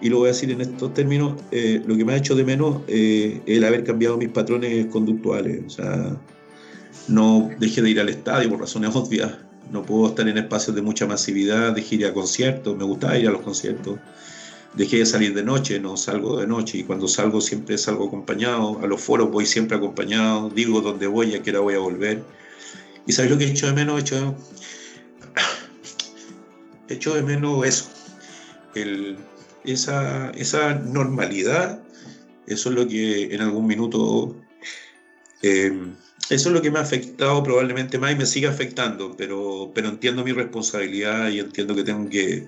Y 0.00 0.08
lo 0.08 0.18
voy 0.18 0.28
a 0.28 0.32
decir 0.32 0.50
en 0.50 0.60
estos 0.60 0.94
términos, 0.94 1.34
eh, 1.50 1.82
lo 1.84 1.96
que 1.96 2.04
me 2.04 2.12
ha 2.12 2.16
hecho 2.16 2.36
de 2.36 2.44
menos 2.44 2.82
eh, 2.86 3.40
es 3.46 3.56
el 3.58 3.64
haber 3.64 3.82
cambiado 3.82 4.16
mis 4.16 4.28
patrones 4.28 4.86
conductuales. 4.86 5.62
O 5.66 5.70
sea, 5.70 6.16
no 7.08 7.50
dejé 7.58 7.82
de 7.82 7.90
ir 7.90 8.00
al 8.00 8.08
estadio 8.08 8.48
por 8.48 8.60
razones 8.60 8.94
obvias, 8.94 9.32
no 9.72 9.82
puedo 9.82 10.08
estar 10.08 10.28
en 10.28 10.38
espacios 10.38 10.76
de 10.76 10.82
mucha 10.82 11.06
masividad, 11.06 11.74
dejé 11.74 11.96
ir 11.96 12.06
a 12.06 12.14
conciertos, 12.14 12.76
me 12.76 12.84
gustaba 12.84 13.18
ir 13.18 13.28
a 13.28 13.32
los 13.32 13.42
conciertos. 13.42 13.98
Dejé 14.74 14.98
de 14.98 15.06
salir 15.06 15.34
de 15.34 15.42
noche, 15.42 15.80
no 15.80 15.96
salgo 15.96 16.40
de 16.40 16.46
noche 16.46 16.78
y 16.78 16.84
cuando 16.84 17.08
salgo 17.08 17.40
siempre 17.40 17.76
salgo 17.78 18.06
acompañado. 18.06 18.78
A 18.82 18.86
los 18.86 19.00
foros 19.00 19.30
voy 19.30 19.46
siempre 19.46 19.76
acompañado, 19.76 20.50
digo 20.50 20.80
dónde 20.80 21.06
voy 21.06 21.34
a 21.34 21.42
qué 21.42 21.50
hora 21.50 21.60
voy 21.60 21.74
a 21.74 21.78
volver. 21.78 22.22
¿Y 23.06 23.12
sabes 23.12 23.30
lo 23.30 23.38
que 23.38 23.44
he 23.44 23.50
hecho 23.50 23.66
de 23.66 23.72
menos? 23.72 23.98
He 23.98 24.00
hecho, 24.02 24.36
he 26.88 26.94
hecho 26.94 27.14
de 27.14 27.22
menos 27.22 27.66
eso, 27.66 27.86
el, 28.74 29.16
esa, 29.72 30.30
esa 30.30 30.74
normalidad. 30.74 31.82
Eso 32.46 32.70
es 32.70 32.74
lo 32.74 32.88
que 32.88 33.34
en 33.34 33.42
algún 33.42 33.66
minuto 33.66 34.36
eh, 35.42 35.72
eso 36.30 36.48
es 36.50 36.54
lo 36.54 36.60
que 36.60 36.70
me 36.70 36.78
ha 36.78 36.82
afectado 36.82 37.42
probablemente 37.42 37.98
más 37.98 38.12
y 38.12 38.16
me 38.16 38.26
sigue 38.26 38.48
afectando, 38.48 39.14
pero, 39.16 39.70
pero 39.74 39.88
entiendo 39.88 40.24
mi 40.24 40.32
responsabilidad 40.32 41.30
y 41.30 41.38
entiendo 41.40 41.74
que 41.74 41.84
tengo 41.84 42.08
que 42.08 42.46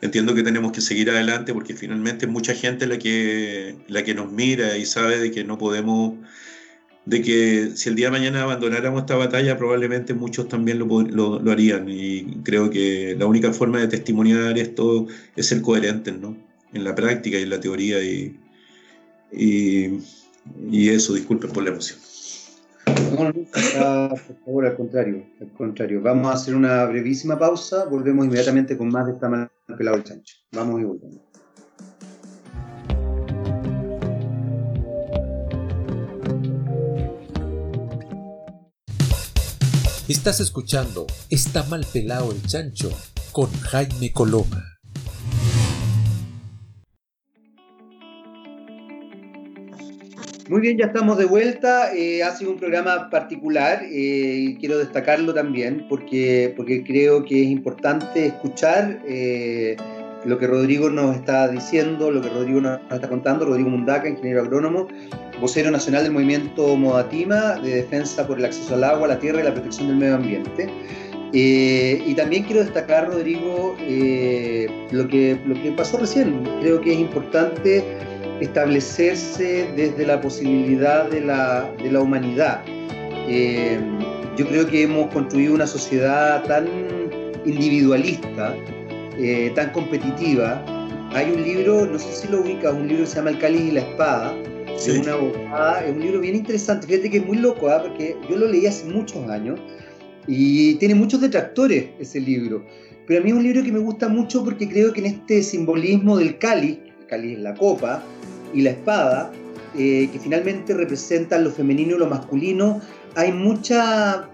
entiendo 0.00 0.34
que 0.34 0.42
tenemos 0.42 0.72
que 0.72 0.80
seguir 0.80 1.10
adelante 1.10 1.52
porque 1.54 1.74
finalmente 1.74 2.26
mucha 2.26 2.54
gente 2.54 2.86
la 2.86 2.98
que 2.98 3.76
la 3.88 4.02
que 4.02 4.14
nos 4.14 4.32
mira 4.32 4.76
y 4.76 4.86
sabe 4.86 5.18
de 5.18 5.30
que 5.30 5.44
no 5.44 5.58
podemos 5.58 6.14
de 7.04 7.20
que 7.20 7.70
si 7.74 7.88
el 7.88 7.96
día 7.96 8.06
de 8.06 8.12
mañana 8.12 8.42
abandonáramos 8.42 9.02
esta 9.02 9.16
batalla 9.16 9.58
probablemente 9.58 10.14
muchos 10.14 10.48
también 10.48 10.78
lo, 10.78 10.86
lo, 10.86 11.50
harían 11.50 11.88
y 11.88 12.40
creo 12.44 12.70
que 12.70 13.16
la 13.18 13.26
única 13.26 13.52
forma 13.52 13.80
de 13.80 13.88
testimoniar 13.88 14.56
esto 14.56 15.08
es 15.34 15.46
ser 15.46 15.62
coherentes 15.62 16.16
¿no? 16.18 16.36
en 16.72 16.84
la 16.84 16.94
práctica 16.94 17.38
y 17.38 17.42
en 17.42 17.50
la 17.50 17.60
teoría 17.60 18.02
y, 18.02 18.38
y, 19.32 20.88
eso, 20.88 21.14
disculpen 21.14 21.50
por 21.50 21.64
la 21.64 21.70
emoción. 21.70 21.98
No, 23.16 24.08
por 24.08 24.36
favor, 24.44 24.66
al 24.66 24.76
contrario, 24.76 25.24
al 25.40 25.52
contrario. 25.52 26.00
Vamos 26.02 26.28
a 26.28 26.34
hacer 26.34 26.54
una 26.54 26.84
brevísima 26.86 27.38
pausa, 27.38 27.84
volvemos 27.84 28.26
inmediatamente 28.26 28.76
con 28.76 28.88
más 28.88 29.06
de 29.06 29.12
esta 29.12 29.28
mal 29.28 29.50
pelado 29.76 29.98
el 29.98 30.04
chancho. 30.04 30.36
Vamos 30.52 30.80
y 30.80 30.84
volvemos. 30.84 31.31
Estás 40.12 40.40
escuchando 40.40 41.06
Está 41.30 41.62
mal 41.62 41.86
pelado 41.90 42.32
el 42.32 42.42
chancho 42.42 42.90
con 43.32 43.50
Jaime 43.50 44.12
Coloma. 44.12 44.62
Muy 50.50 50.60
bien, 50.60 50.76
ya 50.76 50.84
estamos 50.84 51.16
de 51.16 51.24
vuelta. 51.24 51.94
Eh, 51.94 52.22
ha 52.22 52.36
sido 52.36 52.50
un 52.50 52.58
programa 52.58 53.08
particular 53.08 53.84
eh, 53.84 53.88
y 53.90 54.56
quiero 54.58 54.76
destacarlo 54.76 55.32
también 55.32 55.86
porque, 55.88 56.52
porque 56.58 56.84
creo 56.84 57.24
que 57.24 57.44
es 57.44 57.48
importante 57.48 58.26
escuchar 58.26 59.00
eh, 59.08 59.78
lo 60.24 60.38
que 60.38 60.46
Rodrigo 60.46 60.90
nos 60.90 61.16
está 61.16 61.48
diciendo, 61.48 62.10
lo 62.10 62.20
que 62.20 62.28
Rodrigo 62.28 62.60
nos 62.60 62.80
está 62.90 63.08
contando. 63.08 63.44
Rodrigo 63.44 63.70
Mundaca, 63.70 64.08
ingeniero 64.08 64.42
agrónomo, 64.42 64.88
vocero 65.40 65.70
nacional 65.70 66.04
del 66.04 66.12
movimiento 66.12 66.76
Modatima 66.76 67.56
de 67.60 67.76
defensa 67.76 68.26
por 68.26 68.38
el 68.38 68.44
acceso 68.44 68.74
al 68.74 68.84
agua, 68.84 69.08
la 69.08 69.18
tierra 69.18 69.40
y 69.40 69.44
la 69.44 69.52
protección 69.52 69.88
del 69.88 69.96
medio 69.96 70.16
ambiente. 70.16 70.68
y 71.32 72.14
también 72.14 72.44
quiero 72.44 72.62
destacar, 72.62 73.08
Rodrigo, 73.08 73.76
lo, 74.90 75.08
que, 75.08 75.38
lo 75.46 75.54
que 75.54 75.72
pasó 75.76 75.98
recién. 75.98 76.44
Creo 76.60 76.80
que 76.80 76.92
es 76.92 76.98
importante 76.98 77.84
establecerse 78.42 79.68
desde 79.76 80.06
la 80.06 80.20
posibilidad 80.20 81.08
de 81.08 81.20
la, 81.20 81.70
de 81.82 81.90
la 81.90 82.00
humanidad. 82.00 82.62
Eh, 83.28 83.78
yo 84.36 84.46
creo 84.46 84.66
que 84.66 84.82
hemos 84.82 85.12
construido 85.12 85.54
una 85.54 85.66
sociedad 85.66 86.42
tan 86.44 86.66
individualista, 87.44 88.54
eh, 89.18 89.52
tan 89.54 89.70
competitiva. 89.72 90.64
Hay 91.14 91.30
un 91.30 91.42
libro, 91.42 91.86
no 91.86 91.98
sé 91.98 92.12
si 92.12 92.28
lo 92.28 92.40
ubicas, 92.40 92.72
un 92.72 92.88
libro 92.88 93.04
que 93.04 93.10
se 93.10 93.16
llama 93.16 93.30
El 93.30 93.38
cáliz 93.38 93.60
y 93.60 93.70
la 93.72 93.80
espada, 93.80 94.34
de 94.34 94.98
una 94.98 95.12
abogada. 95.12 95.84
Es 95.84 95.92
un 95.92 96.00
libro 96.00 96.20
bien 96.20 96.36
interesante. 96.36 96.86
Fíjate 96.86 97.10
que 97.10 97.18
es 97.18 97.26
muy 97.26 97.38
loco, 97.38 97.68
¿ah? 97.68 97.82
porque 97.82 98.16
yo 98.28 98.36
lo 98.36 98.48
leí 98.48 98.66
hace 98.66 98.86
muchos 98.86 99.28
años 99.28 99.60
Y 100.26 100.74
tiene 100.76 100.94
muchos 100.94 101.20
detractores 101.20 101.90
ese 101.98 102.20
libro. 102.20 102.64
Pero 103.06 103.20
a 103.20 103.22
mí 103.22 103.30
es 103.30 103.36
un 103.36 103.42
libro 103.42 103.62
que 103.62 103.72
me 103.72 103.80
gusta 103.80 104.08
mucho 104.08 104.44
porque 104.44 104.68
creo 104.68 104.92
que 104.92 105.00
en 105.00 105.06
este 105.06 105.42
simbolismo 105.42 106.16
del 106.16 106.38
cáliz, 106.38 106.78
el 107.00 107.06
cáliz 107.06 107.36
es 107.36 107.42
la 107.42 107.54
copa, 107.54 108.02
y 108.54 108.62
la 108.62 108.70
espada, 108.70 109.32
eh, 109.76 110.08
que 110.12 110.18
finalmente 110.18 110.74
representan 110.74 111.44
lo 111.44 111.50
femenino 111.50 111.96
y 111.96 111.98
lo 111.98 112.06
masculino, 112.06 112.80
hay 113.14 113.32
mucha, 113.32 114.28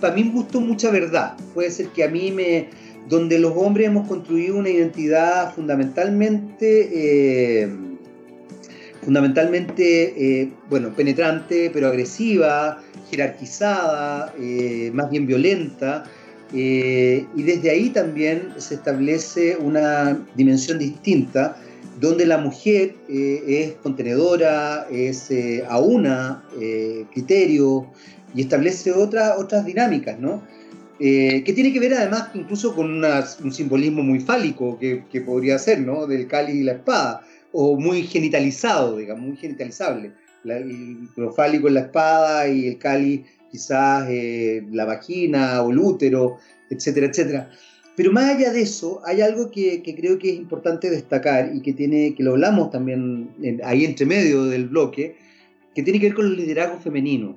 para 0.00 0.14
mí 0.14 0.30
gustó 0.32 0.60
mucha 0.60 0.90
verdad. 0.90 1.36
Puede 1.54 1.70
ser 1.70 1.88
que 1.88 2.04
a 2.04 2.08
mí 2.08 2.30
me, 2.30 2.68
donde 3.08 3.38
los 3.38 3.52
hombres 3.56 3.88
hemos 3.88 4.06
construido 4.06 4.56
una 4.56 4.70
identidad 4.70 5.54
fundamentalmente, 5.54 6.90
eh, 7.62 7.68
fundamentalmente, 9.02 10.40
eh, 10.42 10.52
bueno, 10.68 10.94
penetrante, 10.94 11.70
pero 11.72 11.88
agresiva, 11.88 12.82
jerarquizada, 13.10 14.34
más 14.92 15.10
bien 15.10 15.26
violenta, 15.26 16.04
y 16.52 17.42
desde 17.42 17.70
ahí 17.70 17.90
también 17.90 18.52
se 18.58 18.74
establece 18.74 19.56
una 19.56 20.18
dimensión 20.34 20.78
distinta 20.78 21.56
donde 22.00 22.26
la 22.26 22.38
mujer 22.38 22.94
eh, 23.08 23.42
es 23.46 23.72
contenedora, 23.82 24.86
es 24.90 25.30
eh, 25.30 25.64
aúna 25.68 26.44
eh, 26.60 27.04
criterio 27.12 27.86
y 28.34 28.42
establece 28.42 28.92
otras 28.92 29.64
dinámicas, 29.64 30.18
¿no? 30.18 30.42
Eh, 31.00 31.44
que 31.44 31.52
tiene 31.52 31.72
que 31.72 31.78
ver 31.78 31.94
además 31.94 32.30
incluso 32.34 32.74
con 32.74 33.04
un 33.04 33.52
simbolismo 33.52 34.02
muy 34.02 34.18
fálico 34.18 34.78
que, 34.78 35.20
podría 35.20 35.58
ser, 35.58 35.80
¿no? 35.80 36.06
Del 36.06 36.26
cáliz 36.26 36.56
y 36.56 36.64
la 36.64 36.72
espada, 36.72 37.22
o 37.52 37.78
muy 37.78 38.02
genitalizado, 38.02 38.96
digamos, 38.96 39.28
muy 39.28 39.36
genitalizable. 39.36 40.12
lo 41.16 41.32
fálico 41.32 41.68
en 41.68 41.74
la 41.74 41.80
espada 41.80 42.48
y 42.48 42.66
el 42.68 42.78
cáliz 42.78 43.22
quizás 43.50 44.08
la 44.72 44.84
vagina 44.84 45.62
o 45.62 45.70
el 45.70 45.78
útero, 45.78 46.38
etcétera, 46.70 47.06
etcétera. 47.06 47.50
Pero 47.98 48.12
más 48.12 48.36
allá 48.36 48.52
de 48.52 48.62
eso, 48.62 49.02
hay 49.04 49.22
algo 49.22 49.50
que, 49.50 49.82
creo 49.82 50.20
que 50.20 50.30
es 50.30 50.36
importante 50.36 50.88
destacar 50.88 51.50
y 51.52 51.62
que, 51.62 51.72
tiene, 51.72 52.14
que 52.14 52.22
lo 52.22 52.30
hablamos 52.30 52.70
también 52.70 53.30
ahí 53.64 53.84
entre 53.84 54.06
medio 54.06 54.44
del 54.44 54.68
bloque, 54.68 55.16
que 55.74 55.82
tiene 55.82 55.98
que 55.98 56.06
ver 56.06 56.14
con 56.14 56.26
el 56.26 56.36
liderazgo 56.36 56.78
femenino, 56.78 57.36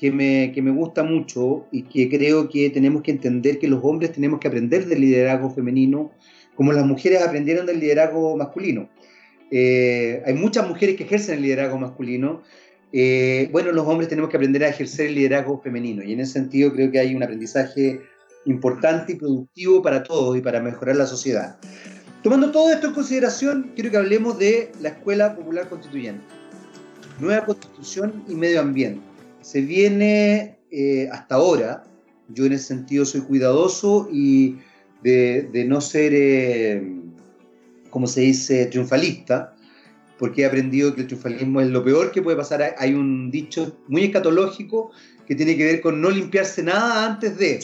que 0.00 0.10
me, 0.10 0.50
que 0.54 0.62
me 0.62 0.70
gusta 0.70 1.02
mucho 1.02 1.66
y 1.70 1.82
que 1.82 2.08
creo 2.08 2.48
que 2.48 2.70
tenemos 2.70 3.02
que 3.02 3.10
entender 3.10 3.58
que 3.58 3.68
los 3.68 3.84
hombres 3.84 4.12
tenemos 4.12 4.40
que 4.40 4.48
aprender 4.48 4.86
del 4.86 5.02
liderazgo 5.02 5.50
femenino 5.50 6.10
como 6.54 6.72
las 6.72 6.86
mujeres 6.86 7.20
aprendieron 7.20 7.66
del 7.66 7.80
liderazgo 7.80 8.34
masculino. 8.34 8.88
Eh, 9.50 10.22
hay 10.24 10.32
muchas 10.32 10.66
mujeres 10.66 10.96
que 10.96 11.04
ejercen 11.04 11.36
el 11.36 11.42
liderazgo 11.42 11.78
masculino. 11.78 12.42
Eh, 12.94 13.50
bueno, 13.52 13.72
los 13.72 13.86
hombres 13.86 14.08
tenemos 14.08 14.30
que 14.30 14.38
aprender 14.38 14.64
a 14.64 14.68
ejercer 14.68 15.08
el 15.08 15.16
liderazgo 15.16 15.60
femenino 15.60 16.02
y 16.02 16.14
en 16.14 16.20
ese 16.20 16.32
sentido 16.32 16.72
creo 16.72 16.90
que 16.90 16.98
hay 16.98 17.14
un 17.14 17.22
aprendizaje 17.22 18.00
importante 18.46 19.12
y 19.12 19.16
productivo 19.16 19.82
para 19.82 20.02
todos 20.02 20.34
y 20.34 20.40
para 20.40 20.62
mejorar 20.62 20.96
la 20.96 21.06
sociedad. 21.06 21.58
Tomando 22.22 22.50
todo 22.50 22.72
esto 22.72 22.86
en 22.86 22.94
consideración, 22.94 23.72
quiero 23.74 23.90
que 23.90 23.98
hablemos 23.98 24.38
de 24.38 24.72
la 24.80 24.88
Escuela 24.88 25.36
Popular 25.36 25.68
Constituyente. 25.68 26.24
Nueva 27.20 27.44
Constitución 27.44 28.24
y 28.28 28.34
Medio 28.34 28.60
Ambiente. 28.60 29.09
Se 29.40 29.60
viene 29.60 30.58
eh, 30.70 31.08
hasta 31.10 31.36
ahora, 31.36 31.84
yo 32.28 32.44
en 32.46 32.52
ese 32.52 32.64
sentido 32.64 33.04
soy 33.04 33.22
cuidadoso 33.22 34.08
y 34.12 34.58
de, 35.02 35.64
no 35.66 35.80
ser, 35.80 36.12
eh, 36.14 36.82
como 37.90 38.06
se 38.06 38.20
dice, 38.20 38.66
triunfalista, 38.66 39.56
porque 40.18 40.42
he 40.42 40.44
aprendido 40.44 40.94
que 40.94 41.02
el 41.02 41.06
triunfalismo 41.06 41.60
es 41.60 41.68
lo 41.68 41.82
peor 41.82 42.12
que 42.12 42.22
puede 42.22 42.36
pasar. 42.36 42.74
Hay 42.78 42.92
un 42.92 43.30
dicho 43.30 43.78
muy 43.88 44.04
escatológico 44.04 44.90
que 45.26 45.34
tiene 45.34 45.56
que 45.56 45.64
ver 45.64 45.80
con 45.80 46.00
no 46.00 46.10
limpiarse 46.10 46.62
nada 46.62 47.06
antes 47.06 47.38
de. 47.38 47.60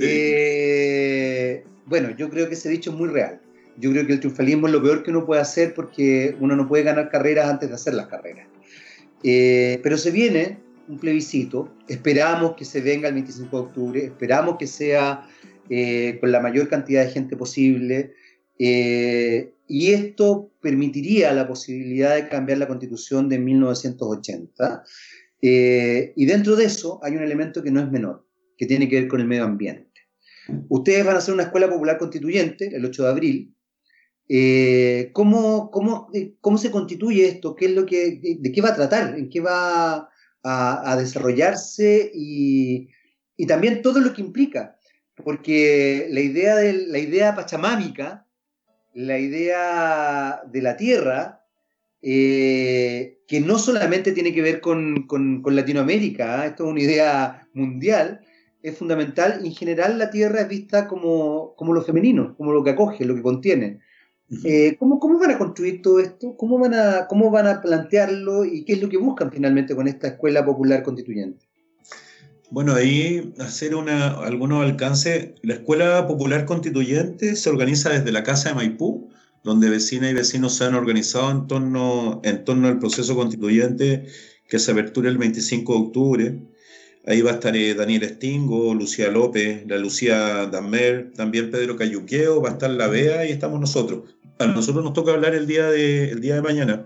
Eh, 0.00 1.64
bueno, 1.86 2.10
yo 2.16 2.28
creo 2.28 2.48
que 2.48 2.54
ese 2.54 2.68
dicho 2.68 2.90
es 2.90 2.96
muy 2.96 3.08
real. 3.08 3.40
Yo 3.76 3.92
creo 3.92 4.04
que 4.06 4.14
el 4.14 4.18
triunfalismo 4.18 4.66
es 4.66 4.72
lo 4.72 4.82
peor 4.82 5.04
que 5.04 5.12
uno 5.12 5.24
puede 5.24 5.40
hacer 5.40 5.72
porque 5.72 6.34
uno 6.40 6.56
no 6.56 6.66
puede 6.66 6.82
ganar 6.82 7.10
carreras 7.10 7.48
antes 7.48 7.68
de 7.68 7.74
hacer 7.76 7.94
las 7.94 8.08
carreras. 8.08 8.48
Eh, 9.22 9.78
pero 9.82 9.96
se 9.96 10.10
viene 10.10 10.58
un 10.88 10.98
plebiscito, 10.98 11.74
esperamos 11.86 12.54
que 12.56 12.64
se 12.64 12.80
venga 12.80 13.08
el 13.08 13.14
25 13.14 13.56
de 13.56 13.62
octubre, 13.62 14.04
esperamos 14.04 14.56
que 14.58 14.66
sea 14.66 15.28
eh, 15.68 16.18
con 16.20 16.32
la 16.32 16.40
mayor 16.40 16.68
cantidad 16.68 17.04
de 17.04 17.10
gente 17.10 17.36
posible, 17.36 18.14
y 18.60 19.92
esto 19.92 20.50
permitiría 20.60 21.32
la 21.32 21.46
posibilidad 21.46 22.16
de 22.16 22.28
cambiar 22.28 22.58
la 22.58 22.66
constitución 22.66 23.28
de 23.28 23.38
1980. 23.38 24.82
y 25.40 26.26
dentro 26.26 26.56
de 26.56 26.64
eso 26.64 26.98
hay 27.04 27.14
un 27.14 27.22
elemento 27.22 27.62
que 27.62 27.70
no 27.70 27.78
es 27.78 27.88
menor, 27.88 28.26
que 28.56 28.66
tiene 28.66 28.88
que 28.88 28.96
ver 28.96 29.08
con 29.08 29.20
el 29.20 29.28
medio 29.28 29.44
ambiente. 29.44 29.88
Ustedes 30.68 31.04
van 31.04 31.16
a 31.16 31.18
hacer 31.18 31.34
una 31.34 31.44
escuela 31.44 31.68
popular 31.68 31.98
constituyente 31.98 32.74
el 32.74 32.84
8 32.84 33.02
de 33.02 33.08
abril. 33.08 33.54
Eh, 34.28 35.10
¿cómo, 35.12 35.70
cómo, 35.70 36.08
eh, 36.12 36.34
cómo, 36.40 36.58
se 36.58 36.70
constituye 36.70 37.26
esto? 37.26 37.54
¿Qué 37.54 37.66
es 37.66 37.72
lo 37.72 37.86
que, 37.86 38.38
¿De 38.40 38.52
qué 38.52 38.60
va 38.60 38.70
a 38.70 38.74
tratar? 38.74 39.18
¿En 39.18 39.28
qué 39.28 39.40
va 39.40 40.08
a, 40.42 40.96
desarrollarse? 40.96 42.10
Y, 42.14 42.88
y, 43.36 43.46
también 43.46 43.82
todo 43.82 44.00
lo 44.00 44.12
que 44.12 44.22
implica. 44.22 44.78
Porque 45.14 46.08
la 46.10 46.20
idea, 46.20 46.56
de, 46.56 46.72
la 46.72 46.98
idea 46.98 47.34
pachamámica, 47.34 48.26
la 48.94 49.18
idea 49.18 50.42
de 50.46 50.62
la 50.62 50.76
tierra, 50.76 51.44
eh, 52.00 53.18
que 53.26 53.40
no 53.40 53.58
solamente 53.58 54.12
tiene 54.12 54.32
que 54.32 54.42
ver 54.42 54.60
con, 54.60 55.06
con, 55.06 55.42
Latinoamérica, 55.44 56.46
esto 56.46 56.64
es 56.64 56.70
una 56.70 56.82
idea 56.82 57.48
mundial, 57.52 58.20
es 58.62 58.76
fundamental 58.76 59.44
en 59.44 59.52
general 59.52 59.98
la 59.98 60.10
Tierra 60.10 60.40
es 60.40 60.48
vista 60.48 60.88
como, 60.88 61.54
como 61.56 61.72
lo 61.72 61.82
femenino, 61.82 62.36
como 62.36 62.52
lo 62.52 62.62
que 62.62 62.70
acoge, 62.70 63.04
lo 63.04 63.14
que 63.14 63.22
contiene. 63.22 63.80
Eh, 64.44 64.76
¿cómo, 64.78 65.00
¿cómo, 65.00 65.18
van 65.18 65.30
a 65.30 65.38
construir 65.38 65.80
todo 65.80 66.00
esto? 66.00 66.36
¿Cómo 66.36 66.58
van, 66.58 66.74
a, 66.74 67.06
¿Cómo 67.08 67.30
van 67.30 67.46
a 67.46 67.62
plantearlo? 67.62 68.44
¿Y 68.44 68.64
qué 68.64 68.74
es 68.74 68.82
lo 68.82 68.88
que 68.88 68.98
buscan 68.98 69.32
finalmente 69.32 69.74
con 69.74 69.88
esta 69.88 70.08
Escuela 70.08 70.44
Popular 70.44 70.82
Constituyente? 70.82 71.46
Bueno, 72.50 72.74
ahí 72.74 73.34
hacer 73.38 73.74
una, 73.74 74.08
algunos 74.08 74.64
alcances. 74.64 75.32
La 75.42 75.54
Escuela 75.54 76.06
Popular 76.06 76.44
Constituyente 76.44 77.36
se 77.36 77.50
organiza 77.50 77.90
desde 77.90 78.12
la 78.12 78.22
Casa 78.22 78.50
de 78.50 78.54
Maipú, 78.54 79.10
donde 79.44 79.70
vecinas 79.70 80.10
y 80.10 80.14
vecinos 80.14 80.56
se 80.56 80.64
han 80.64 80.74
organizado 80.74 81.30
en 81.30 81.46
torno, 81.46 82.20
en 82.24 82.44
torno 82.44 82.68
al 82.68 82.78
proceso 82.78 83.16
constituyente 83.16 84.06
que 84.48 84.58
se 84.58 84.72
apertura 84.72 85.10
el 85.10 85.18
25 85.18 85.72
de 85.72 85.78
octubre. 85.78 86.42
Ahí 87.06 87.22
va 87.22 87.30
a 87.30 87.34
estar 87.34 87.56
eh, 87.56 87.74
Daniel 87.74 88.02
Estingo, 88.02 88.74
Lucía 88.74 89.10
López, 89.10 89.64
la 89.66 89.78
Lucía 89.78 90.46
Damer, 90.46 91.12
también 91.14 91.50
Pedro 91.50 91.76
Cayuqueo, 91.76 92.42
va 92.42 92.50
a 92.50 92.52
estar 92.52 92.70
la 92.70 92.86
Bea 92.86 93.26
y 93.26 93.32
estamos 93.32 93.60
nosotros. 93.60 94.17
A 94.38 94.46
nosotros 94.46 94.84
nos 94.84 94.92
toca 94.92 95.12
hablar 95.12 95.34
el 95.34 95.46
día 95.46 95.68
de, 95.70 96.10
el 96.10 96.20
día 96.20 96.36
de 96.36 96.42
mañana. 96.42 96.84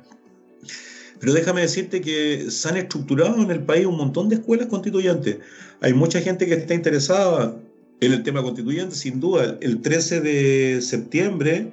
Pero 1.20 1.32
déjame 1.34 1.60
decirte 1.60 2.00
que 2.00 2.50
se 2.50 2.68
han 2.68 2.76
estructurado 2.76 3.40
en 3.40 3.50
el 3.50 3.62
país 3.62 3.86
un 3.86 3.96
montón 3.96 4.28
de 4.28 4.36
escuelas 4.36 4.66
constituyentes. 4.66 5.38
Hay 5.80 5.92
mucha 5.92 6.20
gente 6.20 6.46
que 6.46 6.54
está 6.54 6.74
interesada 6.74 7.56
en 8.00 8.12
el 8.12 8.22
tema 8.22 8.42
constituyente, 8.42 8.96
sin 8.96 9.20
duda. 9.20 9.56
El 9.60 9.82
13 9.82 10.20
de 10.20 10.80
septiembre 10.82 11.72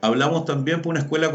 hablamos 0.00 0.44
también 0.44 0.82
por 0.82 0.90
una 0.90 1.00
escuela, 1.00 1.32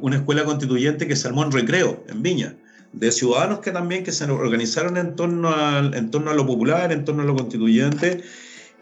una 0.00 0.16
escuela 0.16 0.44
constituyente 0.44 1.08
que 1.08 1.16
se 1.16 1.26
armó 1.26 1.42
en 1.42 1.52
Recreo, 1.52 2.04
en 2.08 2.22
Viña 2.22 2.54
de 2.96 3.12
ciudadanos 3.12 3.60
que 3.60 3.70
también 3.70 4.04
que 4.04 4.12
se 4.12 4.24
organizaron 4.24 4.96
en 4.96 5.16
torno, 5.16 5.54
en 5.94 6.10
torno 6.10 6.30
a 6.30 6.34
lo 6.34 6.46
popular, 6.46 6.92
en 6.92 7.04
torno 7.04 7.22
a 7.22 7.26
lo 7.26 7.36
constituyente, 7.36 8.22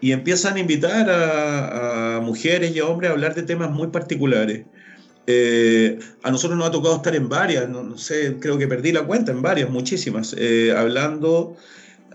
y 0.01 0.11
empiezan 0.11 0.55
a 0.55 0.59
invitar 0.59 1.09
a, 1.09 2.19
mujeres 2.21 2.75
y 2.75 2.79
a 2.79 2.85
hombres 2.85 3.09
a 3.09 3.13
hablar 3.13 3.35
de 3.35 3.43
temas 3.43 3.71
muy 3.71 3.87
particulares. 3.87 4.63
Eh, 5.27 5.99
a 6.23 6.31
nosotros 6.31 6.57
nos 6.57 6.67
ha 6.67 6.71
tocado 6.71 6.95
estar 6.95 7.15
en 7.15 7.29
varias, 7.29 7.67
no, 7.67 7.97
sé, 7.97 8.37
creo 8.39 8.57
que 8.57 8.67
perdí 8.67 8.91
la 8.91 9.05
cuenta, 9.05 9.31
en 9.31 9.41
varias, 9.41 9.69
muchísimas, 9.69 10.35
eh, 10.37 10.73
hablando, 10.75 11.55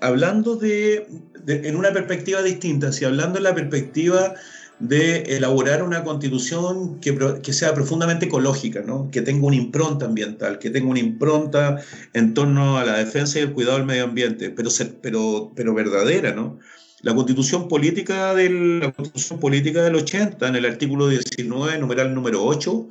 hablando 0.00 0.56
de, 0.56 1.06
de, 1.44 1.68
en 1.68 1.76
una 1.76 1.92
perspectiva 1.92 2.42
distinta, 2.42 2.92
si 2.92 3.04
hablando 3.04 3.38
en 3.38 3.44
la 3.44 3.54
perspectiva 3.54 4.34
de 4.80 5.36
elaborar 5.36 5.82
una 5.82 6.02
constitución 6.02 7.00
que, 7.00 7.16
que, 7.42 7.52
sea 7.52 7.74
profundamente 7.74 8.26
ecológica, 8.26 8.80
¿no? 8.80 9.10
que 9.10 9.20
tenga 9.20 9.46
una 9.46 9.56
impronta 9.56 10.06
ambiental, 10.06 10.58
que 10.58 10.70
tenga 10.70 10.88
una 10.88 11.00
impronta 11.00 11.82
en 12.14 12.32
torno 12.32 12.78
a 12.78 12.84
la 12.84 12.96
defensa 12.96 13.38
y 13.38 13.42
el 13.42 13.52
cuidado 13.52 13.76
del 13.76 13.86
medio 13.86 14.04
ambiente, 14.04 14.50
pero, 14.50 14.70
pero, 15.02 15.52
pero 15.54 15.74
verdadera. 15.74 16.32
¿no? 16.32 16.58
La 17.02 17.14
constitución, 17.14 17.68
política 17.68 18.34
del, 18.34 18.80
la 18.80 18.92
constitución 18.92 19.40
política 19.40 19.82
del 19.82 19.94
80, 19.94 20.46
en 20.46 20.56
el 20.56 20.66
artículo 20.66 21.08
19, 21.08 21.78
numeral 21.78 22.14
número 22.14 22.44
8, 22.44 22.88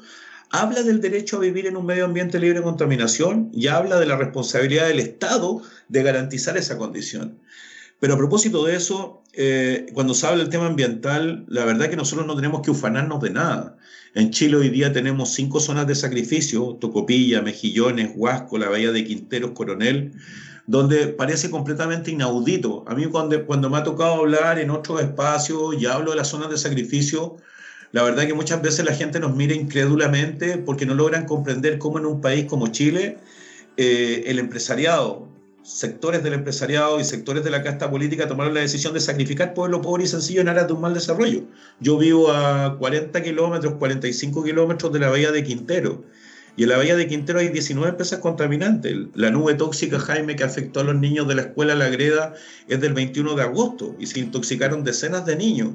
habla 0.49 0.81
del 0.81 0.99
derecho 0.99 1.37
a 1.37 1.41
vivir 1.41 1.67
en 1.67 1.77
un 1.77 1.85
medio 1.85 2.05
ambiente 2.05 2.39
libre 2.39 2.59
de 2.59 2.63
contaminación 2.63 3.51
y 3.53 3.67
habla 3.67 3.99
de 3.99 4.07
la 4.07 4.15
responsabilidad 4.15 4.87
del 4.87 4.99
Estado 4.99 5.61
de 5.89 6.03
garantizar 6.03 6.57
esa 6.57 6.77
condición. 6.77 7.37
Pero 7.99 8.13
a 8.13 8.17
propósito 8.17 8.65
de 8.65 8.75
eso, 8.75 9.21
eh, 9.33 9.87
cuando 9.93 10.13
se 10.13 10.25
habla 10.25 10.39
del 10.39 10.49
tema 10.49 10.67
ambiental, 10.67 11.45
la 11.47 11.65
verdad 11.65 11.83
es 11.83 11.89
que 11.89 11.97
nosotros 11.97 12.25
no 12.25 12.35
tenemos 12.35 12.61
que 12.61 12.71
ufanarnos 12.71 13.21
de 13.21 13.29
nada. 13.29 13.77
En 14.15 14.31
Chile 14.31 14.55
hoy 14.55 14.69
día 14.69 14.91
tenemos 14.91 15.33
cinco 15.33 15.59
zonas 15.59 15.85
de 15.85 15.95
sacrificio, 15.95 16.77
Tocopilla, 16.79 17.41
Mejillones, 17.41 18.11
Huasco, 18.15 18.57
la 18.57 18.69
Bahía 18.69 18.91
de 18.91 19.03
Quinteros, 19.03 19.51
Coronel, 19.51 20.13
donde 20.69 21.07
parece 21.07 21.49
completamente 21.49 22.11
inaudito. 22.11 22.83
A 22.87 22.93
mí 22.93 23.07
cuando, 23.07 23.43
cuando 23.47 23.71
me 23.71 23.77
ha 23.79 23.83
tocado 23.83 24.13
hablar 24.13 24.59
en 24.59 24.69
otros 24.69 25.01
espacios 25.01 25.73
y 25.79 25.87
hablo 25.87 26.11
de 26.11 26.17
las 26.17 26.27
zonas 26.27 26.51
de 26.51 26.57
sacrificio, 26.57 27.37
la 27.91 28.03
verdad 28.03 28.27
que 28.27 28.35
muchas 28.35 28.61
veces 28.61 28.85
la 28.85 28.93
gente 28.93 29.19
nos 29.19 29.35
mira 29.35 29.55
incrédulamente 29.55 30.59
porque 30.59 30.85
no 30.85 30.93
logran 30.93 31.25
comprender 31.25 31.79
cómo 31.79 31.97
en 31.97 32.05
un 32.05 32.21
país 32.21 32.45
como 32.45 32.67
Chile 32.67 33.17
eh, 33.77 34.25
el 34.27 34.37
empresariado, 34.37 35.27
sectores 35.63 36.21
del 36.21 36.33
empresariado 36.33 36.99
y 36.99 37.03
sectores 37.03 37.43
de 37.43 37.49
la 37.49 37.63
casta 37.63 37.89
política 37.89 38.27
tomaron 38.27 38.53
la 38.53 38.59
decisión 38.59 38.93
de 38.93 38.99
sacrificar 38.99 39.55
pueblo 39.55 39.81
pobre 39.81 40.03
y 40.03 40.07
sencillo 40.07 40.41
en 40.41 40.49
aras 40.49 40.67
de 40.67 40.73
un 40.73 40.81
mal 40.81 40.93
desarrollo. 40.93 41.45
Yo 41.79 41.97
vivo 41.97 42.31
a 42.31 42.77
40 42.77 43.23
kilómetros, 43.23 43.73
45 43.79 44.43
kilómetros 44.43 44.93
de 44.93 44.99
la 44.99 45.09
bahía 45.09 45.31
de 45.31 45.43
Quintero. 45.43 46.03
Y 46.55 46.63
en 46.63 46.69
la 46.69 46.77
bahía 46.77 46.95
de 46.95 47.07
Quintero 47.07 47.39
hay 47.39 47.49
19 47.49 47.89
empresas 47.89 48.19
contaminantes. 48.19 48.95
La 49.15 49.31
nube 49.31 49.53
tóxica, 49.53 49.99
Jaime, 49.99 50.35
que 50.35 50.43
afectó 50.43 50.81
a 50.81 50.83
los 50.83 50.95
niños 50.95 51.27
de 51.27 51.35
la 51.35 51.41
escuela 51.43 51.75
La 51.75 51.89
Greda 51.89 52.33
es 52.67 52.81
del 52.81 52.93
21 52.93 53.35
de 53.35 53.43
agosto 53.43 53.95
y 53.99 54.07
se 54.07 54.19
intoxicaron 54.19 54.83
decenas 54.83 55.25
de 55.25 55.35
niños 55.35 55.69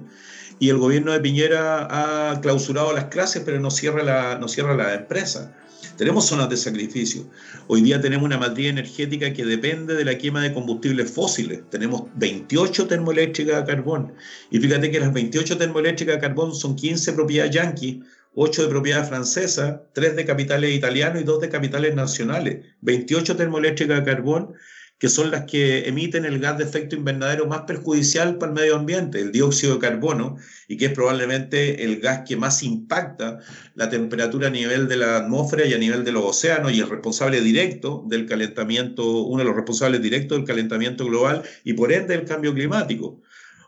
y 0.59 0.69
el 0.69 0.79
gobierno 0.79 1.13
de 1.13 1.21
Piñera 1.21 1.89
ha 2.31 2.41
clausurado 2.41 2.93
las 2.93 3.07
clases, 3.07 3.43
pero 3.45 3.61
no 3.61 3.71
cierra 3.71 4.03
la, 4.03 4.39
no 4.39 4.49
cierra 4.49 4.75
la 4.75 4.95
empresa. 4.95 5.55
Tenemos 5.97 6.27
zonas 6.27 6.49
de 6.49 6.57
sacrificio. 6.57 7.29
Hoy 7.67 7.83
día 7.83 8.01
tenemos 8.01 8.25
una 8.25 8.39
matriz 8.39 8.69
energética 8.69 9.33
que 9.33 9.45
depende 9.45 9.95
de 9.95 10.05
la 10.05 10.19
quema 10.19 10.43
de 10.43 10.53
combustibles 10.53 11.11
fósiles. 11.11 11.63
Tenemos 11.71 12.05
28 12.17 12.87
termoeléctricas 12.87 13.63
a 13.63 13.65
carbón. 13.65 14.13
Y 14.51 14.59
fíjate 14.59 14.91
que 14.91 15.01
las 15.01 15.13
28 15.13 15.57
termoeléctricas 15.57 16.17
a 16.17 16.21
carbón 16.21 16.55
son 16.55 16.75
15 16.75 17.13
propiedades 17.13 17.55
yanqui, 17.55 18.03
8 18.35 18.63
de 18.63 18.69
propiedad 18.69 19.09
francesa, 19.09 19.89
3 19.95 20.17
de 20.17 20.25
capitales 20.25 20.75
italianos 20.75 21.23
y 21.23 21.25
2 21.25 21.41
de 21.41 21.49
capitales 21.49 21.95
nacionales. 21.95 22.65
28 22.81 23.37
termoeléctricas 23.37 24.01
a 24.01 24.05
carbón 24.05 24.55
que 24.99 25.09
son 25.09 25.31
las 25.31 25.45
que 25.45 25.89
emiten 25.89 26.25
el 26.25 26.39
gas 26.39 26.57
de 26.57 26.65
efecto 26.65 26.95
invernadero 26.95 27.47
más 27.47 27.63
perjudicial 27.63 28.39
para 28.39 28.53
el 28.53 28.59
medio 28.59 28.77
ambiente, 28.77 29.21
el 29.21 29.33
dióxido 29.33 29.75
de 29.75 29.81
carbono, 29.81 30.37
y 30.69 30.77
que 30.77 30.87
es 30.87 30.93
probablemente 30.93 31.85
el 31.85 32.01
gas 32.01 32.23
que 32.27 32.37
más 32.37 32.63
impacta 32.63 33.41
la 33.75 33.91
temperatura 33.91 34.49
a 34.49 34.51
nivel 34.51 34.89
de 34.89 34.97
la 34.97 35.19
atmósfera 35.19 35.67
y 35.67 35.75
a 35.75 35.79
nivel 35.79 36.05
de 36.05 36.13
los 36.13 36.25
océanos, 36.25 36.73
y 36.73 36.81
el 36.81 36.89
responsable 36.89 37.41
directo 37.41 38.05
del 38.09 38.27
calentamiento, 38.27 39.25
uno 39.25 39.41
de 39.41 39.45
los 39.45 39.57
responsables 39.57 40.01
directos 40.01 40.39
del 40.39 40.47
calentamiento 40.47 41.05
global 41.05 41.43
y 41.65 41.73
por 41.75 41.93
ende 41.93 42.17
del 42.17 42.27
cambio 42.27 42.55
climático. 42.55 43.21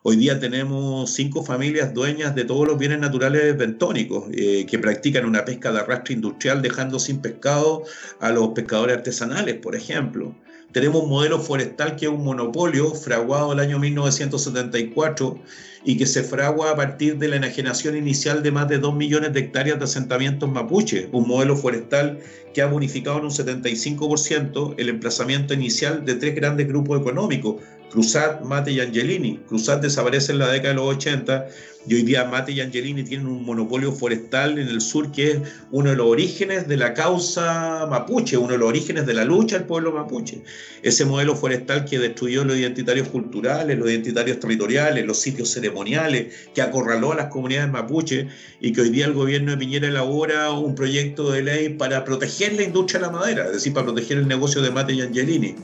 Hoy 0.09 0.14
día 0.14 0.38
tenemos 0.38 1.11
cinco 1.14 1.42
familias 1.42 1.92
dueñas 1.92 2.32
de 2.36 2.44
todos 2.44 2.64
los 2.64 2.78
bienes 2.78 3.00
naturales 3.00 3.59
bentónicos 3.59 4.26
eh, 4.30 4.64
que 4.64 4.78
practican 4.78 5.24
una 5.24 5.44
pesca 5.44 5.72
de 5.72 5.80
arrastre 5.80 6.14
industrial 6.14 6.62
dejando 6.62 7.00
sin 7.00 7.18
pescado 7.20 7.82
a 8.20 8.30
los 8.30 8.50
pescadores 8.50 8.98
artesanales, 8.98 9.57
por 9.57 9.74
ejemplo. 9.74 10.32
Tenemos 10.70 11.02
un 11.02 11.09
modelo 11.11 11.40
forestal 11.40 11.96
que 11.96 12.04
es 12.04 12.12
un 12.12 12.22
monopolio 12.22 12.94
fraguado 12.94 13.52
el 13.52 13.59
año 13.59 13.80
1974 13.80 15.40
y 15.84 15.96
que 15.96 16.07
se 16.07 16.22
fragua 16.22 16.70
a 16.70 16.76
partir 16.76 17.18
de 17.18 17.26
la 17.26 17.36
enajenación 17.36 17.96
inicial 17.96 18.44
de 18.44 18.52
más 18.52 18.68
de 18.68 18.78
2 18.78 18.94
millones 18.94 19.32
de 19.32 19.40
hectáreas 19.40 19.78
de 19.78 19.86
asentamientos 19.86 20.48
mapuche, 20.48 21.09
un 21.11 21.26
modelo 21.26 21.57
forestal 21.57 22.20
que 22.54 22.62
ha 22.62 22.66
bonificado 22.66 23.18
en 23.18 23.24
un 23.24 23.30
75% 23.30 24.74
el 24.78 24.88
emplazamiento 24.88 25.52
inicial 25.52 26.04
de 26.04 26.14
tres 26.14 26.34
grandes 26.34 26.68
grupos 26.68 27.00
económicos, 27.00 27.57
Cruzat, 27.91 28.43
Mate 28.43 28.72
y 28.72 28.80
Angelini. 28.80 29.39
Cruzat 29.49 29.82
desaparece 29.82 30.32
en 30.32 30.39
la 30.39 30.49
década 30.49 30.70
de 30.70 30.80
los 30.80 30.97
80 30.97 31.47
y 31.89 31.95
hoy 31.95 32.03
día 32.03 32.24
Mate 32.24 32.51
y 32.51 32.61
Angelini 32.61 33.05
tienen 33.05 33.28
un 33.28 33.45
monopolio 33.45 33.93
forestal 33.93 34.59
en 34.59 34.66
el 34.66 34.80
sur 34.80 35.12
que 35.12 35.30
es 35.30 35.39
uno 35.70 35.91
de 35.91 35.97
los 35.97 36.07
orígenes 36.07 36.66
de 36.66 36.76
la 36.76 36.95
causa 36.95 37.87
mapuche, 37.89 38.37
uno 38.37 38.53
de 38.53 38.59
los 38.59 38.68
orígenes 38.68 39.07
de 39.07 39.14
la 39.14 39.24
lucha 39.24 39.59
del 39.59 39.68
pueblo 39.68 39.93
mapuche. 39.93 40.43
Ese 40.82 41.05
modelo 41.05 41.37
forestal 41.37 41.84
que 41.84 42.01
destruyó 42.01 42.45
los 42.45 42.57
identitarios 42.57 43.09
culturales, 43.09 43.78
los 43.78 43.89
identitarios 43.89 44.41
territoriales, 44.41 45.07
los 45.07 45.20
sitios 45.20 45.53
ceremoniales, 45.53 46.34
que 46.55 46.61
acorraló 46.61 47.12
a 47.12 47.16
las 47.16 47.26
comunidades 47.26 47.70
mapuche 47.70 48.26
y 48.61 48.72
que 48.72 48.80
hoy 48.80 48.91
día 48.91 49.07
el 49.07 49.12
gobierno 49.12 49.53
de 49.53 49.59
Piñera 49.59 49.87
elabora 49.87 50.51
un 50.51 50.74
proyecto 50.74 51.30
de 51.30 51.43
ley 51.43 51.68
para 51.68 52.05
proteger 52.05 52.55
la 52.55 52.64
industria 52.64 53.01
de 53.01 53.07
la 53.07 53.12
madera, 53.12 53.47
es 53.47 53.53
decir, 53.53 53.72
para 53.72 53.87
proteger 53.87 54.18
el 54.18 54.26
negocio 54.26 54.61
de 54.61 54.72
Mate 54.72 54.95
y 54.95 55.03
Angelini. 55.03 55.55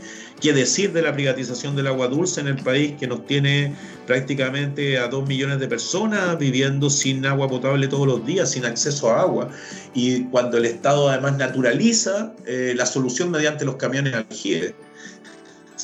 ¿Qué 0.43 0.53
decir 0.53 0.93
de 0.93 1.03
la 1.03 1.13
privatización 1.13 1.77
del 1.77 1.87
agua 1.87 2.09
dulce 2.09 2.41
en 2.41 2.49
el 2.49 2.57
país 2.57 2.95
que 2.99 3.07
nos 3.07 3.25
tiene 3.27 3.77
prácticamente 4.09 4.99
a 4.99 5.07
dos 5.07 5.25
millones 5.25 5.61
de 5.61 5.69
personas 5.69 6.37
viviendo 6.37 6.91
sin 6.91 7.25
agua 7.25 7.47
potable 7.47 7.87
todos 7.87 8.09
los 8.09 8.27
días, 8.27 8.51
sin 8.51 8.65
acceso 8.65 9.13
a 9.13 9.21
agua? 9.21 9.51
Y 9.95 10.25
cuando 10.25 10.59
el 10.59 10.65
Estado 10.65 11.09
además 11.09 11.37
naturaliza 11.37 12.35
eh, 12.45 12.75
la 12.77 12.87
solución 12.87 13.31
mediante 13.31 13.65
los 13.65 13.77
camiones 13.77 14.15
aljibe 14.15 14.75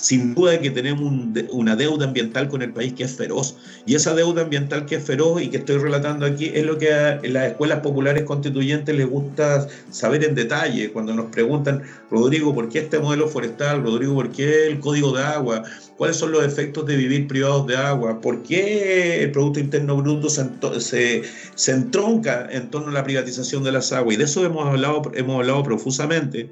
sin 0.01 0.35
duda 0.35 0.61
que 0.61 0.71
tenemos 0.71 1.13
una 1.51 1.77
deuda 1.77 2.07
ambiental 2.07 2.49
con 2.49 2.63
el 2.63 2.73
país 2.73 2.93
que 2.93 3.05
es 3.05 3.17
feroz. 3.17 3.57
Y 3.87 3.95
esa 3.95 4.15
deuda 4.15 4.43
ambiental 4.43 4.87
que 4.87 4.97
es 4.97 5.05
feroz 5.05 5.43
y 5.43 5.49
que 5.49 5.59
estoy 5.59 5.79
relatando 5.79 6.27
aquí 6.27 6.51
es 6.55 6.65
lo 6.65 6.79
que 6.79 6.93
a 6.93 7.21
las 7.25 7.49
escuelas 7.49 7.81
populares 7.81 8.25
constituyentes 8.25 8.95
les 8.95 9.09
gusta 9.09 9.67
saber 9.91 10.25
en 10.25 10.35
detalle. 10.35 10.93
Cuando 10.93 11.15
nos 11.15 11.27
preguntan, 11.27 11.83
Rodrigo, 12.11 12.55
¿por 12.55 12.69
qué 12.69 12.81
este 12.81 12.99
modelo 12.99 13.29
forestal? 13.29 13.83
Rodrigo, 13.83 14.15
¿por 14.15 14.31
qué 14.31 14.67
el 14.69 14.81
código 14.81 15.17
de 15.17 15.23
agua? 15.23 15.65
¿Cuáles 15.97 16.17
son 16.17 16.31
los 16.31 16.45
efectos 16.45 16.87
de 16.87 16.97
vivir 16.97 17.27
privados 17.27 17.67
de 17.67 17.77
agua? 17.77 18.21
¿Por 18.21 18.43
qué 18.43 19.23
el 19.23 19.33
Producto 19.33 19.59
Interno 19.59 19.97
Bruto 19.97 20.29
se, 20.31 21.23
se, 21.55 21.73
entronca 21.73 22.49
en 22.51 22.71
torno 22.71 22.89
a 22.89 22.93
la 22.93 23.05
privatización 23.05 23.65
de 23.65 23.73
las 23.73 23.93
aguas? 23.93 24.15
Y 24.15 24.19
de 24.19 24.25
eso 24.25 24.45
hemos 24.45 24.67
hablado, 24.67 25.11
hemos 25.15 25.37
hablado 25.37 25.63
profusamente 25.65 26.51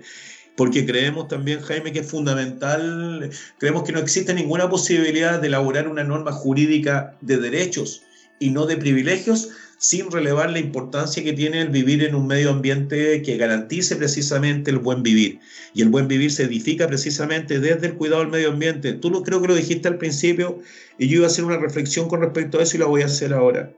porque 0.56 0.86
creemos 0.86 1.28
también, 1.28 1.60
Jaime, 1.60 1.92
que 1.92 2.00
es 2.00 2.10
fundamental, 2.10 3.30
creemos 3.58 3.84
que 3.84 3.92
no 3.92 4.00
existe 4.00 4.34
ninguna 4.34 4.68
posibilidad 4.68 5.40
de 5.40 5.48
elaborar 5.48 5.86
una 5.86 6.02
norma 6.02 6.32
jurídica 6.32 7.16
de 7.20 7.36
derechos 7.36 8.02
y 8.38 8.50
no 8.50 8.66
de 8.66 8.76
privilegios 8.76 9.50
sin 9.78 10.10
relevar 10.10 10.50
la 10.50 10.58
importancia 10.58 11.22
que 11.22 11.34
tiene 11.34 11.60
el 11.60 11.68
vivir 11.68 12.02
en 12.02 12.14
un 12.14 12.26
medio 12.26 12.50
ambiente 12.50 13.20
que 13.22 13.36
garantice 13.36 13.96
precisamente 13.96 14.70
el 14.70 14.78
buen 14.78 15.02
vivir. 15.02 15.40
Y 15.74 15.82
el 15.82 15.90
buen 15.90 16.08
vivir 16.08 16.32
se 16.32 16.44
edifica 16.44 16.86
precisamente 16.86 17.60
desde 17.60 17.88
el 17.88 17.94
cuidado 17.94 18.22
del 18.22 18.30
medio 18.30 18.50
ambiente. 18.50 18.94
Tú 18.94 19.10
lo, 19.10 19.22
creo 19.22 19.42
que 19.42 19.48
lo 19.48 19.54
dijiste 19.54 19.88
al 19.88 19.98
principio 19.98 20.60
y 20.98 21.08
yo 21.08 21.16
iba 21.16 21.26
a 21.26 21.28
hacer 21.28 21.44
una 21.44 21.58
reflexión 21.58 22.08
con 22.08 22.22
respecto 22.22 22.58
a 22.58 22.62
eso 22.62 22.76
y 22.76 22.80
la 22.80 22.86
voy 22.86 23.02
a 23.02 23.06
hacer 23.06 23.34
ahora. 23.34 23.70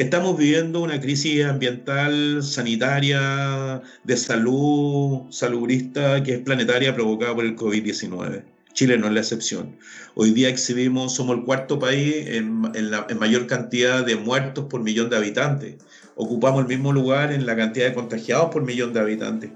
Estamos 0.00 0.38
viviendo 0.38 0.80
una 0.80 0.98
crisis 0.98 1.44
ambiental, 1.44 2.42
sanitaria, 2.42 3.82
de 4.02 4.16
salud, 4.16 5.24
salubrista, 5.28 6.22
que 6.22 6.36
es 6.36 6.38
planetaria 6.38 6.94
provocada 6.94 7.34
por 7.34 7.44
el 7.44 7.54
COVID-19. 7.54 8.42
Chile 8.72 8.96
no 8.96 9.08
es 9.08 9.12
la 9.12 9.20
excepción. 9.20 9.76
Hoy 10.14 10.30
día 10.30 10.48
exhibimos, 10.48 11.14
somos 11.14 11.36
el 11.36 11.44
cuarto 11.44 11.78
país 11.78 12.14
en, 12.28 12.62
mayor 13.18 13.46
cantidad 13.46 14.02
de 14.02 14.16
muertos 14.16 14.64
por 14.70 14.82
millón 14.82 15.10
de 15.10 15.18
habitantes. 15.18 15.74
Ocupamos 16.14 16.62
el 16.62 16.68
mismo 16.68 16.94
lugar 16.94 17.30
en 17.30 17.44
la 17.44 17.54
cantidad 17.54 17.88
de 17.88 17.92
contagiados 17.92 18.48
por 18.50 18.62
millón 18.62 18.94
de 18.94 19.00
habitantes. 19.00 19.50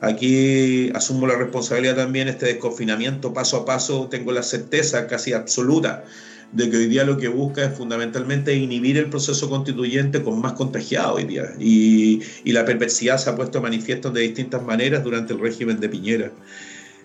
Aquí 0.00 0.92
asumo 0.94 1.26
la 1.26 1.34
responsabilidad 1.34 1.96
también, 1.96 2.28
este 2.28 2.46
desconfinamiento 2.46 3.34
paso 3.34 3.56
a 3.56 3.64
paso, 3.64 4.06
tengo 4.08 4.30
la 4.30 4.44
certeza 4.44 5.08
casi 5.08 5.32
absoluta 5.32 6.04
de 6.52 6.68
que 6.68 6.76
hoy 6.76 6.86
día 6.86 7.04
lo 7.04 7.16
que 7.16 7.28
busca 7.28 7.64
es 7.64 7.76
fundamentalmente 7.76 8.54
inhibir 8.54 8.98
el 8.98 9.08
proceso 9.08 9.48
constituyente 9.48 10.22
con 10.22 10.40
más 10.40 10.54
contagiados 10.54 11.16
hoy 11.16 11.24
día. 11.24 11.44
Y, 11.58 12.20
y 12.44 12.52
la 12.52 12.64
perversidad 12.64 13.18
se 13.18 13.30
ha 13.30 13.36
puesto 13.36 13.60
manifiesto 13.60 14.10
de 14.10 14.22
distintas 14.22 14.62
maneras 14.62 15.04
durante 15.04 15.32
el 15.32 15.40
régimen 15.40 15.78
de 15.78 15.88
Piñera. 15.88 16.32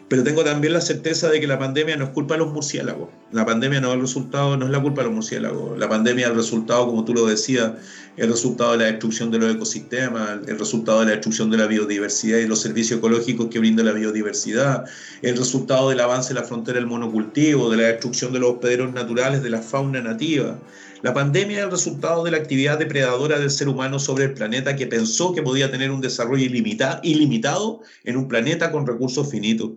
Pero 0.08 0.24
tengo 0.24 0.44
también 0.44 0.74
la 0.74 0.82
certeza 0.82 1.30
de 1.30 1.40
que 1.40 1.48
la 1.48 1.58
pandemia 1.58 1.98
no 1.98 2.06
es 2.06 2.10
culpa 2.12 2.36
de 2.36 2.42
los 2.42 2.54
murciélagos. 2.54 3.10
La 3.32 3.44
pandemia 3.44 3.82
no 3.82 3.88
es 3.88 3.96
el 3.96 4.02
resultado, 4.02 4.56
no 4.56 4.66
es 4.66 4.72
la 4.72 4.80
culpa 4.80 5.02
de 5.02 5.08
los 5.08 5.16
murciélagos. 5.16 5.80
La 5.80 5.90
pandemia 5.90 6.26
es 6.26 6.32
el 6.32 6.38
resultado, 6.38 6.86
como 6.86 7.04
tú 7.06 7.16
lo 7.16 7.26
decías, 7.26 7.72
el 8.16 8.30
resultado 8.30 8.74
de 8.74 8.78
la 8.78 8.86
destrucción 8.86 9.32
de 9.32 9.40
los 9.40 9.56
ecosistemas, 9.56 10.42
el 10.48 10.60
resultado 10.60 11.00
de 11.00 11.08
la 11.08 11.12
destrucción 11.14 11.50
de 11.50 11.58
la 11.58 11.66
biodiversidad 11.66 12.38
y 12.38 12.46
los 12.46 12.62
servicios 12.62 13.00
ecológicos 13.00 13.48
que 13.48 13.58
brinda 13.58 13.84
la 13.84 13.94
biodiversidad, 13.94 14.86
el 15.24 15.38
resultado 15.38 15.90
del 15.90 16.00
avance 16.00 16.36
de 16.36 16.40
la 16.40 16.46
frontera 16.46 16.78
del 16.78 16.88
monocultivo, 16.88 17.72
de 17.72 17.78
la 17.78 17.84
destrucción 17.84 18.32
de 18.32 18.40
los 18.40 18.52
hospederos 18.52 18.94
naturales, 18.94 19.42
de 19.42 19.50
la 19.50 19.62
fauna 19.64 20.02
nativa. 20.02 20.60
La 21.02 21.14
pandemia 21.14 21.58
es 21.58 21.64
el 21.66 21.72
resultado 21.72 22.24
de 22.24 22.32
la 22.32 22.38
actividad 22.38 22.80
depredadora 22.80 23.38
del 23.38 23.52
ser 23.52 23.68
humano 23.68 24.00
sobre 24.00 24.26
el 24.26 24.34
planeta 24.34 24.76
que 24.76 24.88
pensó 24.88 25.34
que 25.34 25.44
podía 25.44 25.70
tener 25.70 25.92
un 25.92 26.02
desarrollo 26.02 26.46
ilimitado 26.46 27.82
en 28.04 28.18
un 28.18 28.28
planeta 28.28 28.72
con 28.72 28.88
recursos 28.88 29.30
finitos. 29.30 29.72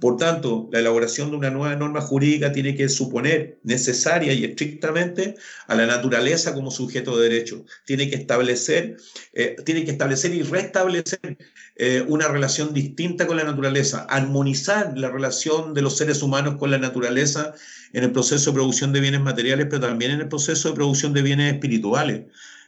Por 0.00 0.16
tanto, 0.16 0.68
la 0.72 0.80
elaboración 0.80 1.30
de 1.30 1.36
una 1.36 1.50
nueva 1.50 1.76
norma 1.76 2.00
jurídica 2.00 2.52
tiene 2.52 2.74
que 2.74 2.88
suponer 2.88 3.58
necesaria 3.62 4.32
y 4.32 4.44
estrictamente 4.44 5.36
a 5.66 5.74
la 5.74 5.86
naturaleza 5.86 6.52
como 6.52 6.70
sujeto 6.70 7.16
de 7.16 7.28
derecho. 7.28 7.64
Tiene 7.86 8.10
que 8.10 8.16
establecer, 8.16 8.96
eh, 9.32 9.56
tiene 9.64 9.84
que 9.84 9.92
establecer 9.92 10.34
y 10.34 10.42
restablecer 10.42 11.38
eh, 11.76 12.04
una 12.06 12.28
relación 12.28 12.74
distinta 12.74 13.26
con 13.26 13.36
la 13.36 13.44
naturaleza, 13.44 14.06
armonizar 14.10 14.98
la 14.98 15.10
relación 15.10 15.72
de 15.72 15.82
los 15.82 15.96
seres 15.96 16.22
humanos 16.22 16.56
con 16.58 16.70
la 16.70 16.78
naturaleza 16.78 17.54
en 17.94 18.04
el 18.04 18.12
proceso 18.12 18.50
de 18.50 18.54
producción 18.54 18.92
de 18.92 19.00
bienes 19.00 19.20
materiales, 19.20 19.66
pero 19.70 19.86
también 19.86 20.10
en 20.10 20.20
el 20.20 20.28
proceso 20.28 20.68
de 20.68 20.74
producción 20.74 21.12
de 21.12 21.22
bienes 21.22 21.54
espirituales. 21.54 22.22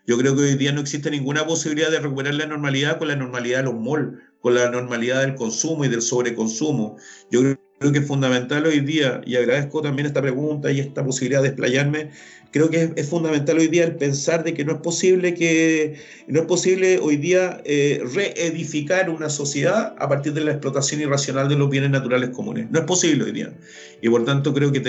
Yo 0.06 0.16
creo 0.16 0.36
que 0.36 0.42
hoy 0.42 0.54
día 0.54 0.72
no 0.72 0.80
existe 0.80 1.10
ninguna 1.10 1.44
posibilidad 1.44 1.90
de 1.90 1.98
recuperar 1.98 2.34
la 2.34 2.46
normalidad 2.46 2.98
con 2.98 3.08
la 3.08 3.16
normalidad 3.16 3.58
de 3.58 3.64
los 3.64 3.74
malls, 3.74 4.20
con 4.40 4.54
la 4.54 4.70
normalidad 4.70 5.22
del 5.22 5.34
consumo 5.34 5.84
y 5.84 5.88
del 5.88 6.00
sobreconsumo. 6.00 6.96
Yo 7.28 7.40
creo 7.40 7.92
que 7.92 7.98
es 7.98 8.06
fundamental 8.06 8.64
hoy 8.66 8.78
día, 8.80 9.20
y 9.26 9.34
agradezco 9.34 9.82
también 9.82 10.06
esta 10.06 10.22
pregunta 10.22 10.70
y 10.70 10.78
esta 10.78 11.04
posibilidad 11.04 11.42
de 11.42 11.48
explayarme, 11.48 12.10
creo 12.56 12.70
que 12.70 12.92
es, 12.96 13.08
fundamental 13.08 13.58
hoy 13.58 13.68
día 13.68 13.84
el 13.84 13.96
pensar 13.96 14.42
de 14.42 14.54
que 14.54 14.64
no 14.64 14.72
es 14.72 14.78
posible 14.80 15.34
que 15.34 15.96
no 16.26 16.40
es 16.40 16.46
posible 16.46 16.98
hoy 16.98 17.16
día 17.16 17.60
eh, 17.64 18.02
reedificar 18.14 19.10
una 19.10 19.28
sociedad 19.28 19.94
a 19.98 20.08
partir 20.08 20.32
de 20.32 20.40
la 20.40 20.52
explotación 20.52 21.02
irracional 21.02 21.48
de 21.48 21.56
los 21.56 21.68
bienes 21.68 21.90
naturales 21.90 22.30
comunes. 22.30 22.70
No 22.70 22.78
es 22.78 22.84
posible 22.86 23.24
hoy 23.24 23.32
día. 23.32 23.52
Y 24.00 24.08
por 24.08 24.24
tanto 24.24 24.54
creo 24.54 24.72
que, 24.72 24.82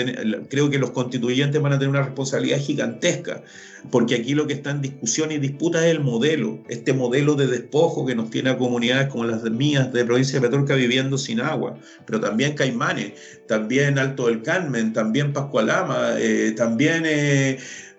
creo 0.48 0.70
que 0.70 0.78
los 0.78 0.90
constituyentes 0.90 1.60
van 1.60 1.74
a 1.74 1.78
tener 1.78 1.90
una 1.90 2.02
responsabilidad 2.02 2.58
gigantesca, 2.58 3.42
porque 3.90 4.16
aquí 4.16 4.34
lo 4.34 4.46
que 4.46 4.54
está 4.54 4.70
en 4.70 4.82
discusión 4.82 5.30
y 5.30 5.38
disputa 5.38 5.86
es 5.86 5.94
el 5.94 6.00
modelo, 6.00 6.58
este 6.68 6.92
modelo 6.92 7.34
de 7.34 7.46
despojo 7.46 8.04
que 8.06 8.14
nos 8.14 8.30
tiene 8.30 8.50
a 8.50 8.58
comunidades 8.58 9.08
como 9.08 9.24
las 9.24 9.42
mías 9.44 9.92
de 9.92 10.04
provincia 10.04 10.40
de 10.40 10.46
Petorca 10.46 10.74
viviendo 10.74 11.16
sin 11.16 11.40
agua, 11.40 11.78
pero 12.06 12.20
también 12.20 12.54
Caimanes, 12.54 13.12
también 13.46 13.98
Alto 13.98 14.26
del 14.26 14.42
Carmen, 14.42 14.92
también 14.92 15.32
Pascualama, 15.32 16.14
eh, 16.18 16.54
también... 16.56 17.04
Eh, 17.06 17.57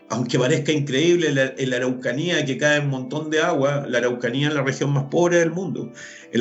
aunque 0.10 0.40
parezca 0.40 0.72
increíble, 0.72 1.28
en 1.28 1.70
la, 1.70 1.76
Araucanía 1.76 2.44
que 2.44 2.58
cae 2.58 2.80
un 2.80 2.90
montón 2.90 3.30
de 3.30 3.42
agua, 3.42 3.86
la 3.88 4.00
Araucanía 4.00 4.48
es 4.48 4.56
la 4.56 4.64
región 4.64 4.92
más 4.92 5.06
pobre 5.06 5.38
del 5.38 5.52
mundo. 5.52 5.94
En 6.32 6.40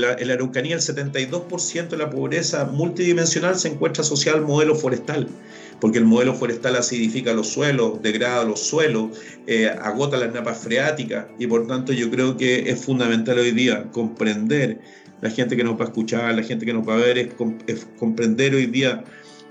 la, 0.00 0.12
Araucanía 0.34 0.74
el 0.74 0.82
72% 0.82 1.88
de 1.88 1.96
la 1.96 2.10
pobreza 2.10 2.66
multidimensional 2.66 3.58
se 3.58 3.68
encuentra 3.68 4.02
asociada 4.02 4.38
al 4.38 4.44
modelo 4.44 4.74
forestal, 4.74 5.28
porque 5.80 5.98
el 5.98 6.04
modelo 6.04 6.34
forestal 6.34 6.76
acidifica 6.76 7.32
los 7.32 7.48
suelos, 7.48 8.02
degrada 8.02 8.44
los 8.44 8.60
suelos, 8.60 9.18
eh, 9.46 9.66
agota 9.66 10.18
las 10.18 10.34
napas 10.34 10.58
freáticas 10.58 11.26
y 11.38 11.46
por 11.46 11.66
tanto 11.66 11.94
yo 11.94 12.10
creo 12.10 12.36
que 12.36 12.68
es 12.70 12.84
fundamental 12.84 13.38
hoy 13.38 13.52
día 13.52 13.90
comprender, 13.92 14.78
la 15.22 15.30
gente 15.30 15.56
que 15.56 15.64
nos 15.64 15.80
va 15.80 15.84
a 15.84 15.88
escuchar, 15.88 16.34
la 16.34 16.42
gente 16.42 16.66
que 16.66 16.74
nos 16.74 16.86
va 16.86 16.94
a 16.94 16.98
ver, 16.98 17.16
es 17.16 17.86
comprender 17.98 18.54
hoy 18.54 18.66
día 18.66 19.02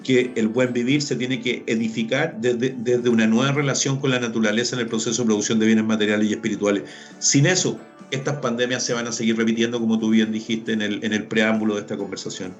que 0.03 0.31
el 0.35 0.47
buen 0.47 0.73
vivir 0.73 1.01
se 1.01 1.15
tiene 1.15 1.41
que 1.41 1.63
edificar 1.65 2.39
desde, 2.39 3.09
una 3.09 3.25
nueva 3.25 3.51
relación 3.51 3.99
con 3.99 4.11
la 4.11 4.19
naturaleza 4.19 4.75
en 4.75 4.81
el 4.81 4.87
proceso 4.87 5.23
de 5.23 5.27
producción 5.27 5.59
de 5.59 5.65
bienes 5.65 5.85
materiales 5.85 6.29
y 6.29 6.33
espirituales. 6.33 6.83
Sin 7.19 7.45
eso, 7.45 7.79
estas 8.11 8.37
pandemias 8.37 8.83
se 8.83 8.93
van 8.93 9.07
a 9.07 9.11
seguir 9.11 9.37
repitiendo, 9.37 9.79
como 9.79 9.97
tú 9.97 10.11
bien 10.11 10.31
dijiste 10.31 10.73
en 10.73 10.81
el, 10.81 11.03
en 11.03 11.13
el 11.13 11.25
preámbulo 11.25 11.75
de 11.75 11.81
esta 11.81 11.97
conversación. 11.97 12.53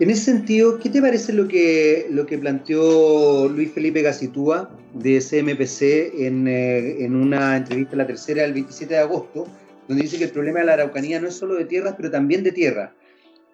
En 0.00 0.08
ese 0.08 0.24
sentido, 0.24 0.78
¿qué 0.78 0.88
te 0.88 1.02
parece 1.02 1.34
lo 1.34 1.46
que, 1.46 2.06
lo 2.10 2.24
que 2.24 2.38
planteó 2.38 3.48
Luis 3.50 3.70
Felipe 3.72 4.00
Gacitúa 4.00 4.70
de 4.94 5.18
CMPC 5.18 6.24
en, 6.26 6.48
eh, 6.48 7.04
en 7.04 7.14
una 7.14 7.58
entrevista, 7.58 7.96
la 7.96 8.06
tercera, 8.06 8.44
el 8.44 8.54
27 8.54 8.94
de 8.94 9.00
agosto, 9.00 9.46
donde 9.86 10.04
dice 10.04 10.16
que 10.16 10.24
el 10.24 10.30
problema 10.30 10.60
de 10.60 10.66
la 10.66 10.72
Araucanía 10.72 11.20
no 11.20 11.28
es 11.28 11.34
solo 11.34 11.54
de 11.54 11.66
tierras, 11.66 11.96
pero 11.98 12.10
también 12.10 12.42
de 12.42 12.52
tierra? 12.52 12.94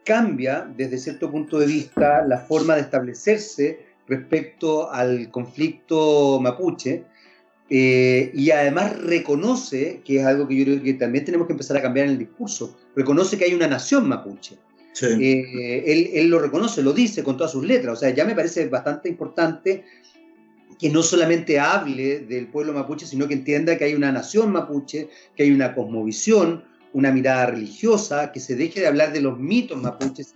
Cambia 0.07 0.67
desde 0.77 0.99
cierto 0.99 1.31
punto 1.31 1.59
de 1.59 1.67
vista 1.67 2.25
la 2.25 2.39
forma 2.39 2.77
de 2.77 2.83
establecerse 2.83 3.81
respecto 4.07 4.91
al 4.91 5.31
conflicto 5.31 6.39
mapuche 6.41 7.05
eh, 7.69 8.31
y 8.33 8.51
además 8.53 8.97
reconoce, 9.03 10.01
que 10.05 10.21
es 10.21 10.25
algo 10.25 10.47
que 10.47 10.57
yo 10.57 10.65
creo 10.65 10.83
que 10.83 10.95
también 10.95 11.25
tenemos 11.25 11.49
que 11.49 11.55
empezar 11.55 11.77
a 11.77 11.83
cambiar 11.83 12.07
en 12.07 12.13
el 12.13 12.19
discurso, 12.19 12.79
reconoce 12.95 13.37
que 13.37 13.47
hay 13.47 13.55
una 13.55 13.67
nación 13.67 14.09
mapuche. 14.09 14.57
Eh, 15.03 15.83
él, 15.85 16.11
él, 16.15 16.29
lo 16.31 16.39
reconoce, 16.39 16.83
lo 16.83 16.95
dice 16.95 17.23
con 17.23 17.37
todas 17.37 17.53
sus 17.53 17.67
letras, 17.67 17.99
o 17.99 18.01
sea, 18.01 18.11
ya 18.11 18.25
me 18.25 18.35
parece 18.35 18.67
bastante 18.69 19.11
importante 19.11 19.85
que 20.79 20.89
no 20.89 21.03
solamente 21.03 21.59
hable 21.59 22.21
del 22.21 22.47
pueblo 22.47 22.73
mapuche, 22.73 23.05
sino 23.07 23.27
que 23.29 23.35
entienda 23.35 23.77
que 23.77 23.85
hay 23.85 23.95
una 23.95 24.13
nación 24.13 24.53
mapuche, 24.53 25.09
que 25.35 25.43
hay 25.43 25.51
una 25.51 25.75
cosmovisión, 25.75 26.65
una 26.97 27.12
mirada 27.12 27.44
religiosa, 27.44 28.32
que 28.32 28.40
se 28.40 28.57
deje 28.57 28.80
de 28.80 28.86
hablar 28.86 29.12
de 29.12 29.20
los 29.20 29.38
mitos 29.38 29.80
mapuches, 29.80 30.32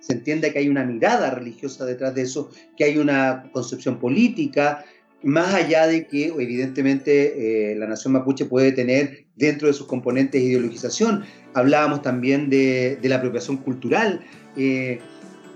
se 0.00 0.12
entienda 0.12 0.50
que 0.50 0.58
hay 0.58 0.68
una 0.68 0.84
mirada 0.84 1.30
religiosa 1.30 1.86
detrás 1.86 2.14
de 2.14 2.20
eso, 2.20 2.50
que 2.76 2.84
hay 2.84 2.98
una 2.98 3.48
concepción 3.52 3.98
política, 3.98 4.84
más 5.22 5.54
allá 5.54 5.86
de 5.86 6.06
que 6.06 6.26
evidentemente 6.26 7.72
eh, 7.72 7.76
la 7.76 7.86
nación 7.86 8.12
mapuche 8.12 8.44
puede 8.44 8.72
tener 8.72 9.24
dentro 9.34 9.66
de 9.66 9.72
sus 9.72 9.86
componentes 9.86 10.42
ideologización. 10.42 11.24
Hablábamos 11.54 12.02
también 12.02 12.50
de, 12.50 12.98
la 13.02 13.16
apropiación 13.16 13.56
cultural. 13.56 14.20
Eh, 14.58 14.98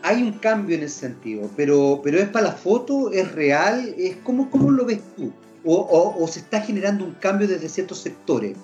hay 0.03 0.22
un 0.22 0.32
cambio 0.32 0.76
en 0.76 0.84
ese 0.84 1.01
sentido, 1.01 1.51
pero, 1.59 2.01
pero 2.03 2.20
es 2.20 2.28
para 2.28 2.46
la 2.46 2.53
foto, 2.53 3.12
es 3.12 3.30
real, 3.32 3.94
es 3.99 4.16
¿cómo, 4.24 4.51
cómo 4.51 4.70
lo 4.70 4.86
ves 4.86 5.01
tú? 5.14 5.30
O, 5.66 6.16
o 6.18 6.26
se 6.26 6.40
está 6.40 6.62
generando 6.62 7.05
un 7.05 7.12
cambio 7.20 7.46
desde 7.46 7.68
ciertos 7.68 7.99
sectores. 7.99 8.57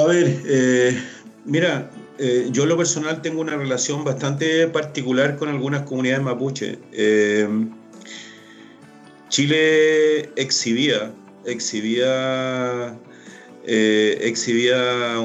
A 0.00 0.06
ver, 0.06 0.34
eh, 0.46 0.98
mira, 1.44 1.90
eh, 2.18 2.48
yo 2.50 2.62
en 2.62 2.70
lo 2.70 2.76
personal 2.78 3.20
tengo 3.20 3.42
una 3.42 3.54
relación 3.54 4.02
bastante 4.02 4.66
particular 4.68 5.36
con 5.36 5.50
algunas 5.50 5.82
comunidades 5.82 6.24
mapuche. 6.24 6.78
Eh, 6.92 7.46
Chile 9.28 10.30
exhibía, 10.36 11.12
exhibía, 11.44 12.98
exhibía 13.66 15.20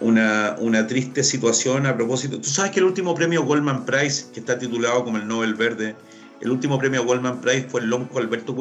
una, 0.00 0.86
triste 0.86 1.24
situación 1.24 1.86
a 1.86 1.96
propósito. 1.96 2.38
Tú 2.42 2.50
sabes 2.50 2.72
que 2.72 2.80
el 2.80 2.84
último 2.84 3.14
premio 3.14 3.42
Goldman 3.44 3.86
Prize, 3.86 4.26
que 4.34 4.40
está 4.40 4.58
titulado 4.58 5.02
como 5.02 5.16
el 5.16 5.26
Nobel 5.26 5.54
Verde, 5.54 5.96
el 6.42 6.50
último 6.50 6.78
premio 6.78 7.06
Goldman 7.06 7.40
Prize 7.40 7.66
fue 7.70 7.80
el 7.80 7.88
Lonco 7.88 8.18
Alberto 8.18 8.54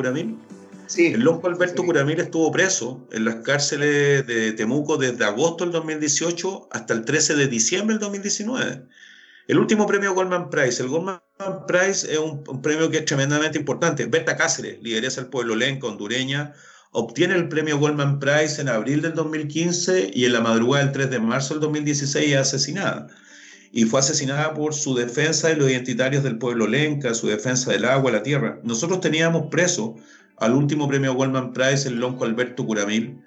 El 0.98 1.22
loco 1.22 1.48
Alberto 1.48 1.86
Curamil 1.86 2.20
estuvo 2.20 2.52
preso 2.52 3.08
en 3.12 3.24
las 3.24 3.36
cárceles 3.36 4.26
de 4.26 4.54
Temuco 4.54 4.98
desde 4.98 5.24
agosto 5.24 5.64
del 5.64 5.72
2018 5.72 6.70
hasta 6.72 6.94
el 6.96 7.06
13 7.06 7.36
de 7.36 7.48
diciembre 7.48 7.94
del 7.94 8.02
2019. 8.02 8.88
El 9.48 9.60
último 9.60 9.86
premio 9.86 10.16
Goldman 10.16 10.50
Prize. 10.50 10.82
El 10.82 10.90
Goldman 10.90 11.22
Prize 11.68 12.12
es 12.12 12.18
un, 12.18 12.44
premio 12.64 12.90
que 12.90 12.98
es 12.98 13.06
tremendamente 13.06 13.60
importante. 13.60 14.06
Berta 14.08 14.36
Cáceres, 14.36 14.82
lideresa 14.82 15.22
del 15.22 15.30
pueblo 15.30 15.56
lenca 15.56 15.86
hondureña, 15.86 16.54
obtiene 16.92 17.36
el 17.36 17.50
premio 17.50 17.78
Goldman 17.78 18.20
Prize 18.20 18.60
en 18.60 18.70
abril 18.70 19.04
del 19.04 19.14
2015 19.14 20.10
y 20.12 20.26
en 20.26 20.34
la 20.34 20.42
madrugada 20.42 20.86
del 20.86 20.94
3 20.94 21.12
de 21.12 21.20
marzo 21.20 21.54
del 21.54 21.62
2016 21.62 22.32
es 22.32 22.38
asesinada. 22.38 23.08
Y 23.72 23.86
fue 23.86 24.00
asesinada 24.00 24.56
por 24.56 24.74
su 24.74 24.96
defensa 24.96 25.50
de 25.50 25.56
los 25.56 25.70
identitarios 25.70 26.24
del 26.24 26.40
pueblo 26.40 26.66
lenca, 26.66 27.14
su 27.14 27.28
defensa 27.28 27.72
del 27.72 27.86
agua, 27.86 28.12
la 28.12 28.24
tierra. 28.24 28.60
Nosotros 28.64 29.02
teníamos 29.02 29.50
preso 29.52 29.96
al 30.40 30.56
último 30.56 30.88
premio 30.88 31.14
Goldman 31.14 31.54
Prize, 31.54 31.88
el 31.88 32.00
lonco 32.00 32.26
Alberto 32.26 32.66
Curamil, 32.66 33.18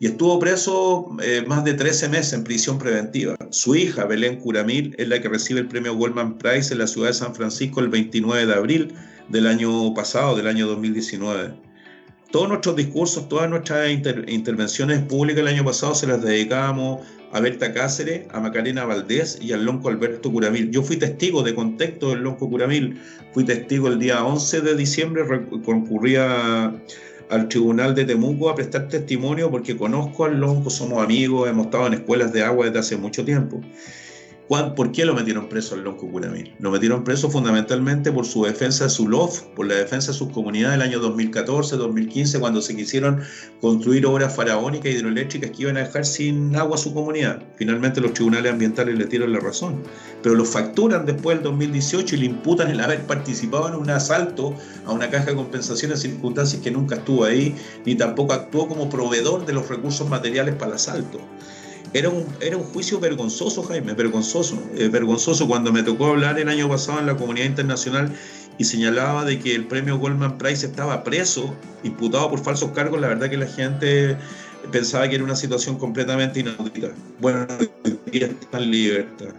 y 0.00 0.06
estuvo 0.06 0.38
preso 0.38 1.16
eh, 1.22 1.44
más 1.46 1.64
de 1.64 1.74
13 1.74 2.08
meses 2.08 2.32
en 2.32 2.42
prisión 2.42 2.78
preventiva. 2.78 3.36
Su 3.50 3.76
hija, 3.76 4.04
Belén 4.04 4.40
Curamil, 4.40 4.94
es 4.98 5.06
la 5.06 5.20
que 5.20 5.28
recibe 5.28 5.60
el 5.60 5.68
premio 5.68 5.94
Goldman 5.94 6.38
Prize 6.38 6.72
en 6.72 6.80
la 6.80 6.88
ciudad 6.88 7.08
de 7.08 7.14
San 7.14 7.34
Francisco 7.34 7.80
el 7.80 7.88
29 7.88 8.46
de 8.46 8.54
abril 8.54 8.94
del 9.28 9.46
año 9.46 9.94
pasado, 9.94 10.34
del 10.36 10.48
año 10.48 10.66
2019. 10.66 11.54
Todos 12.32 12.48
nuestros 12.48 12.74
discursos, 12.74 13.28
todas 13.28 13.48
nuestras 13.48 13.90
intervenciones 13.90 15.00
públicas 15.02 15.42
el 15.42 15.48
año 15.48 15.64
pasado 15.64 15.94
se 15.94 16.06
las 16.06 16.22
dedicábamos 16.22 17.02
a 17.32 17.40
Berta 17.40 17.72
Cáceres, 17.72 18.26
a 18.30 18.40
Macarena 18.40 18.84
Valdés 18.84 19.38
y 19.40 19.52
al 19.52 19.64
lonco 19.64 19.88
Alberto 19.88 20.30
Curamil. 20.30 20.70
Yo 20.70 20.82
fui 20.82 20.96
testigo 20.98 21.42
de 21.42 21.54
contexto 21.54 22.10
del 22.10 22.20
lonco 22.20 22.48
Curamil, 22.48 23.00
fui 23.32 23.44
testigo 23.44 23.88
el 23.88 23.98
día 23.98 24.24
11 24.24 24.60
de 24.60 24.76
diciembre, 24.76 25.24
concurría 25.64 26.74
al 27.30 27.48
tribunal 27.48 27.94
de 27.94 28.04
Temuco 28.04 28.50
a 28.50 28.54
prestar 28.54 28.88
testimonio 28.88 29.50
porque 29.50 29.76
conozco 29.76 30.26
al 30.26 30.38
lonco, 30.38 30.68
somos 30.68 31.02
amigos, 31.02 31.48
hemos 31.48 31.66
estado 31.66 31.86
en 31.86 31.94
escuelas 31.94 32.32
de 32.34 32.42
agua 32.42 32.66
desde 32.66 32.78
hace 32.78 32.96
mucho 32.98 33.24
tiempo. 33.24 33.62
¿Por 34.52 34.92
qué 34.92 35.06
lo 35.06 35.14
metieron 35.14 35.48
preso 35.48 35.74
al 35.74 35.82
Lonco 35.82 36.06
Curamil? 36.10 36.54
Lo 36.58 36.70
metieron 36.70 37.04
preso 37.04 37.30
fundamentalmente 37.30 38.12
por 38.12 38.26
su 38.26 38.44
defensa 38.44 38.84
de 38.84 38.90
su 38.90 39.08
LOF, 39.08 39.40
por 39.56 39.66
la 39.66 39.76
defensa 39.76 40.12
de 40.12 40.18
sus 40.18 40.28
comunidades 40.28 40.74
el 40.74 40.82
año 40.82 40.98
2014, 40.98 41.76
2015, 41.76 42.38
cuando 42.38 42.60
se 42.60 42.76
quisieron 42.76 43.22
construir 43.62 44.04
obras 44.04 44.36
faraónicas 44.36 44.92
hidroeléctricas 44.92 45.52
que 45.52 45.62
iban 45.62 45.78
a 45.78 45.80
dejar 45.80 46.04
sin 46.04 46.54
agua 46.54 46.74
a 46.74 46.78
su 46.78 46.92
comunidad. 46.92 47.42
Finalmente 47.56 48.02
los 48.02 48.12
tribunales 48.12 48.52
ambientales 48.52 48.98
le 48.98 49.06
dieron 49.06 49.32
la 49.32 49.40
razón, 49.40 49.84
pero 50.22 50.34
lo 50.34 50.44
facturan 50.44 51.06
después 51.06 51.38
del 51.38 51.44
2018 51.44 52.16
y 52.16 52.18
le 52.18 52.26
imputan 52.26 52.68
el 52.70 52.80
haber 52.80 53.00
participado 53.06 53.68
en 53.68 53.74
un 53.76 53.88
asalto 53.88 54.54
a 54.84 54.92
una 54.92 55.08
caja 55.08 55.30
de 55.30 55.36
compensación 55.36 55.92
en 55.92 55.96
circunstancias 55.96 56.60
que 56.60 56.70
nunca 56.70 56.96
estuvo 56.96 57.24
ahí, 57.24 57.54
ni 57.86 57.94
tampoco 57.94 58.34
actuó 58.34 58.68
como 58.68 58.90
proveedor 58.90 59.46
de 59.46 59.54
los 59.54 59.66
recursos 59.70 60.10
materiales 60.10 60.56
para 60.56 60.72
el 60.72 60.74
asalto. 60.74 61.20
Era 61.94 62.08
un, 62.08 62.26
era 62.40 62.56
un 62.56 62.64
juicio 62.64 62.98
vergonzoso, 62.98 63.62
Jaime, 63.64 63.92
vergonzoso. 63.92 64.62
Eh, 64.76 64.88
vergonzoso 64.88 65.46
cuando 65.46 65.72
me 65.72 65.82
tocó 65.82 66.06
hablar 66.06 66.38
el 66.38 66.48
año 66.48 66.68
pasado 66.68 67.00
en 67.00 67.06
la 67.06 67.16
comunidad 67.16 67.46
internacional 67.46 68.10
y 68.58 68.64
señalaba 68.64 69.24
de 69.24 69.38
que 69.38 69.54
el 69.54 69.66
premio 69.66 69.98
Goldman 69.98 70.38
Prize 70.38 70.66
estaba 70.66 71.04
preso, 71.04 71.54
imputado 71.82 72.30
por 72.30 72.42
falsos 72.42 72.70
cargos, 72.72 73.00
la 73.00 73.08
verdad 73.08 73.28
que 73.28 73.36
la 73.36 73.46
gente 73.46 74.16
pensaba 74.70 75.08
que 75.08 75.16
era 75.16 75.24
una 75.24 75.36
situación 75.36 75.78
completamente 75.78 76.40
inaudita. 76.40 76.92
Bueno, 77.20 77.46
hoy 77.84 77.98
día 78.10 78.26
está 78.26 78.58
en 78.58 78.70
libertad. 78.70 79.34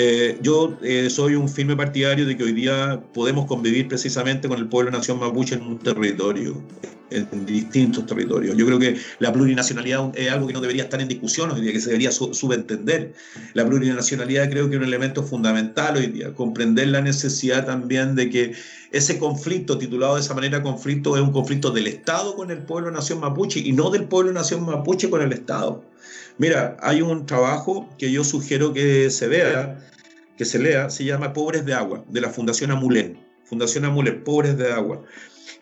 Eh, 0.00 0.38
yo 0.40 0.78
eh, 0.80 1.10
soy 1.10 1.34
un 1.34 1.48
firme 1.48 1.74
partidario 1.74 2.24
de 2.24 2.36
que 2.36 2.44
hoy 2.44 2.52
día 2.52 3.02
podemos 3.12 3.46
convivir 3.46 3.88
precisamente 3.88 4.46
con 4.46 4.56
el 4.60 4.68
pueblo 4.68 4.92
nación 4.92 5.18
mapuche 5.18 5.56
en 5.56 5.62
un 5.62 5.76
territorio, 5.80 6.62
en, 7.10 7.44
distintos 7.44 8.06
territorios. 8.06 8.56
Yo 8.56 8.64
creo 8.64 8.78
que 8.78 8.96
la 9.18 9.32
plurinacionalidad 9.32 10.16
es 10.16 10.30
algo 10.30 10.46
que 10.46 10.52
no 10.52 10.60
debería 10.60 10.84
estar 10.84 11.00
en 11.00 11.08
discusión 11.08 11.50
hoy 11.50 11.62
día, 11.62 11.72
que 11.72 11.80
se 11.80 11.88
debería 11.90 12.12
subentender. 12.12 13.12
La 13.54 13.66
plurinacionalidad 13.66 14.48
creo 14.48 14.68
que 14.68 14.76
es 14.76 14.80
un 14.80 14.86
elemento 14.86 15.24
fundamental 15.24 15.96
hoy 15.96 16.06
día, 16.06 16.32
comprender 16.32 16.86
la 16.86 17.00
necesidad 17.00 17.66
también 17.66 18.14
de 18.14 18.30
que 18.30 18.52
ese 18.92 19.18
conflicto, 19.18 19.78
titulado 19.78 20.14
de 20.14 20.20
esa 20.20 20.32
manera 20.32 20.62
conflicto, 20.62 21.16
es 21.16 21.22
un 21.22 21.32
conflicto 21.32 21.72
del 21.72 21.88
Estado 21.88 22.36
con 22.36 22.52
el 22.52 22.58
pueblo 22.58 22.92
nación 22.92 23.18
mapuche 23.18 23.58
y 23.58 23.72
no 23.72 23.90
del 23.90 24.04
pueblo 24.04 24.32
nación 24.32 24.64
mapuche 24.64 25.10
con 25.10 25.22
el 25.22 25.32
Estado. 25.32 25.87
Mira, 26.38 26.76
hay 26.80 27.02
un 27.02 27.26
trabajo 27.26 27.88
que 27.98 28.12
yo 28.12 28.22
sugiero 28.22 28.72
que 28.72 29.10
se 29.10 29.26
vea, 29.26 29.84
que 30.36 30.44
se 30.44 30.60
lea, 30.60 30.88
se 30.88 31.04
llama 31.04 31.32
Pobres 31.32 31.66
de 31.66 31.74
Agua, 31.74 32.04
de 32.08 32.20
la 32.20 32.30
Fundación 32.30 32.70
Amulén. 32.70 33.18
Fundación 33.44 33.84
Amulén, 33.84 34.22
Pobres 34.22 34.56
de 34.56 34.72
Agua. 34.72 35.02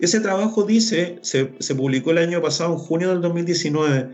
Ese 0.00 0.20
trabajo 0.20 0.64
dice, 0.64 1.18
se, 1.22 1.54
se, 1.60 1.74
publicó 1.74 2.10
el 2.10 2.18
año 2.18 2.42
pasado, 2.42 2.74
en 2.74 2.78
junio 2.78 3.08
del 3.08 3.22
2019, 3.22 4.10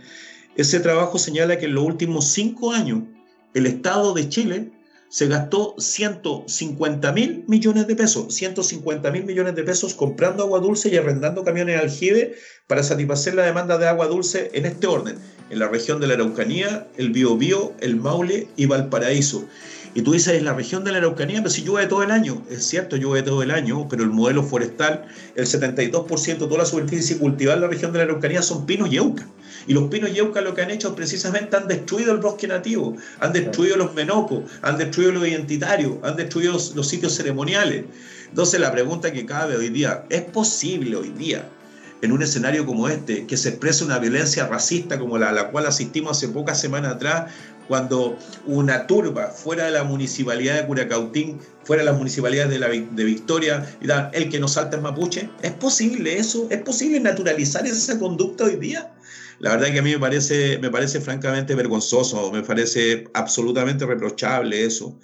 ese 0.54 0.78
trabajo 0.78 1.18
señala 1.18 1.58
que 1.58 1.66
en 1.66 1.74
los 1.74 1.84
últimos 1.84 2.28
cinco 2.28 2.72
años 2.72 3.02
el 3.54 3.66
Estado 3.66 4.14
de 4.14 4.28
Chile 4.28 4.70
se 5.12 5.26
gastó 5.26 5.74
150 5.76 7.12
mil 7.12 7.44
millones 7.46 7.86
de 7.86 7.96
pesos, 7.96 8.32
150 8.34 9.10
mil 9.10 9.24
millones 9.24 9.54
de 9.54 9.62
pesos 9.62 9.94
comprando 9.94 10.42
agua 10.42 10.60
dulce 10.60 10.88
y 10.88 10.96
arrendando 10.96 11.44
camiones 11.44 11.78
aljibe 11.78 12.34
para 12.66 12.82
satisfacer 12.82 13.34
la 13.34 13.42
demanda 13.42 13.76
de 13.76 13.88
agua 13.88 14.06
dulce 14.06 14.50
en 14.54 14.64
este 14.64 14.86
orden, 14.86 15.18
en 15.52 15.58
la 15.58 15.68
región 15.68 16.00
de 16.00 16.06
la 16.06 16.14
Araucanía, 16.14 16.86
el 16.96 17.10
Biobío, 17.10 17.74
el 17.80 17.96
Maule 17.96 18.48
y 18.56 18.64
Valparaíso. 18.64 19.44
Y 19.94 20.00
tú 20.00 20.12
dices, 20.12 20.38
en 20.38 20.46
la 20.46 20.54
región 20.54 20.82
de 20.82 20.92
la 20.92 20.96
Araucanía, 20.96 21.40
pero 21.40 21.50
si 21.50 21.62
llueve 21.62 21.86
todo 21.88 22.02
el 22.02 22.10
año. 22.10 22.42
Es 22.48 22.64
cierto, 22.64 22.96
llueve 22.96 23.22
todo 23.22 23.42
el 23.42 23.50
año, 23.50 23.86
pero 23.86 24.02
el 24.02 24.08
modelo 24.08 24.42
forestal, 24.42 25.04
el 25.34 25.44
72% 25.44 26.24
de 26.24 26.34
toda 26.38 26.56
la 26.56 26.64
superficie 26.64 27.18
cultivada 27.18 27.56
en 27.56 27.60
la 27.60 27.68
región 27.68 27.92
de 27.92 27.98
la 27.98 28.04
Araucanía 28.04 28.40
son 28.40 28.64
pinos 28.64 28.90
y 28.90 28.96
eucas. 28.96 29.26
Y 29.66 29.74
los 29.74 29.90
pinos 29.90 30.10
y 30.14 30.18
eucas 30.20 30.42
lo 30.42 30.54
que 30.54 30.62
han 30.62 30.70
hecho 30.70 30.96
precisamente 30.96 31.54
han 31.54 31.68
destruido 31.68 32.12
el 32.12 32.18
bosque 32.18 32.48
nativo, 32.48 32.96
han 33.20 33.34
destruido 33.34 33.76
los 33.76 33.92
menocos, 33.92 34.50
han 34.62 34.78
destruido 34.78 35.12
los 35.12 35.28
identitarios, 35.28 35.98
han 36.02 36.16
destruido 36.16 36.54
los 36.54 36.88
sitios 36.88 37.14
ceremoniales. 37.14 37.84
Entonces 38.30 38.58
la 38.58 38.72
pregunta 38.72 39.12
que 39.12 39.26
cabe 39.26 39.58
hoy 39.58 39.68
día, 39.68 40.06
¿es 40.08 40.22
posible 40.22 40.96
hoy 40.96 41.10
día 41.10 41.46
en 42.02 42.12
un 42.12 42.22
escenario 42.22 42.66
como 42.66 42.88
este, 42.88 43.26
que 43.26 43.36
se 43.36 43.50
exprese 43.50 43.84
una 43.84 43.98
violencia 43.98 44.46
racista 44.46 44.98
como 44.98 45.18
la 45.18 45.30
a 45.30 45.32
la 45.32 45.50
cual 45.50 45.66
asistimos 45.66 46.18
hace 46.18 46.28
pocas 46.28 46.60
semanas 46.60 46.96
atrás, 46.96 47.32
cuando 47.68 48.18
una 48.44 48.88
turba 48.88 49.28
fuera 49.28 49.66
de 49.66 49.70
la 49.70 49.84
municipalidad 49.84 50.56
de 50.56 50.66
Curacautín, 50.66 51.38
fuera 51.64 51.82
de 51.82 51.90
las 51.90 51.96
municipalidades 51.96 52.50
de, 52.50 52.58
la, 52.58 52.68
de 52.68 53.04
Victoria, 53.04 53.64
y 53.80 53.86
el 54.16 54.28
que 54.28 54.40
nos 54.40 54.54
salta 54.54 54.76
es 54.76 54.82
mapuche, 54.82 55.30
¿es 55.42 55.52
posible 55.52 56.18
eso? 56.18 56.48
¿Es 56.50 56.60
posible 56.62 56.98
naturalizar 56.98 57.64
esa 57.66 57.98
conducta 57.98 58.44
hoy 58.44 58.56
día? 58.56 58.92
La 59.38 59.50
verdad 59.50 59.72
que 59.72 59.78
a 59.78 59.82
mí 59.82 59.92
me 59.92 59.98
parece, 59.98 60.58
me 60.58 60.70
parece 60.70 61.00
francamente 61.00 61.54
vergonzoso, 61.54 62.30
me 62.32 62.42
parece 62.42 63.04
absolutamente 63.14 63.86
reprochable 63.86 64.64
eso. 64.64 64.98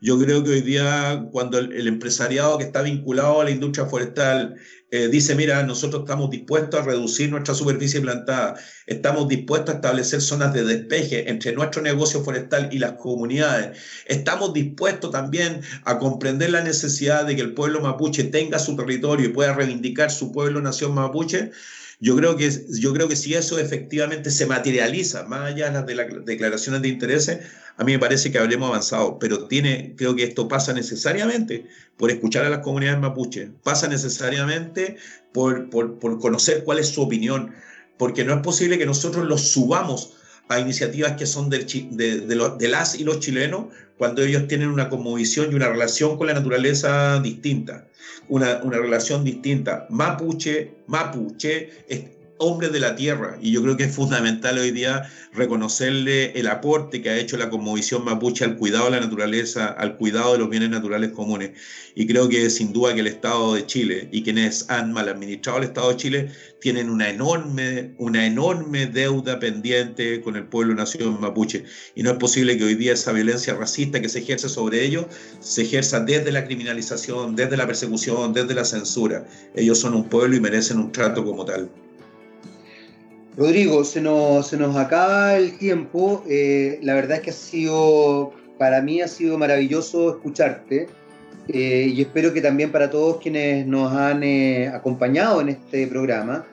Yo 0.00 0.18
creo 0.18 0.42
que 0.44 0.50
hoy 0.50 0.60
día, 0.60 1.28
cuando 1.30 1.58
el, 1.58 1.86
empresariado 1.86 2.58
que 2.58 2.64
está 2.64 2.82
vinculado 2.82 3.40
a 3.40 3.44
la 3.44 3.50
industria 3.50 3.86
forestal 3.86 4.56
eh, 4.90 5.08
dice, 5.08 5.34
mira, 5.34 5.62
nosotros 5.62 6.02
estamos 6.02 6.30
dispuestos 6.30 6.80
a 6.80 6.84
reducir 6.84 7.30
nuestra 7.30 7.54
superficie 7.54 8.00
plantada, 8.00 8.56
estamos 8.86 9.28
dispuestos 9.28 9.74
a 9.74 9.76
establecer 9.78 10.20
zonas 10.20 10.52
de 10.52 10.64
despeje 10.64 11.30
entre 11.30 11.52
nuestro 11.52 11.82
negocio 11.82 12.22
forestal 12.22 12.68
y 12.70 12.78
las 12.78 12.92
comunidades, 12.92 13.78
estamos 14.06 14.52
dispuestos 14.52 15.10
también 15.10 15.62
a 15.84 15.98
comprender 15.98 16.50
la 16.50 16.62
necesidad 16.62 17.24
de 17.24 17.36
que 17.36 17.42
el 17.42 17.54
pueblo 17.54 17.80
mapuche 17.80 18.24
tenga 18.24 18.58
su 18.58 18.76
territorio 18.76 19.26
y 19.26 19.32
pueda 19.32 19.54
reivindicar 19.54 20.10
su 20.10 20.32
pueblo 20.32 20.60
nación 20.60 20.94
mapuche, 20.94 21.50
yo 22.04 22.14
creo 22.16 22.36
que, 22.36 22.50
yo 22.68 22.92
creo 22.92 23.08
que 23.08 23.16
si 23.16 23.32
eso 23.32 23.58
efectivamente 23.58 24.30
se 24.30 24.44
materializa, 24.44 25.22
más 25.22 25.50
allá 25.50 25.70
de 25.70 25.94
las 25.94 26.06
declaraciones 26.26 26.82
de 26.82 26.88
intereses, 26.88 27.38
a 27.78 27.82
mí 27.82 27.92
me 27.92 27.98
parece 27.98 28.30
que 28.30 28.38
habremos 28.38 28.68
avanzado, 28.68 29.18
pero 29.18 29.48
tiene, 29.48 29.94
creo 29.96 30.14
que 30.14 30.24
esto 30.24 30.46
pasa 30.46 30.74
necesariamente 30.74 31.66
por 31.96 32.10
escuchar 32.10 32.44
a 32.44 32.50
las 32.50 32.58
comunidades 32.58 33.00
mapuche, 33.00 33.52
pasa 33.62 33.88
necesariamente 33.88 34.98
por, 35.32 35.70
por, 35.70 35.98
por 35.98 36.18
conocer 36.18 36.62
cuál 36.64 36.78
es 36.78 36.88
su 36.88 37.00
opinión, 37.00 37.54
porque 37.96 38.22
no 38.22 38.34
es 38.34 38.42
posible 38.42 38.76
que 38.76 38.84
nosotros 38.84 39.24
los 39.26 39.48
subamos 39.48 40.12
a 40.50 40.60
iniciativas 40.60 41.12
que 41.12 41.24
son 41.24 41.48
de, 41.48 41.60
de, 41.90 42.20
de, 42.20 42.68
las 42.68 43.00
y 43.00 43.04
los 43.04 43.20
chilenos 43.20 43.68
cuando 43.98 44.22
ellos 44.22 44.48
tienen 44.48 44.68
una 44.68 44.88
conmovisión 44.88 45.52
y 45.52 45.54
una 45.54 45.68
relación 45.68 46.16
con 46.16 46.26
la 46.26 46.34
naturaleza 46.34 47.20
distinta, 47.20 47.86
una, 48.28 48.60
una 48.62 48.78
relación 48.78 49.24
distinta. 49.24 49.86
Mapuche, 49.90 50.74
mapuche, 50.86 51.70
hombre 52.38 52.68
de 52.68 52.80
la 52.80 52.96
tierra. 52.96 53.38
Y 53.40 53.52
yo 53.52 53.62
creo 53.62 53.76
que 53.76 53.84
es 53.84 53.94
fundamental 53.94 54.58
hoy 54.58 54.70
día 54.70 55.10
reconocerle 55.32 56.38
el 56.38 56.46
aporte 56.48 57.02
que 57.02 57.10
ha 57.10 57.18
hecho 57.18 57.36
la 57.36 57.50
conmovisión 57.50 58.04
mapuche 58.04 58.44
al 58.44 58.56
cuidado 58.56 58.86
de 58.86 58.92
la 58.92 59.00
naturaleza, 59.00 59.66
al 59.66 59.96
cuidado 59.96 60.32
de 60.32 60.38
los 60.38 60.50
bienes 60.50 60.70
naturales 60.70 61.12
comunes. 61.12 61.52
Y 61.94 62.06
creo 62.06 62.28
que 62.28 62.50
sin 62.50 62.72
duda 62.72 62.94
que 62.94 63.00
el 63.00 63.06
Estado 63.06 63.54
de 63.54 63.66
Chile 63.66 64.08
y 64.10 64.22
quienes 64.22 64.68
han 64.68 64.92
mal 64.92 65.08
administrado 65.08 65.58
el 65.58 65.64
Estado 65.64 65.90
de 65.90 65.96
Chile 65.96 66.30
tienen 66.60 66.90
una 66.90 67.10
enorme, 67.10 67.94
una 67.98 68.26
enorme 68.26 68.86
deuda 68.86 69.38
pendiente 69.38 70.20
con 70.20 70.36
el 70.36 70.44
pueblo 70.44 70.74
nación 70.74 71.20
mapuche. 71.20 71.64
Y 71.94 72.02
no 72.02 72.10
es 72.10 72.16
posible 72.16 72.56
que 72.58 72.64
hoy 72.64 72.74
día 72.74 72.94
esa 72.94 73.12
violencia 73.12 73.54
racista 73.54 74.00
que 74.00 74.08
se 74.08 74.20
ejerce 74.20 74.48
sobre 74.48 74.84
ellos 74.84 75.06
se 75.40 75.62
ejerza 75.62 76.00
desde 76.00 76.32
la 76.32 76.44
criminalización, 76.44 77.36
desde 77.36 77.56
la 77.56 77.66
persecución, 77.66 78.32
desde 78.32 78.54
la 78.54 78.64
censura. 78.64 79.26
Ellos 79.54 79.78
son 79.78 79.94
un 79.94 80.08
pueblo 80.08 80.36
y 80.36 80.40
merecen 80.40 80.78
un 80.78 80.90
trato 80.90 81.24
como 81.24 81.44
tal. 81.44 81.70
Rodrigo, 83.36 83.82
se 83.82 84.00
nos, 84.00 84.46
se 84.46 84.56
nos 84.56 84.76
acaba 84.76 85.36
el 85.36 85.58
tiempo. 85.58 86.22
Eh, 86.28 86.78
la 86.82 86.94
verdad 86.94 87.16
es 87.16 87.22
que 87.22 87.30
ha 87.30 87.34
sido, 87.34 88.32
para 88.58 88.80
mí 88.80 89.00
ha 89.00 89.08
sido 89.08 89.36
maravilloso 89.38 90.10
escucharte 90.10 90.86
eh, 91.48 91.90
y 91.92 92.00
espero 92.00 92.32
que 92.32 92.40
también 92.40 92.70
para 92.70 92.90
todos 92.90 93.20
quienes 93.20 93.66
nos 93.66 93.92
han 93.92 94.22
eh, 94.22 94.68
acompañado 94.68 95.40
en 95.40 95.48
este 95.48 95.88
programa, 95.88 96.46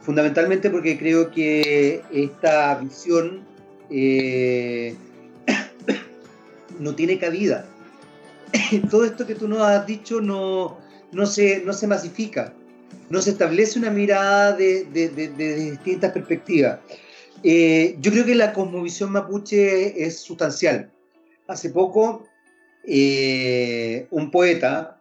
fundamentalmente 0.00 0.68
porque 0.68 0.98
creo 0.98 1.30
que 1.30 2.02
esta 2.12 2.74
visión 2.74 3.44
no 6.80 6.94
tiene 6.96 7.20
cabida. 7.20 7.66
Todo 8.90 9.04
esto 9.04 9.28
que 9.28 9.36
tú 9.36 9.46
nos 9.46 9.60
has 9.60 9.86
dicho 9.86 10.20
no, 10.20 10.76
no, 11.12 11.24
se, 11.24 11.62
no 11.64 11.72
se 11.72 11.86
masifica 11.86 12.52
no 13.08 13.22
se 13.22 13.30
establece 13.30 13.78
una 13.78 13.90
mirada 13.90 14.52
de, 14.52 14.84
distintas 15.70 16.12
perspectivas. 16.12 16.80
Eh, 17.42 17.96
yo 18.00 18.10
creo 18.10 18.24
que 18.24 18.34
la 18.34 18.52
cosmovisión 18.52 19.12
mapuche 19.12 20.04
es 20.04 20.18
sustancial. 20.18 20.90
Hace 21.46 21.70
poco, 21.70 22.26
eh, 22.84 24.06
un 24.10 24.30
poeta, 24.30 24.98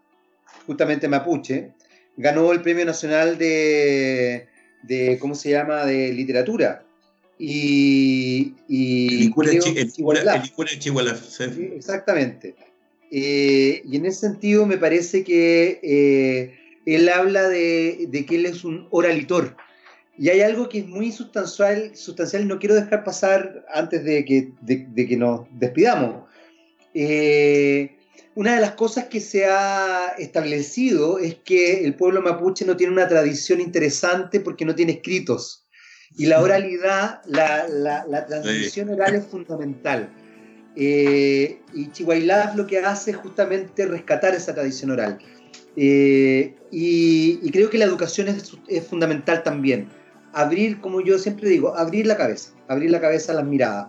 justamente 0.68 1.08
mapuche, 1.08 1.72
ganó 2.18 2.52
el 2.52 2.62
Premio 2.62 2.86
Nacional 2.86 3.38
de, 3.38 4.48
¿cómo 5.20 5.36
se 5.36 5.52
llama?, 5.52 5.86
de 5.86 6.14
literatura. 6.14 6.84
Y, 7.38 8.54
y 8.70 9.30
Exactamente. 11.76 12.56
Eh, 13.12 13.82
y 13.86 13.98
en 13.98 14.06
ese 14.06 14.22
sentido 14.22 14.66
me 14.66 14.78
parece 14.78 15.24
que 15.24 16.62
él 16.86 17.10
habla 17.10 17.50
de, 17.50 18.26
que 18.28 18.36
él 18.36 18.46
es 18.46 18.64
un 18.64 18.88
oralitor. 18.92 19.56
Y 20.18 20.30
hay 20.30 20.42
algo 20.42 20.70
que 20.70 20.80
es 20.80 20.88
muy 20.88 21.12
sustancial, 21.12 21.96
sustancial 21.96 22.48
no 22.48 22.60
quiero 22.60 22.76
dejar 22.76 23.04
pasar 23.04 23.66
antes 23.74 24.04
de 24.06 24.24
que, 24.24 24.52
de, 24.62 25.08
que 25.08 25.18
nos 25.18 25.42
despidamos. 25.52 26.24
Eh, 26.94 27.98
una 28.36 28.56
de 28.56 28.62
las 28.62 28.72
cosas 28.72 29.06
que 29.06 29.20
se 29.20 29.46
ha 29.46 30.14
establecido 30.18 31.20
es 31.20 31.36
que 31.36 31.86
el 31.86 31.96
pueblo 31.96 32.22
mapuche 32.22 32.66
no 32.66 32.78
tiene 32.78 32.94
una 32.94 33.08
tradición 33.08 33.60
interesante 33.60 34.40
porque 34.40 34.66
no 34.66 34.76
tiene 34.76 34.94
escritos. 34.94 35.66
Y 36.18 36.28
la 36.28 36.42
oralidad, 36.42 37.22
la, 37.26 37.68
la, 37.68 38.26
transmisión 38.26 38.90
oral 38.90 39.16
es 39.16 39.26
fundamental. 39.26 40.10
Eh, 40.78 41.62
y 41.74 41.92
Chihuahua 41.92 42.54
lo 42.56 42.68
que 42.68 42.80
hace 42.80 43.12
es 43.12 43.18
justamente 43.18 43.86
rescatar 43.86 44.36
esa 44.36 44.54
tradición 44.54 44.92
oral. 44.92 45.20
Eh, 45.76 46.56
y, 46.72 47.52
creo 47.52 47.70
que 47.70 47.78
la 47.78 47.86
educación 47.86 48.28
es, 48.28 48.88
fundamental 48.88 49.44
también. 49.44 49.88
Abrir, 50.34 50.82
como 50.82 51.02
yo 51.02 51.18
siempre 51.18 51.50
digo, 51.50 51.76
abrir 51.76 52.06
la 52.08 52.18
cabeza, 52.18 52.52
abrir 52.68 52.92
la 52.92 53.00
cabeza 53.00 53.32
a 53.32 53.36
las 53.36 53.46
miradas. 53.46 53.88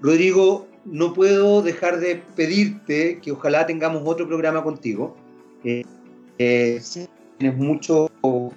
Rodrigo, 0.00 0.66
no 0.84 1.12
puedo 1.14 1.62
dejar 1.62 2.00
de 2.00 2.22
pedirte 2.36 3.18
que 3.20 3.32
ojalá 3.32 3.66
tengamos 3.66 4.02
otro 4.04 4.26
programa 4.26 4.62
contigo. 4.62 5.16
Eh, 5.64 5.82
eh, 6.38 6.80
tienes 7.38 7.58
mucho, 7.58 8.10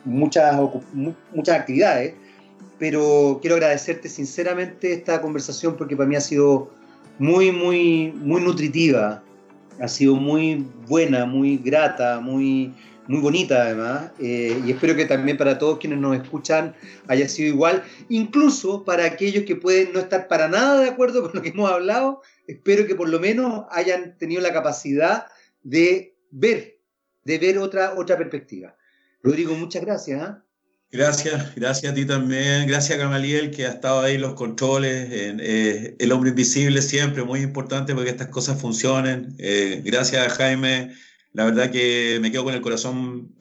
muchas, 0.05 0.59
muchas 1.33 1.59
actividades, 1.59 2.13
pero 2.79 3.39
quiero 3.41 3.55
agradecerte 3.55 4.09
sinceramente 4.09 4.93
esta 4.93 5.21
conversación 5.21 5.75
porque 5.77 5.95
para 5.95 6.07
mí 6.07 6.15
ha 6.15 6.21
sido 6.21 6.69
muy, 7.19 7.51
muy, 7.51 8.13
muy 8.13 8.41
nutritiva 8.41 9.23
Ha 9.79 9.87
sido 9.87 10.15
muy 10.15 10.65
buena, 10.87 11.25
muy 11.25 11.57
grata, 11.57 12.19
muy, 12.19 12.73
muy 13.07 13.21
bonita 13.21 13.61
además, 13.61 14.11
eh, 14.19 14.59
y 14.65 14.71
espero 14.71 14.95
que 14.95 15.05
también 15.05 15.37
para 15.37 15.57
todos 15.57 15.77
quienes 15.79 15.99
nos 15.99 16.15
escuchan 16.15 16.75
haya 17.07 17.27
sido 17.27 17.49
igual, 17.49 17.83
incluso 18.09 18.83
para 18.83 19.05
aquellos 19.05 19.45
que 19.45 19.55
pueden 19.55 19.93
no 19.93 19.99
estar 19.99 20.27
para 20.27 20.47
nada 20.47 20.81
de 20.81 20.89
acuerdo 20.89 21.21
con 21.23 21.31
lo 21.33 21.41
que 21.41 21.49
hemos 21.49 21.71
hablado, 21.71 22.21
espero 22.47 22.85
que 22.85 22.95
por 22.95 23.09
lo 23.09 23.19
menos 23.19 23.65
hayan 23.71 24.17
tenido 24.17 24.41
la 24.41 24.53
capacidad 24.53 25.27
de 25.63 26.15
ver, 26.31 26.79
de 27.23 27.37
ver 27.37 27.57
otra, 27.59 27.93
otra 27.95 28.17
perspectiva. 28.17 28.75
Rodrigo, 29.21 29.53
muchas 29.55 29.83
gracias. 29.83 30.21
¿ah? 30.21 30.43
Gracias, 30.89 31.53
gracias 31.55 31.91
a 31.91 31.95
ti 31.95 32.05
también, 32.05 32.65
gracias 32.65 32.97
a 32.97 33.01
Gamaliel 33.01 33.51
que 33.51 33.65
ha 33.65 33.71
estado 33.71 33.99
ahí 33.99 34.17
los 34.17 34.35
controles, 34.35 35.09
eh, 35.11 35.95
el 35.99 36.11
hombre 36.13 36.29
invisible 36.29 36.81
siempre, 36.81 37.23
muy 37.23 37.41
importante 37.41 37.93
porque 37.93 38.09
estas 38.09 38.29
cosas 38.29 38.59
funcionen. 38.61 39.35
Eh, 39.37 39.81
gracias 39.83 40.25
a 40.25 40.29
Jaime 40.29 40.93
la 41.37 41.45
verdad 41.45 41.69
que 41.69 42.17
me 42.19 42.31
quedo 42.31 42.45
con 42.45 42.55
el 42.55 42.61
corazón 42.61 43.35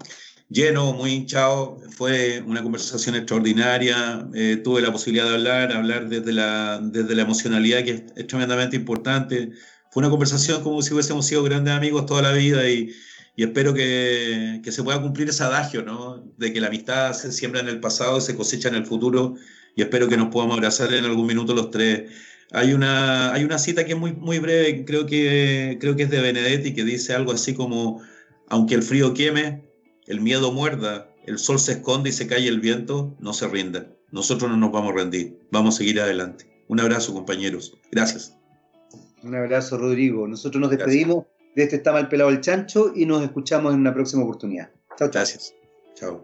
lleno, 0.51 0.93
muy 0.93 1.13
hinchado. 1.13 1.81
Fue 1.97 2.43
una 2.47 2.63
conversación 2.63 3.15
extraordinaria. 3.15 4.29
Eh, 4.35 4.61
tuve 4.63 4.83
la 4.83 4.93
posibilidad 4.93 5.27
de 5.27 5.35
hablar, 5.35 5.73
hablar 5.73 6.07
desde 6.11 6.31
la, 6.35 6.79
desde 6.83 7.15
la 7.15 7.23
emocionalidad, 7.23 7.85
que 7.85 8.05
es, 8.15 8.27
tremendamente 8.27 8.77
importante. 8.77 9.51
Fue 9.91 10.03
una 10.03 10.11
conversación 10.11 10.63
como 10.63 10.83
si 10.83 10.93
hubiésemos 10.93 11.27
sido 11.27 11.43
grandes 11.43 11.73
amigos 11.73 12.05
toda 12.05 12.21
la 12.21 12.33
vida 12.33 12.69
y, 12.69 12.93
y 13.37 13.45
espero 13.45 13.75
que, 13.75 14.63
que, 14.65 14.73
se 14.73 14.83
pueda 14.83 15.01
cumplir 15.03 15.29
ese 15.29 15.45
adagio, 15.45 15.83
¿no? 15.83 16.25
De 16.39 16.55
que 16.55 16.61
la 16.61 16.69
amistad 16.69 17.13
se 17.13 17.31
siembra 17.31 17.61
en 17.61 17.69
el 17.69 17.81
pasado 17.81 18.17
y 18.17 18.23
se 18.23 18.35
cosecha 18.35 18.71
en 18.71 18.75
el 18.75 18.87
futuro. 18.87 19.35
Y 19.77 19.83
espero 19.83 20.09
que 20.09 20.17
nos 20.17 20.29
podamos 20.29 20.57
abrazar 20.57 20.93
en 20.95 21.05
algún 21.05 21.27
minuto 21.27 21.55
los 21.55 21.71
tres. 21.71 22.11
Hay 22.53 22.73
una, 22.73 23.35
hay 23.35 23.45
una 23.45 23.59
cita 23.59 23.85
que 23.85 23.93
es 23.93 23.99
muy, 23.99 24.15
muy 24.15 24.39
breve, 24.39 24.87
creo 24.87 25.05
que, 25.05 25.77
creo 25.79 25.97
que 25.97 26.05
es 26.05 26.11
de 26.11 26.23
Benedetti, 26.23 26.73
que 26.73 26.83
dice 26.83 27.13
algo 27.13 27.33
así 27.33 27.53
como, 27.53 28.01
aunque 28.49 28.75
el 28.75 28.83
frío 28.83 29.13
queme, 29.13 29.69
el 30.07 30.23
miedo 30.23 30.51
muerda, 30.51 31.11
el 31.27 31.39
sol 31.39 31.59
se 31.59 31.73
esconde 31.73 32.09
y 32.09 32.13
se 32.13 32.27
cae 32.27 32.49
el 32.49 32.61
viento, 32.61 33.15
no 33.21 33.35
se 33.35 33.49
rinda. 33.49 33.87
Nosotros 34.13 34.51
no 34.51 34.57
nos 34.57 34.73
vamos 34.73 34.93
a 34.93 34.97
rendir, 34.97 35.39
vamos 35.51 35.75
a 35.75 35.79
seguir 35.79 36.01
adelante. 36.01 36.47
Un 36.69 36.81
abrazo, 36.81 37.13
compañeros. 37.13 37.77
Gracias. 37.93 38.35
Un 39.23 39.35
abrazo, 39.35 39.77
Rodrigo. 39.77 40.27
Nosotros 40.27 40.59
nos 40.61 40.71
despedimos 40.71 41.27
de 41.57 41.63
este 41.63 41.77
Está 41.77 41.91
mal 41.91 42.09
pelado 42.09 42.31
el 42.31 42.41
chancho 42.41 42.93
y 42.95 43.07
nos 43.07 43.23
escuchamos 43.23 43.73
en 43.75 43.81
una 43.81 43.95
próxima 43.95 44.23
oportunidad. 44.23 44.71
Chao, 44.97 45.09
Gracias. 45.11 45.55
Chao. 45.95 46.23